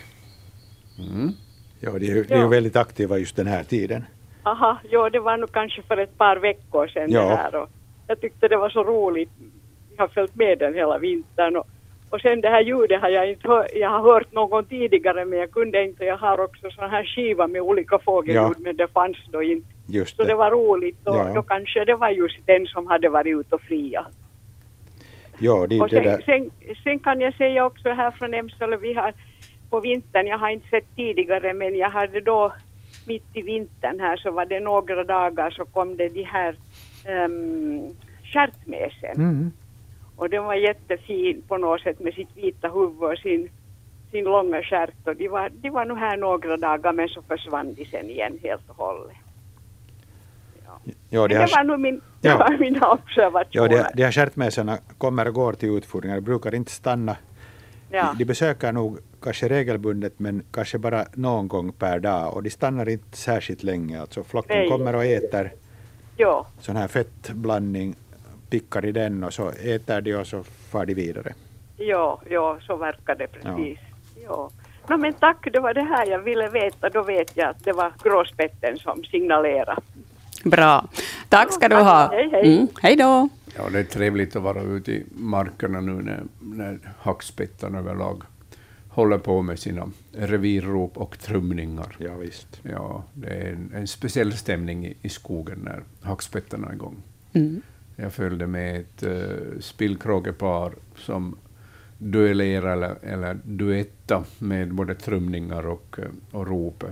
Mm. 0.99 1.31
Ja, 1.79 1.91
de 1.99 2.11
är, 2.11 2.23
de 2.23 2.33
är 2.33 2.47
väldigt 2.47 2.75
aktiva 2.75 3.17
just 3.17 3.35
den 3.35 3.47
här 3.47 3.63
tiden. 3.63 4.05
Aha, 4.43 4.77
jo, 4.89 5.09
det 5.09 5.19
var 5.19 5.37
nog 5.37 5.51
kanske 5.51 5.81
för 5.81 5.97
ett 5.97 6.17
par 6.17 6.37
veckor 6.37 6.87
sedan 6.87 7.11
ja. 7.11 7.21
det 7.21 7.35
här. 7.35 7.55
Och 7.55 7.69
jag 8.07 8.21
tyckte 8.21 8.47
det 8.47 8.57
var 8.57 8.69
så 8.69 8.83
roligt. 8.83 9.29
Jag 9.97 10.03
har 10.03 10.07
följt 10.07 10.35
med 10.35 10.59
den 10.59 10.73
hela 10.73 10.97
vintern 10.97 11.55
och 11.55 11.67
Och 12.13 12.21
sen 12.21 12.41
det 12.41 12.49
här 12.49 12.61
ljudet 12.61 13.01
har 13.01 13.09
jag 13.09 13.29
inte 13.29 13.47
hört, 13.47 13.67
jag 13.73 13.89
har 13.89 14.01
hört 14.13 14.31
någon 14.31 14.65
tidigare 14.65 15.25
men 15.25 15.39
jag 15.39 15.51
kunde 15.51 15.83
inte, 15.83 16.05
jag 16.05 16.17
har 16.17 16.39
också 16.41 16.69
sån 16.71 16.89
här 16.89 17.03
skiva 17.03 17.47
med 17.47 17.61
olika 17.61 17.99
fågelljud 17.99 18.43
Ja. 18.43 18.53
men 18.57 18.77
det 18.77 18.87
fanns 18.87 19.17
då 19.31 19.43
inte. 19.43 19.67
Just 19.87 20.15
Så 20.17 20.23
det 20.23 20.27
det. 20.29 20.35
var 20.35 20.51
roligt 20.51 21.07
och 21.07 21.15
Ja. 21.15 21.31
då 21.35 21.41
kanske 21.43 21.85
det 21.85 21.95
var 21.95 22.09
just 22.09 22.45
den 22.45 22.65
som 22.65 22.87
hade 22.87 23.09
varit 23.09 23.39
ute 23.39 23.55
och 23.55 23.61
fria. 23.61 24.05
Ja, 25.39 25.67
det, 25.69 25.81
Och 25.81 25.89
det 25.89 25.95
sen, 25.95 26.03
där. 26.03 26.21
sen, 26.25 26.51
sen 26.83 26.99
kan 26.99 27.21
jag 27.21 27.33
säga 27.35 27.65
också 27.65 27.89
här 27.89 28.11
från 28.11 28.33
Emsale, 28.33 28.77
vi 28.77 28.93
har 28.93 29.13
på 29.69 29.79
vintern, 29.79 30.27
jag 30.27 30.37
har 30.37 30.49
inte 30.49 30.67
sett 30.69 30.95
tidigare 30.95 31.53
men 31.53 31.75
jag 31.75 31.89
hade 31.89 32.21
då 32.21 32.53
mitt 33.07 33.25
i 33.33 33.41
vintern 33.41 33.99
här 33.99 34.17
så 34.17 34.31
var 34.31 34.45
det 34.45 34.59
några 34.59 35.03
dagar 35.03 35.49
så 35.51 35.65
kom 35.65 35.97
det 35.97 36.09
de 36.09 36.23
här 36.23 36.55
um, 37.25 37.81
stjärtmesen. 38.23 39.15
Mm. 39.15 39.51
Och 40.15 40.29
den 40.29 40.43
var 40.43 40.55
jättefin 40.55 41.43
på 41.47 41.57
något 41.57 41.81
sätt 41.81 41.99
med 41.99 42.13
sitt 42.13 42.37
vita 42.37 42.67
huvud 42.69 43.03
och 43.11 43.17
sin, 43.17 43.49
sin 44.11 44.23
långa 44.23 44.61
stjärt 44.63 45.07
och 45.07 45.15
de 45.15 45.27
var, 45.27 45.49
de 45.49 45.69
var 45.69 45.85
nog 45.85 45.97
här 45.97 46.17
några 46.17 46.57
dagar 46.57 46.93
men 46.93 47.09
så 47.09 47.21
försvann 47.21 47.73
de 47.73 47.85
sen 47.85 48.09
igen 48.09 48.39
helt 48.43 48.69
och 48.69 48.75
hållet. 48.75 49.15
Ja, 51.09 51.27
de 51.27 51.33
det 51.33 51.39
här, 51.39 51.49
var 51.57 51.63
nog 51.63 51.79
min, 51.79 52.01
det 52.21 52.27
Ja. 52.29 52.37
var 52.37 52.57
mina 52.57 52.77
ja, 52.81 52.93
observationer. 53.03 53.69
de, 53.69 53.83
de 53.93 54.03
här 54.03 54.11
stjärtmesarna 54.11 54.77
kommer 54.97 55.27
och 55.27 55.33
går 55.33 55.53
till 55.53 55.69
utfodringar, 55.77 56.15
de 56.15 56.21
brukar 56.21 56.55
inte 56.55 56.71
stanna. 56.71 57.17
Ja. 57.91 58.09
De, 58.11 58.17
de 58.17 58.25
besöker 58.25 58.71
nog 58.71 58.97
kanske 59.21 59.49
regelbundet 59.49 60.19
men 60.19 60.43
kanske 60.51 60.77
bara 60.77 61.05
någon 61.13 61.47
gång 61.47 61.71
per 61.71 61.99
dag 61.99 62.33
och 62.35 62.43
de 62.43 62.49
stannar 62.49 62.89
inte 62.89 63.17
särskilt 63.17 63.63
länge. 63.63 64.01
Alltså 64.01 64.23
flocken 64.23 64.57
Nej. 64.57 64.69
kommer 64.69 64.95
och 64.95 65.05
äter 65.05 65.51
Ja. 66.17 66.47
sån 66.59 66.75
här 66.75 66.87
fettblandning, 66.87 67.95
pickar 68.53 68.85
i 68.85 68.91
den 68.91 69.23
och 69.23 69.33
så 69.33 69.49
äter 69.49 70.01
de 70.01 70.15
och 70.15 70.27
så 70.27 70.43
far 70.43 70.85
de 70.85 70.93
vidare. 70.93 71.33
Ja, 71.77 72.21
ja, 72.29 72.57
så 72.61 72.75
verkar 72.75 73.15
det 73.15 73.27
precis. 73.27 73.79
Ja. 74.25 74.49
No, 74.89 74.97
men 74.97 75.13
tack, 75.13 75.47
det 75.53 75.59
var 75.59 75.73
det 75.73 75.81
här 75.81 76.05
jag 76.05 76.19
ville 76.19 76.49
veta. 76.49 76.89
Då 76.89 77.03
vet 77.03 77.37
jag 77.37 77.49
att 77.49 77.63
det 77.63 77.73
var 77.73 77.93
gråspetten 78.03 78.77
som 78.77 79.03
signalerade. 79.03 79.81
Bra. 80.43 80.87
Tack 81.29 81.53
ska 81.53 81.69
du 81.69 81.75
ha. 81.75 82.09
Hej, 82.11 82.29
hej. 82.31 82.55
Mm, 82.55 82.67
hej 82.81 82.95
då. 82.95 83.29
Ja, 83.55 83.69
det 83.69 83.79
är 83.79 83.83
trevligt 83.83 84.35
att 84.35 84.43
vara 84.43 84.61
ute 84.61 84.91
i 84.91 85.03
markerna 85.15 85.81
nu 85.81 85.91
när, 85.91 86.23
när 86.39 86.79
hackspettarna 86.99 87.79
överlag 87.79 88.23
håller 88.89 89.17
på 89.17 89.41
med 89.41 89.59
sina 89.59 89.89
revirrop 90.11 90.97
och 90.97 91.19
trumningar. 91.19 91.95
Ja, 91.97 92.15
visst. 92.15 92.61
Ja, 92.63 93.03
det 93.13 93.29
är 93.29 93.51
en, 93.51 93.71
en 93.75 93.87
speciell 93.87 94.33
stämning 94.33 94.85
i, 94.85 94.97
i 95.01 95.09
skogen 95.09 95.59
när 95.63 95.83
hackspettarna 96.01 96.67
är 96.67 96.73
igång. 96.73 96.95
Mm. 97.33 97.61
Jag 97.95 98.13
följde 98.13 98.47
med 98.47 98.79
ett 98.79 99.03
uh, 99.03 99.59
spillkråkepar 99.59 100.73
som 100.95 101.37
duellerade 101.97 102.71
eller, 102.71 102.95
eller 103.13 103.39
duetta 103.43 104.23
med 104.39 104.73
både 104.73 104.95
trumningar 104.95 105.67
och, 105.67 105.95
eh, 105.99 106.37
och 106.39 106.47
rop 106.47 106.83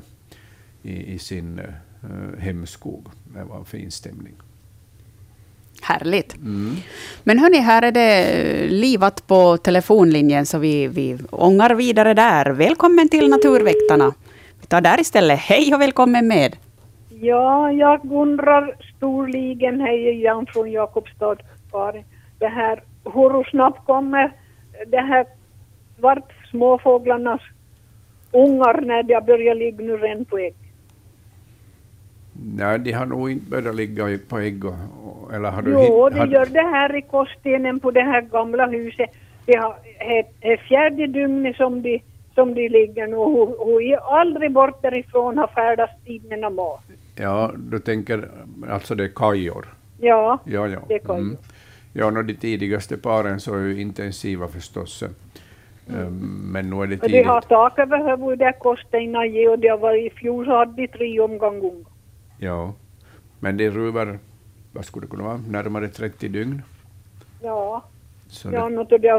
i, 0.81 1.13
i 1.13 1.19
sin 1.19 1.59
uh, 1.59 2.39
hemskog. 2.39 3.07
Det 3.33 3.43
var 3.43 3.57
en 3.57 3.65
fin 3.65 3.91
stämning. 3.91 4.33
Härligt. 5.81 6.35
Men 7.23 7.39
hörni, 7.39 7.57
här 7.57 7.81
är 7.81 7.91
det 7.91 8.67
livat 8.69 9.27
på 9.27 9.57
telefonlinjen, 9.57 10.45
så 10.45 10.57
vi, 10.57 10.87
vi 10.87 11.17
ångar 11.29 11.69
vidare 11.69 12.13
där. 12.13 12.45
Välkommen 12.45 13.09
till 13.09 13.29
Naturväktarna. 13.29 14.13
Vi 14.61 14.67
tar 14.67 14.81
där 14.81 15.01
istället. 15.01 15.39
Hej 15.39 15.73
och 15.75 15.81
välkommen 15.81 16.27
med. 16.27 16.55
Ja, 17.23 17.71
jag 17.71 18.11
undrar 18.11 18.75
storligen, 18.97 19.81
hej 19.81 20.21
Jan 20.21 20.45
från 20.45 20.71
Jakobstad, 20.71 21.35
det 22.39 22.47
här, 22.47 22.83
hur 23.03 23.49
snabbt 23.49 23.85
kommer 23.85 24.31
det 24.87 24.97
här 25.01 25.25
svart 25.99 26.33
småfåglarnas 26.51 27.41
ungar 28.31 28.81
när 28.81 29.03
de 29.03 29.21
börjar 29.21 29.55
ligga 29.55 29.83
nu 29.85 29.97
redan 29.97 30.25
på 30.25 30.37
ägg? 30.37 30.53
Nej, 32.57 32.79
de 32.79 32.91
har 32.91 33.05
nog 33.05 33.31
inte 33.31 33.49
börjat 33.51 33.75
ligga 33.75 34.03
på 34.29 34.39
ägg. 34.39 34.65
Och, 34.65 34.73
och- 35.03 35.33
eller 35.33 35.51
har 35.51 35.61
du 35.61 35.71
Jo, 35.71 36.09
de 36.09 36.19
har- 36.19 36.27
gör 36.27 36.45
det 36.45 36.61
här 36.61 36.95
i 36.95 37.01
koststenen 37.01 37.79
på 37.79 37.91
det 37.91 38.01
här 38.01 38.21
gamla 38.21 38.67
huset. 38.67 39.09
Det 39.45 39.53
är 40.41 40.57
fjärde 40.57 41.07
dygnet 41.07 41.55
som 41.55 41.81
de, 41.81 42.03
som 42.35 42.53
de 42.53 42.69
ligger 42.69 43.07
nu. 43.07 43.15
Hon, 43.15 43.55
hon 43.59 43.81
är 43.81 44.19
aldrig 44.19 44.51
bort 44.51 44.81
därifrån 44.81 45.37
har 45.37 45.47
färdats 45.47 45.93
tid 46.05 46.25
med 46.29 46.51
mat. 46.53 46.83
Ja, 47.21 47.51
du 47.57 47.79
tänker 47.79 48.29
alltså 48.69 48.95
det 48.95 49.03
är 49.03 49.07
kajor? 49.15 49.73
Ja, 49.99 50.39
Ja, 50.45 50.67
ja. 50.67 50.79
det 50.87 50.93
är 50.95 50.99
kajor. 50.99 51.37
Ja, 51.93 52.09
no, 52.09 52.21
de 52.23 52.33
tidigaste 52.33 52.97
paren 52.97 53.39
så 53.39 53.55
är 53.55 53.59
ju 53.61 53.81
intensiva 53.81 54.47
förstås. 54.47 55.03
Mm. 55.89 56.13
Men 56.51 56.69
nu 56.69 56.75
är 56.83 56.87
det 56.87 56.95
Och 56.95 57.01
de 57.01 57.07
tidigt. 57.07 57.25
har 57.27 57.41
tak 57.41 57.79
över 57.79 58.09
huvudet 58.09 58.39
där 58.39 58.51
koststenar 58.59 59.25
ge 59.25 59.47
och 59.47 59.59
det 59.59 59.67
har 59.67 59.77
varit 59.77 60.11
i 60.11 60.15
fjol 60.15 60.45
så 60.45 60.51
hade 60.57 60.75
de 60.81 60.87
tre 60.87 61.19
omgångar. 61.19 61.85
Ja. 62.37 62.73
Men 63.39 63.57
det 63.57 63.69
ruvar, 63.69 64.19
vad 64.71 64.85
skulle 64.85 65.05
det 65.05 65.09
kunna 65.11 65.23
vara, 65.23 65.37
närmare 65.49 65.87
30 65.87 66.27
dygn. 66.27 66.61
Ja, 67.43 67.83
Så 68.27 68.49
ja 68.53 68.69
det, 68.69 68.75
något 68.75 68.91
och 68.91 68.99
det 68.99 69.09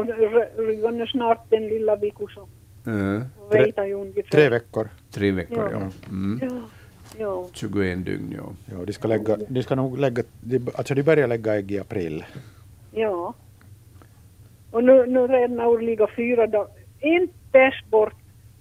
snart 1.07 1.49
den 1.49 1.67
lilla 1.67 1.95
viku 1.95 2.25
så 2.27 2.47
ungefär. 4.01 4.31
Tre 4.31 4.49
veckor. 4.49 4.89
tre 5.11 5.31
veckor, 5.31 5.69
Ja. 5.71 5.79
ja. 5.79 6.09
Mm. 6.09 6.39
Ja, 6.41 6.61
ja. 7.17 7.47
21 7.53 8.05
dygn, 8.05 8.33
ja. 8.37 8.75
Ja, 8.75 8.85
de 8.85 8.93
ska, 8.93 9.07
lägga, 9.07 9.37
de 9.47 9.63
ska 9.63 9.75
nog 9.75 9.99
lägga, 9.99 10.23
de, 10.41 10.59
alltså 10.75 10.95
de 10.95 11.03
börjar 11.03 11.27
lägga 11.27 11.55
ägg 11.55 11.71
i 11.71 11.79
april. 11.79 12.25
Ja. 12.91 13.33
Och 14.71 14.83
nu, 14.83 15.05
nu 15.05 15.27
redan 15.27 15.59
har 15.59 15.65
hon 15.65 15.85
ligger 15.85 16.07
fyra 16.15 16.47
dagar. 16.47 16.67
Inte 17.01 17.33
bäst 17.51 17.89
bort, 17.89 18.13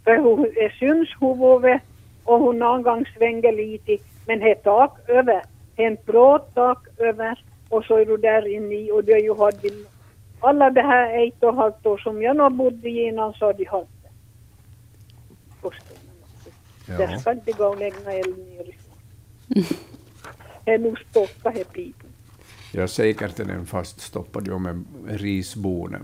för 0.04 0.16
hon 0.16 0.44
är 0.44 0.68
syns 0.68 1.08
huvudet 1.20 1.82
och 2.24 2.40
hon 2.40 2.58
någon 2.58 2.82
gång 2.82 3.04
svänger 3.16 3.52
lite. 3.52 3.96
Men 4.26 4.38
det 4.38 4.50
är 4.50 4.54
tak 4.54 5.08
över. 5.08 5.42
Det 5.76 5.82
är 5.82 5.86
en 5.86 5.96
bra 6.06 6.38
tak 6.38 6.88
över 6.98 7.44
och 7.68 7.84
så 7.84 7.96
är 7.96 8.06
du 8.06 8.16
där 8.16 8.56
inne 8.56 8.74
i 8.74 8.90
och 8.90 9.04
det 9.04 9.12
är 9.12 9.22
ju 9.22 9.34
hade 9.34 9.68
alla 10.40 10.70
det 10.70 10.82
här 10.82 11.26
ett 11.26 11.42
och 11.42 11.48
ett 11.48 11.56
halvt 11.56 11.86
år 11.86 11.98
som 11.98 12.22
jag 12.22 12.36
nog 12.36 12.52
bodde 12.52 12.88
i 12.88 13.06
innan 13.06 13.32
så 13.32 13.44
har 13.44 13.52
de 13.52 13.64
hållit 13.64 13.88
det. 15.62 16.01
Nerifrån. 16.98 17.40
Det 20.64 20.70
är 20.70 20.78
nog 20.78 20.98
stoppa 21.10 21.50
här 21.50 21.64
pipen. 21.64 22.10
Ja, 22.72 22.88
säkert 22.88 23.40
är 23.40 23.44
den 23.44 23.66
faststoppad 23.66 24.46
ju 24.46 24.58
med 24.58 24.84
risbone. 25.08 25.98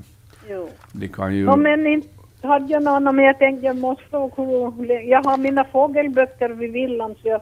Jo. 0.48 0.68
De 0.92 1.08
kan 1.08 1.34
ju... 1.34 1.44
Ja, 1.44 1.56
men 1.56 1.86
inte 1.86 2.08
hade 2.42 2.72
jag 2.72 2.82
någon, 2.82 3.16
men 3.16 3.24
jag 3.24 3.38
tänkte 3.38 3.66
jag 3.66 3.76
måste 3.76 4.16
hur 4.16 5.10
Jag 5.10 5.22
har 5.22 5.36
mina 5.36 5.64
fågelböcker 5.64 6.48
vid 6.48 6.72
villan 6.72 7.14
så 7.22 7.28
jag 7.28 7.40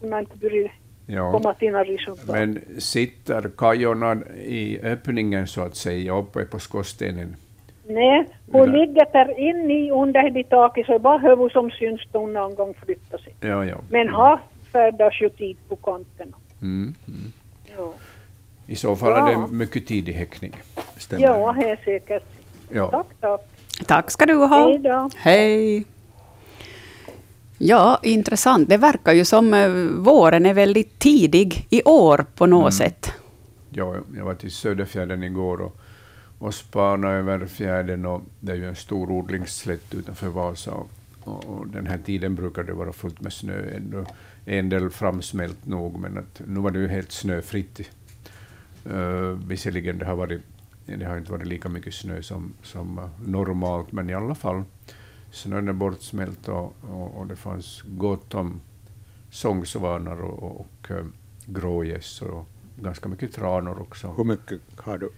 kunde 0.00 0.18
inte 0.18 0.36
börja 0.36 0.70
ja. 1.06 1.32
komma 1.32 1.54
till 1.54 1.72
några. 1.72 1.84
Men 2.26 2.60
sitter 2.78 3.50
kajorna 3.56 4.16
i 4.44 4.80
öppningen 4.80 5.46
så 5.46 5.62
att 5.62 5.76
säga 5.76 6.18
uppe 6.18 6.44
på 6.44 6.58
skorstenen? 6.58 7.36
Nej, 7.88 8.26
hon 8.52 8.70
Nej. 8.70 8.80
ligger 8.80 9.06
där 9.12 9.38
inne 9.40 9.74
i 9.86 9.90
under 9.90 10.30
det 10.30 10.44
taket 10.44 10.86
så 10.86 10.92
det 10.92 10.96
är 10.96 10.98
bara 10.98 11.18
huvudet 11.18 11.52
som 11.52 11.70
syns 11.70 12.00
då 12.12 12.18
hon 12.18 12.32
någon 12.32 12.54
gång 12.54 12.74
flyttar 12.84 13.18
sig. 13.18 13.34
Ja, 13.40 13.64
ja. 13.64 13.76
Men 13.90 14.08
har 14.08 14.40
färdas 14.72 15.20
ju 15.22 15.28
tid 15.28 15.56
på 15.68 15.76
kanterna. 15.76 16.36
Mm. 16.62 16.94
Mm. 17.08 17.32
Ja, 17.76 17.92
I 18.66 18.76
så 18.76 18.96
fall 18.96 19.12
är 19.12 19.32
Ja. 19.32 19.46
det 19.48 19.54
mycket 19.54 19.86
tidig 19.86 20.12
häckning. 20.12 20.52
Stämmer. 20.96 21.24
ja 21.24 21.52
det 21.58 21.70
är 21.70 21.76
säkert. 21.84 22.22
Ja. 22.72 22.90
Tack, 22.90 23.06
tack. 23.20 23.40
Tack 23.86 24.10
ska 24.10 24.26
du 24.26 24.34
ha. 24.34 24.68
Hej 24.68 24.78
då. 24.78 25.10
Hej. 25.16 25.84
Ja, 27.58 27.98
intressant. 28.02 28.68
Det 28.68 28.76
verkar 28.76 29.12
ju 29.12 29.24
som 29.24 29.54
eh, 29.54 29.68
våren 29.98 30.46
är 30.46 30.54
väldigt 30.54 30.98
tidig 30.98 31.66
i 31.70 31.82
år 31.84 32.24
på 32.34 32.46
något 32.46 32.74
sätt. 32.74 33.12
Ja, 33.70 33.94
jag 34.16 34.24
var 34.24 34.34
till 34.34 34.50
Söderfjärden 34.50 35.22
igår 35.22 35.60
och, 35.60 35.76
och 36.38 36.54
spana 36.54 37.10
över 37.10 37.46
fjärden. 37.46 38.06
Och 38.06 38.22
det 38.40 38.52
är 38.52 38.56
ju 38.56 38.68
en 38.68 38.76
stor 38.76 39.10
odlingsslätt 39.10 39.94
utanför 39.94 40.28
Vasa. 40.28 40.72
Och, 40.72 40.90
och, 41.20 41.44
och 41.44 41.68
den 41.68 41.86
här 41.86 41.98
tiden 41.98 42.34
brukar 42.34 42.62
det 42.62 42.72
vara 42.72 42.92
fullt 42.92 43.20
med 43.20 43.32
snö. 43.32 43.70
Ändå 43.76 44.04
en 44.44 44.68
del 44.68 44.90
framsmält 44.90 45.66
nog, 45.66 45.98
men 45.98 46.18
att, 46.18 46.40
nu 46.46 46.60
var 46.60 46.70
det 46.70 46.78
ju 46.78 46.88
helt 46.88 47.12
snöfritt. 47.12 47.80
Uh, 48.90 49.30
visserligen 49.46 49.98
det 49.98 50.06
har 50.06 50.16
varit, 50.16 50.42
det 50.86 51.04
har 51.04 51.18
inte 51.18 51.32
varit 51.32 51.46
lika 51.46 51.68
mycket 51.68 51.94
snö 51.94 52.22
som, 52.22 52.52
som 52.62 53.10
normalt, 53.26 53.92
men 53.92 54.10
i 54.10 54.14
alla 54.14 54.34
fall. 54.34 54.64
Snön 55.30 55.68
är 55.68 55.72
bortsmält 55.72 56.48
och, 56.48 56.74
och, 56.80 57.18
och 57.18 57.26
det 57.26 57.36
fanns 57.36 57.82
gott 57.86 58.34
om 58.34 58.60
sångsvanar 59.30 60.22
och, 60.22 60.42
och, 60.42 60.60
och 60.60 60.90
eh, 60.90 61.04
grågäss 61.46 62.22
och 62.22 62.48
ganska 62.76 63.08
mycket 63.08 63.32
tranor 63.32 63.80
också. 63.82 64.14
Hur 64.16 64.24
mycket 64.24 64.60
har 64.76 64.98
du 64.98 65.10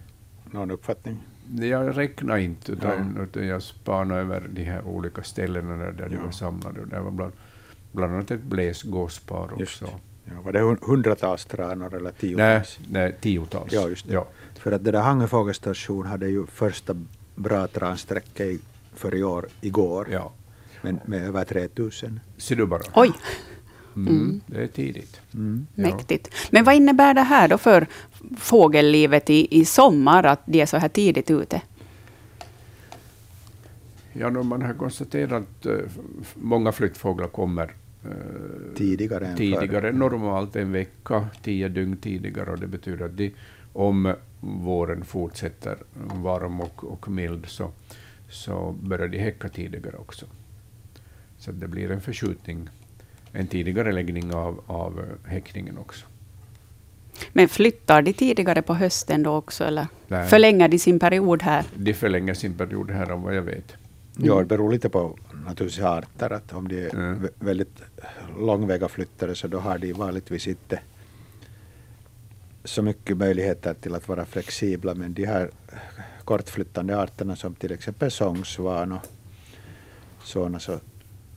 någon 0.51 0.71
uppfattning? 0.71 1.17
Jag 1.59 1.97
räknar 1.97 2.37
inte, 2.37 2.71
utan, 2.71 3.17
utan 3.17 3.47
jag 3.47 3.61
spanade 3.61 4.21
över 4.21 4.47
de 4.53 4.63
här 4.63 4.83
olika 4.87 5.23
ställena 5.23 5.75
där, 5.77 5.91
där 5.91 6.09
de 6.09 6.15
Ja. 6.15 6.21
var 6.25 6.31
samlade. 6.31 6.81
Och 6.81 6.87
det 6.87 6.99
var 6.99 7.11
bland, 7.11 7.31
bland 7.91 8.13
annat 8.13 8.31
ett 8.31 8.43
bläsgåspar 8.43 9.49
Just 9.59 9.81
också. 9.81 9.93
Ja, 10.25 10.41
var 10.41 10.51
det 10.51 10.59
hun- 10.59 10.77
hundratals 10.81 11.45
tranor 11.45 11.95
eller 11.95 12.03
Nej, 12.03 12.13
tiotals? 12.19 12.79
nej, 12.89 13.15
tiotals. 13.21 13.73
Ja, 13.73 13.87
just 13.89 14.07
det. 14.07 14.13
Ja. 14.13 14.27
För 14.59 14.71
att 14.71 14.83
det 14.83 14.91
där 14.91 15.01
Hangö 15.01 15.27
fågelstation 15.27 16.05
hade 16.05 16.27
ju 16.27 16.45
första 16.45 16.95
bra 17.35 17.67
transträcke 17.67 18.43
i, 18.45 18.59
för 18.95 19.15
i 19.15 19.23
år, 19.23 19.45
igår. 19.61 20.07
Ja. 20.11 20.31
Men 20.81 20.99
med 21.05 21.27
över 21.27 21.43
3000. 21.43 22.19
Ser 22.37 22.55
du 22.55 22.65
bara. 22.65 22.81
Oj, 22.95 23.11
Mm. 23.95 24.41
Det 24.47 24.63
är 24.63 24.67
tidigt. 24.67 25.21
Mm. 25.33 25.67
Mäktigt. 25.75 26.29
Men 26.51 26.63
vad 26.63 26.75
innebär 26.75 27.13
det 27.13 27.21
här 27.21 27.47
då 27.47 27.57
för 27.57 27.87
fågellivet 28.37 29.29
i, 29.29 29.59
i 29.59 29.65
sommar, 29.65 30.23
att 30.23 30.41
de 30.45 30.61
är 30.61 30.65
så 30.65 30.77
här 30.77 30.89
tidigt 30.89 31.31
ute? 31.31 31.61
Ja, 34.13 34.29
då 34.29 34.43
man 34.43 34.61
har 34.61 34.73
konstaterat 34.73 35.31
att 35.31 35.65
eh, 35.65 35.75
många 36.35 36.71
flyttfåglar 36.71 37.27
kommer 37.27 37.73
eh, 38.03 38.09
Tidigare 38.75 39.27
än 39.27 39.37
tidigare, 39.37 39.91
förr. 39.91 39.97
normalt 39.97 40.55
en 40.55 40.71
vecka, 40.71 41.27
tio 41.41 41.69
dygn 41.69 41.97
tidigare. 41.97 42.51
Och 42.51 42.59
det 42.59 42.67
betyder 42.67 43.05
att 43.05 43.17
de, 43.17 43.33
om 43.73 44.13
våren 44.39 45.05
fortsätter 45.05 45.77
varm 46.15 46.61
och, 46.61 46.83
och 46.83 47.09
mild 47.09 47.45
så, 47.45 47.71
så 48.29 48.75
börjar 48.81 49.07
de 49.07 49.17
häcka 49.17 49.49
tidigare 49.49 49.97
också. 49.97 50.25
Så 51.37 51.51
det 51.51 51.67
blir 51.67 51.91
en 51.91 52.01
förskjutning, 52.01 52.69
en 53.31 53.47
tidigare 53.47 53.91
läggning 53.91 54.33
av, 54.33 54.61
av 54.67 55.01
häckningen 55.25 55.77
också. 55.77 56.05
Men 57.33 57.49
flyttar 57.49 58.01
de 58.01 58.13
tidigare 58.13 58.61
på 58.61 58.73
hösten 58.73 59.23
då 59.23 59.31
också, 59.35 59.63
eller 59.63 59.87
Nej. 60.07 60.27
förlänger 60.29 60.67
de 60.67 60.79
sin 60.79 60.99
period 60.99 61.41
här? 61.43 61.65
De 61.75 61.93
förlänger 61.93 62.33
sin 62.33 62.53
period 62.53 62.91
här 62.91 63.11
om 63.11 63.21
vad 63.21 63.35
jag 63.35 63.41
vet. 63.41 63.73
Ja, 64.17 64.39
det 64.39 64.45
beror 64.45 64.71
lite 64.71 64.89
på 64.89 65.17
naturligtvis 65.45 65.83
arter. 65.85 66.29
Att 66.33 66.53
om 66.53 66.67
de 66.67 66.85
är 66.85 66.95
Mm. 66.95 67.19
vä- 67.23 67.29
väldigt 67.39 67.81
långväga 68.39 68.87
flyttare 68.87 69.35
så 69.35 69.47
då 69.47 69.59
har 69.59 69.77
de 69.77 69.93
vanligtvis 69.93 70.47
inte 70.47 70.79
så 72.63 72.81
mycket 72.81 73.17
möjligheter 73.17 73.73
till 73.73 73.95
att 73.95 74.07
vara 74.07 74.25
flexibla. 74.25 74.93
Men 74.95 75.13
de 75.13 75.25
här 75.25 75.49
kortflyttande 76.25 77.01
arterna 77.01 77.35
som 77.35 77.55
till 77.55 77.71
exempel 77.71 78.11
sångsvan 78.11 78.91
och 78.91 79.01
sådana 80.23 80.59
så 80.59 80.79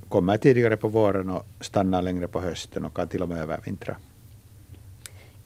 kommer 0.08 0.36
tidigare 0.36 0.76
på 0.76 0.88
våren 0.88 1.30
och 1.30 1.46
stannar 1.60 2.02
längre 2.02 2.28
på 2.28 2.40
hösten 2.40 2.84
och 2.84 2.94
kan 2.96 3.08
till 3.08 3.22
och 3.22 3.28
med 3.28 3.38
övervintra. 3.42 3.96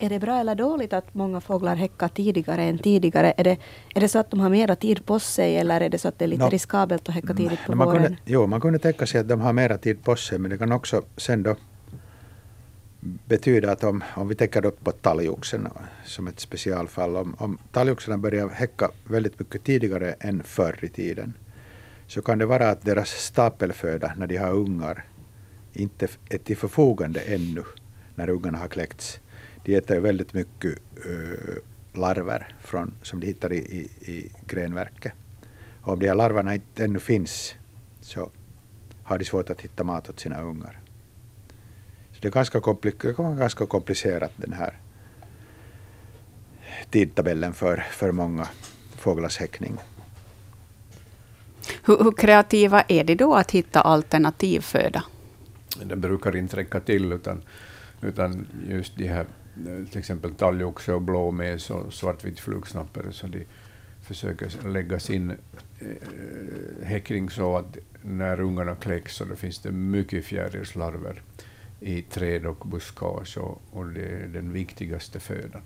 Är 0.01 0.09
det 0.09 0.19
bra 0.19 0.41
eller 0.41 0.55
dåligt 0.55 0.93
att 0.93 1.15
många 1.15 1.41
fåglar 1.41 1.77
häckar 1.77 2.09
tidigare 2.09 2.63
än 2.63 2.79
tidigare? 2.79 3.35
Är 3.37 3.45
det, 3.45 3.57
är 3.95 4.01
det 4.01 4.09
så 4.09 4.19
att 4.19 4.31
de 4.31 4.41
har 4.41 4.49
mera 4.51 4.77
tid 4.77 5.07
på 5.07 5.19
sig 5.19 5.57
eller 5.57 5.81
är 5.81 5.89
det 5.89 5.99
så 5.99 6.09
att 6.09 6.19
det 6.19 6.25
är 6.25 6.29
lite 6.29 6.43
Nå. 6.43 6.51
riskabelt 6.51 7.09
att 7.09 7.15
häcka 7.15 7.35
tidigt 7.35 7.59
på 7.67 7.73
No, 7.73 7.77
man, 7.77 7.87
våren? 7.87 8.03
kunde, 8.03 8.19
jo, 8.25 8.47
man 8.47 8.61
kunde 8.61 8.79
tänka 8.79 9.07
sig 9.07 9.21
att 9.21 9.29
de 9.29 9.41
har 9.41 9.53
mera 9.53 9.79
tid 9.79 10.05
på 10.05 10.17
sig 10.17 10.39
men 10.39 10.51
det 10.51 10.59
kan 10.59 10.73
också 10.73 11.03
sen 11.17 11.43
då 11.43 11.57
betyda 13.01 13.73
att 13.73 13.85
om, 13.85 14.05
om 14.15 14.29
vi 14.29 14.35
tänker 14.35 14.67
upp 14.67 14.85
på 14.85 14.93
talgoxen 14.93 15.69
som 16.05 16.29
ett 16.29 16.41
specialfall, 16.41 17.17
om, 17.17 17.37
om 17.39 17.59
talgoxarna 17.73 18.19
börjar 18.19 18.49
häcka 18.49 18.91
väldigt 19.05 19.39
mycket 19.39 19.65
tidigare 19.65 20.15
än 20.21 20.43
förr 20.43 20.79
i 20.83 20.89
tiden 20.89 21.35
så 22.07 22.23
kan 22.23 22.39
det 22.39 22.47
vara 22.47 22.71
att 22.71 22.83
deras 22.83 23.09
stapelföda 23.11 24.13
när 24.17 24.27
de 24.27 24.37
har 24.37 24.53
ungar 24.53 25.05
inte 25.73 26.09
är 26.29 26.39
till 26.39 26.57
förfogande 26.57 27.21
ännu 27.21 27.63
när 28.15 28.29
ungarna 28.29 28.59
har 28.59 28.69
kläckts. 28.69 29.21
De 29.69 29.77
äter 29.77 29.97
ju 29.97 30.03
väldigt 30.03 30.35
mycket 30.35 30.79
eh, 31.07 31.57
larver 31.93 32.57
från, 32.61 32.95
som 33.03 33.21
de 33.21 33.27
hittar 33.27 33.53
i, 33.53 33.57
i, 33.57 34.11
i 34.13 34.33
grenverket. 34.47 35.13
Och 35.81 35.93
om 35.93 35.99
de 35.99 36.09
här 36.09 36.15
larverna 36.15 36.55
inte 36.55 36.85
ännu 36.85 36.99
finns 36.99 37.55
så 38.01 38.31
har 39.03 39.19
de 39.19 39.25
svårt 39.25 39.51
att 39.51 39.61
hitta 39.61 39.85
mat 39.85 40.09
åt 40.09 40.21
sina 40.21 40.41
ungar. 40.41 40.81
Så 42.13 42.19
det, 42.21 42.29
är 42.29 42.33
ganska 42.33 42.61
det 42.83 43.15
kan 43.15 43.25
vara 43.25 43.35
ganska 43.35 43.67
komplicerat 43.67 44.33
den 44.37 44.53
här 44.53 44.79
tidtabellen 46.91 47.53
för, 47.53 47.77
för 47.91 48.13
många 48.13 48.49
fåglars 48.97 49.39
häckning. 49.39 49.79
Hur, 51.85 52.05
hur 52.05 52.13
kreativa 52.13 52.83
är 52.89 53.05
de 53.05 53.15
då 53.15 53.35
att 53.35 53.51
hitta 53.51 53.81
alternativ 53.81 54.61
föda? 54.61 55.05
Den 55.85 56.01
brukar 56.01 56.37
inte 56.37 56.57
räcka 56.57 56.81
till, 56.81 57.13
utan, 57.13 57.43
utan 58.01 58.47
just 58.69 58.97
de 58.97 59.09
här, 59.09 59.27
Eh, 59.67 59.85
till 59.91 59.99
exempel 59.99 60.35
talgoxe 60.35 60.93
och 60.93 61.03
blåmes 61.03 61.71
och 61.71 61.93
svartvit 61.93 62.41
flugsnappare, 62.41 63.13
så 63.13 63.27
de 63.27 63.47
försöker 64.03 64.69
lägga 64.69 64.99
sin 65.01 65.31
eh, 65.31 66.87
häckning 66.87 67.31
så 67.31 67.57
att 67.57 67.77
när 68.03 68.41
ungarna 68.41 68.75
kläcks 68.75 69.17
så 69.17 69.37
finns 69.37 69.59
det 69.59 69.73
mycket 69.73 70.25
fjärilslarver 70.25 71.23
i 71.81 72.03
träd 72.03 72.47
och 72.47 72.69
buskage 72.69 73.39
och, 73.39 73.63
och 73.71 73.87
det 73.87 74.07
är 74.07 74.29
den 74.29 74.53
viktigaste 74.53 75.21
födan. 75.21 75.63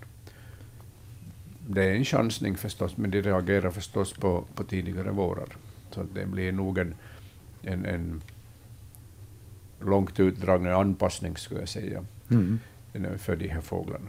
Det 1.67 1.83
är 1.83 1.95
en 1.95 2.05
chansning 2.05 2.57
förstås, 2.57 2.97
men 2.97 3.11
de 3.11 3.21
reagerar 3.21 3.71
förstås 3.71 4.13
på, 4.13 4.45
på 4.55 4.63
tidigare 4.63 5.11
vårar. 5.11 5.55
Så 5.91 6.03
det 6.13 6.25
blir 6.25 6.51
nog 6.51 6.77
en, 6.77 6.95
en, 7.61 7.85
en 7.85 8.21
långt 9.79 10.19
utdragen 10.19 10.73
anpassning, 10.73 11.37
skulle 11.37 11.59
jag 11.59 11.69
säga, 11.69 12.05
Mm 12.31 12.59
eh, 12.93 13.17
för 13.17 13.35
de 13.35 13.47
här 13.47 13.61
fåglarna. 13.61 14.05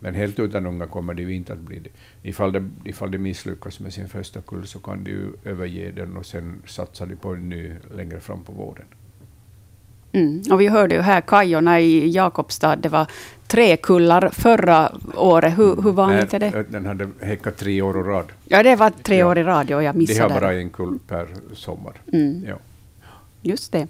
Men 0.00 0.14
helt 0.14 0.38
utan 0.38 0.66
unga 0.66 0.86
kommer 0.86 1.14
de 1.14 1.22
ju 1.22 1.34
inte 1.34 1.52
att 1.52 1.58
bli 1.58 1.78
det. 1.78 1.90
Ifall 2.28 2.52
de, 2.52 2.70
ifall 2.84 3.10
de 3.10 3.18
misslyckas 3.18 3.80
med 3.80 3.92
sin 3.92 4.08
första 4.08 4.40
kull 4.40 4.66
så 4.66 4.78
kan 4.78 5.04
de 5.04 5.10
ju 5.10 5.32
överge 5.44 5.90
den 5.96 6.16
och 6.16 6.26
sen 6.26 6.62
satsa 6.66 7.06
de 7.06 7.16
på 7.16 7.34
en 7.34 7.48
ny 7.48 7.72
längre 7.96 8.20
fram 8.20 8.44
på 8.44 8.52
våren. 8.52 8.84
Mm. 10.12 10.42
Och 10.50 10.60
vi 10.60 10.68
hörde 10.68 10.94
ju 10.94 11.00
här 11.00 11.20
Kajorna 11.20 11.80
i 11.80 12.08
Jakobstad, 12.10 12.76
det 12.76 12.88
var 12.88 13.06
tre 13.46 13.76
kullar 13.76 14.28
förra 14.32 14.92
året. 15.16 15.58
Hur, 15.58 15.82
hur 15.82 15.92
vanligt 15.92 16.34
är 16.34 16.38
det? 16.38 16.64
Den 16.68 16.86
hade 16.86 17.08
häckat 17.20 17.56
tre 17.56 17.82
år 17.82 18.00
i 18.00 18.02
rad. 18.02 18.26
Ja, 18.44 18.62
det 18.62 18.76
var 18.76 18.90
tre 18.90 19.22
år 19.24 19.38
i 19.38 19.42
radio, 19.42 19.82
jag 19.82 19.94
De 19.94 19.98
missade 19.98 20.22
har 20.22 20.28
det. 20.28 20.46
bara 20.46 20.54
en 20.54 20.70
kull 20.70 20.98
per 21.08 21.28
sommar. 21.54 21.92
Mm. 22.12 22.44
Ja. 22.48 22.56
Just 23.42 23.72
det. 23.72 23.86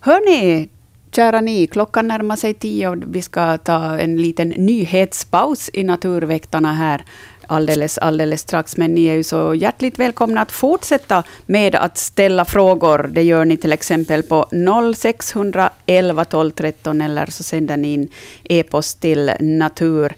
Hörni, 0.00 0.68
kära 1.14 1.40
ni, 1.40 1.66
klockan 1.66 2.08
närmar 2.08 2.36
sig 2.36 2.54
tio 2.54 2.88
och 2.88 2.96
vi 3.06 3.22
ska 3.22 3.58
ta 3.58 3.98
en 3.98 4.16
liten 4.16 4.48
nyhetspaus 4.48 5.70
i 5.72 5.84
Naturväktarna 5.84 6.72
här 6.72 7.04
alldeles, 7.46 7.98
alldeles 7.98 8.40
strax. 8.40 8.76
Men 8.76 8.94
ni 8.94 9.04
är 9.06 9.14
ju 9.14 9.24
så 9.24 9.54
hjärtligt 9.54 9.98
välkomna 9.98 10.40
att 10.40 10.52
fortsätta 10.52 11.24
med 11.46 11.74
att 11.74 11.98
ställa 11.98 12.44
frågor. 12.44 13.10
Det 13.12 13.22
gör 13.22 13.44
ni 13.44 13.56
till 13.56 13.72
exempel 13.72 14.22
på 14.22 14.48
0611 14.96 16.24
12 16.24 16.50
13 16.50 17.00
eller 17.00 17.26
så 17.26 17.42
sänder 17.42 17.76
ni 17.76 17.92
in 17.92 18.08
e-post 18.44 19.00
till 19.00 19.32
natur 19.40 20.12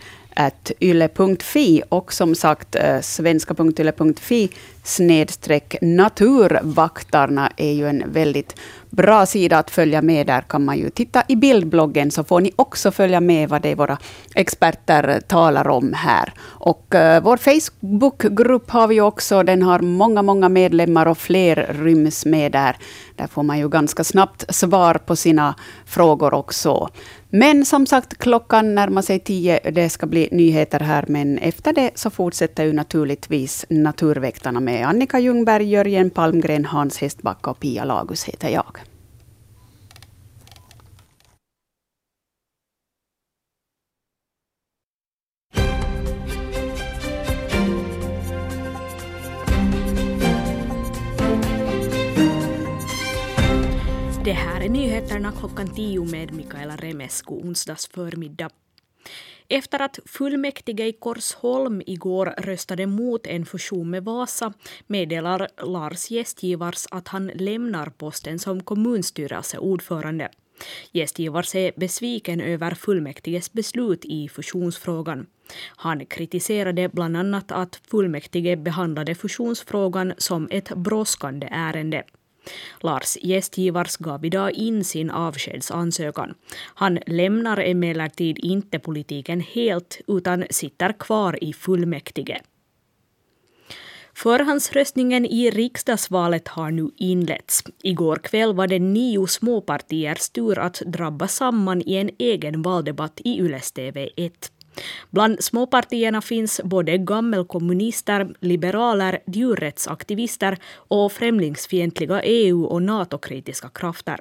yle.fi 0.81 1.83
och 1.89 2.13
som 2.13 2.35
sagt 2.35 2.77
eh, 2.77 3.01
svenska.yle.fi 3.01 4.49
snedstreck 4.83 5.77
naturvaktarna 5.81 7.53
är 7.57 7.73
ju 7.73 7.89
en 7.89 8.03
väldigt 8.07 8.55
bra 8.95 9.27
sida 9.27 9.59
att 9.59 9.71
följa 9.71 10.03
med. 10.03 10.27
Där 10.27 10.41
kan 10.41 10.65
man 10.65 10.79
ju 10.79 10.91
titta 10.91 11.23
i 11.29 11.37
bildbloggen 11.37 12.11
så 12.11 12.25
får 12.25 12.41
ni 12.41 12.53
också 12.57 12.91
följa 12.91 13.21
med 13.21 13.49
vad 13.49 13.63
det 13.63 13.69
är 13.69 13.77
våra 13.77 13.99
experter 14.35 15.21
talar 15.21 15.69
om 15.69 15.93
här. 15.93 16.33
Och 16.41 16.95
eh, 16.95 17.23
vår 17.23 17.37
Facebookgrupp 17.37 18.71
har 18.71 18.89
vi 18.89 19.01
också. 19.01 19.43
Den 19.43 19.63
har 19.63 19.79
många, 19.79 20.23
många 20.23 20.49
medlemmar 20.49 21.07
och 21.07 21.19
fler 21.19 21.75
ryms 21.83 22.27
med 22.27 22.53
där. 22.53 22.77
Där 23.17 23.27
får 23.27 23.43
man 23.43 23.59
ju 23.59 23.69
ganska 23.69 24.05
snabbt 24.05 24.55
svar 24.55 24.95
på 24.95 25.17
sina 25.17 25.55
frågor 25.87 26.35
också. 26.35 26.89
Men 27.31 27.65
som 27.65 27.87
sagt, 27.87 28.19
klockan 28.19 28.75
närmar 28.75 29.03
sig 29.03 29.21
tio. 29.21 29.71
Det 29.71 29.91
ska 29.91 30.07
bli 30.07 30.29
nyheter 30.33 30.81
här, 30.81 31.05
men 31.09 31.39
efter 31.39 31.73
det 31.73 31.91
så 31.95 32.11
fortsätter 32.11 32.65
ju 32.65 32.73
naturligtvis 32.73 33.67
Naturväktarna 33.69 34.61
med 34.61 34.89
Annika 34.89 35.19
Ljungberg, 35.19 35.71
Jörgen 35.71 36.11
Palmgren, 36.11 36.65
Hans 36.65 36.99
Hästbacka 36.99 37.51
och 37.51 37.61
Pia 37.61 37.85
Lagus 37.85 38.25
heter 38.25 38.49
jag. 38.49 38.84
Nyheterna 54.75 55.33
klockan 55.33 55.75
tio 55.75 56.05
med 56.05 56.33
Mikaela 56.33 56.77
Remesko 56.77 57.35
onsdags 57.35 57.89
förmiddag. 57.89 58.51
Efter 59.49 59.83
att 59.83 59.99
fullmäktige 60.07 60.87
i 60.87 60.93
Korsholm 60.93 61.83
igår 61.87 62.35
röstade 62.39 62.87
mot 62.87 63.27
en 63.27 63.47
fusion 63.47 63.91
med 63.91 64.05
Vasa 64.05 64.53
meddelar 64.87 65.49
Lars 65.67 66.11
Gästgivars 66.11 66.87
att 66.91 67.09
han 67.09 67.27
lämnar 67.27 67.87
posten 67.87 68.39
som 68.39 68.63
kommunstyrelseordförande. 68.63 70.29
Gästgivars 70.93 71.55
är 71.55 71.73
besviken 71.77 72.41
över 72.41 72.75
fullmäktiges 72.75 73.53
beslut 73.53 74.05
i 74.05 74.29
fusionsfrågan. 74.29 75.27
Han 75.77 76.07
kritiserade 76.07 76.89
bland 76.89 77.17
annat 77.17 77.53
att 77.53 77.81
fullmäktige 77.91 78.57
behandlade 78.57 79.15
fusionsfrågan 79.15 80.15
som 80.19 80.49
ett 80.51 80.75
brådskande 80.75 81.49
ärende. 81.51 82.05
Lars 82.81 83.19
Gästgivars 83.23 83.97
gav 83.97 84.25
idag 84.25 84.53
in 84.53 84.85
sin 84.85 85.11
avskedsansökan. 85.11 86.35
Han 86.75 86.99
lämnar 87.07 87.59
emellertid 87.59 88.39
inte 88.39 88.79
politiken 88.79 89.41
helt 89.41 90.01
utan 90.07 90.45
sitter 90.51 90.93
kvar 90.93 91.45
i 91.45 91.53
fullmäktige. 91.53 92.41
Förhandsröstningen 94.17 95.27
i 95.27 95.51
riksdagsvalet 95.51 96.49
har 96.49 96.71
nu 96.71 96.91
inletts. 96.97 97.65
Igår 97.83 98.17
kväll 98.17 98.55
var 98.55 98.67
det 98.67 98.79
nio 98.79 99.27
småpartiers 99.27 100.31
tur 100.31 100.59
att 100.59 100.83
drabba 100.87 101.29
samman 101.29 101.83
i 101.87 101.95
en 101.95 102.11
egen 102.19 102.63
valdebatt 102.63 103.21
i 103.25 103.39
Yles 103.39 103.73
TV 103.73 104.09
1. 104.17 104.33
Bland 105.11 105.45
småpartierna 105.45 106.21
finns 106.21 106.61
både 106.65 106.99
gammelkommunister, 106.99 108.35
liberaler, 108.41 109.19
djurrättsaktivister 109.27 110.59
och 110.75 111.13
främlingsfientliga 111.13 112.23
EU 112.23 112.65
och 112.65 112.83
NATO-kritiska 112.83 113.69
krafter. 113.69 114.21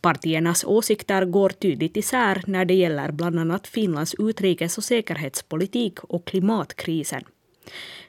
Partiernas 0.00 0.64
åsikter 0.64 1.24
går 1.24 1.48
tydligt 1.48 1.96
isär 1.96 2.42
när 2.46 2.64
det 2.64 2.74
gäller 2.74 3.12
bland 3.12 3.38
annat 3.38 3.66
Finlands 3.66 4.14
utrikes 4.18 4.78
och 4.78 4.84
säkerhetspolitik 4.84 6.04
och 6.04 6.24
klimatkrisen. 6.24 7.22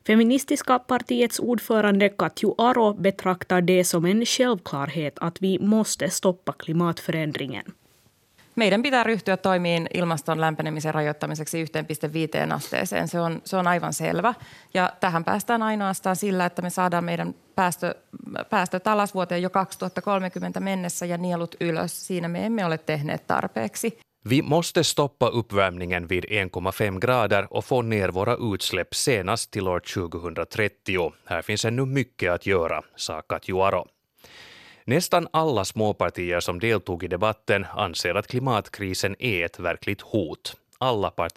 Feministiska 0.08 0.80
partiets 0.80 1.40
ordförande 1.40 2.10
Katju 2.10 2.54
Aro 2.58 2.94
betraktar 2.94 3.62
det 3.62 3.84
som 3.84 4.06
en 4.06 4.26
självklarhet 4.26 5.14
att 5.20 5.42
vi 5.42 5.60
måste 5.60 6.10
stoppa 6.10 6.54
klimatförändringen. 6.54 7.64
Meidän 8.56 8.84
pitää 8.84 9.04
ryhtyä 9.04 9.38
toimiin 9.38 9.88
ilmaston 9.94 10.42
lämpenemisen 10.42 10.94
rajoittamiseksi 10.94 11.66
1,5 11.66 12.54
asteeseen. 12.54 13.08
Se 13.08 13.20
on, 13.20 13.42
se 13.44 13.58
on 13.58 13.68
aivan 13.68 13.94
selvä. 13.94 14.34
Ja 14.74 14.90
tähän 15.00 15.24
päästään 15.24 15.64
ainoastaan 15.64 16.16
sillä, 16.16 16.46
että 16.46 16.62
me 16.62 16.70
saadaan 16.70 17.04
meidän 17.04 17.36
päästö, 17.56 17.96
päästöt 18.50 18.88
alas 18.88 19.14
vuoteen 19.14 19.42
jo 19.42 19.50
2030 19.50 20.60
mennessä 20.60 21.06
ja 21.06 21.18
nielut 21.18 21.56
ylös. 21.62 22.08
Siinä 22.08 22.28
me 22.28 22.46
emme 22.46 22.66
ole 22.66 22.78
tehneet 22.78 23.28
tarpeeksi. 23.28 24.00
Vi 24.30 24.42
måste 24.42 24.84
stoppa 24.84 25.30
uppvärmningen 25.34 26.10
vid 26.10 26.24
1,5 26.24 27.00
grader 27.00 27.48
och 27.50 27.66
få 27.66 27.82
ner 27.82 28.14
våra 28.14 28.38
utsläpp 28.40 28.94
senast 28.94 29.52
till 29.52 29.68
år 29.68 29.80
2030. 29.80 31.14
Här 31.26 31.42
finns 31.42 31.66
ännu 31.66 31.86
mycket 31.86 32.32
att 32.32 32.46
göra, 32.46 32.82
sa 32.96 33.22
Katjuaro. 33.22 33.86
Nästan 34.86 35.28
alla 35.32 35.66
småpartier 35.66 36.40
som 36.40 36.60
deltog 36.60 37.04
i 37.04 37.08
debatten 37.08 37.66
anser 37.76 38.16
att 38.16 38.28
klimatkrisen 38.28 39.16
är 39.20 39.46
ett 39.46 39.60
verkligt 39.60 40.02
hot. 40.02 40.56
Alla 40.78 41.10
partier 41.10 41.30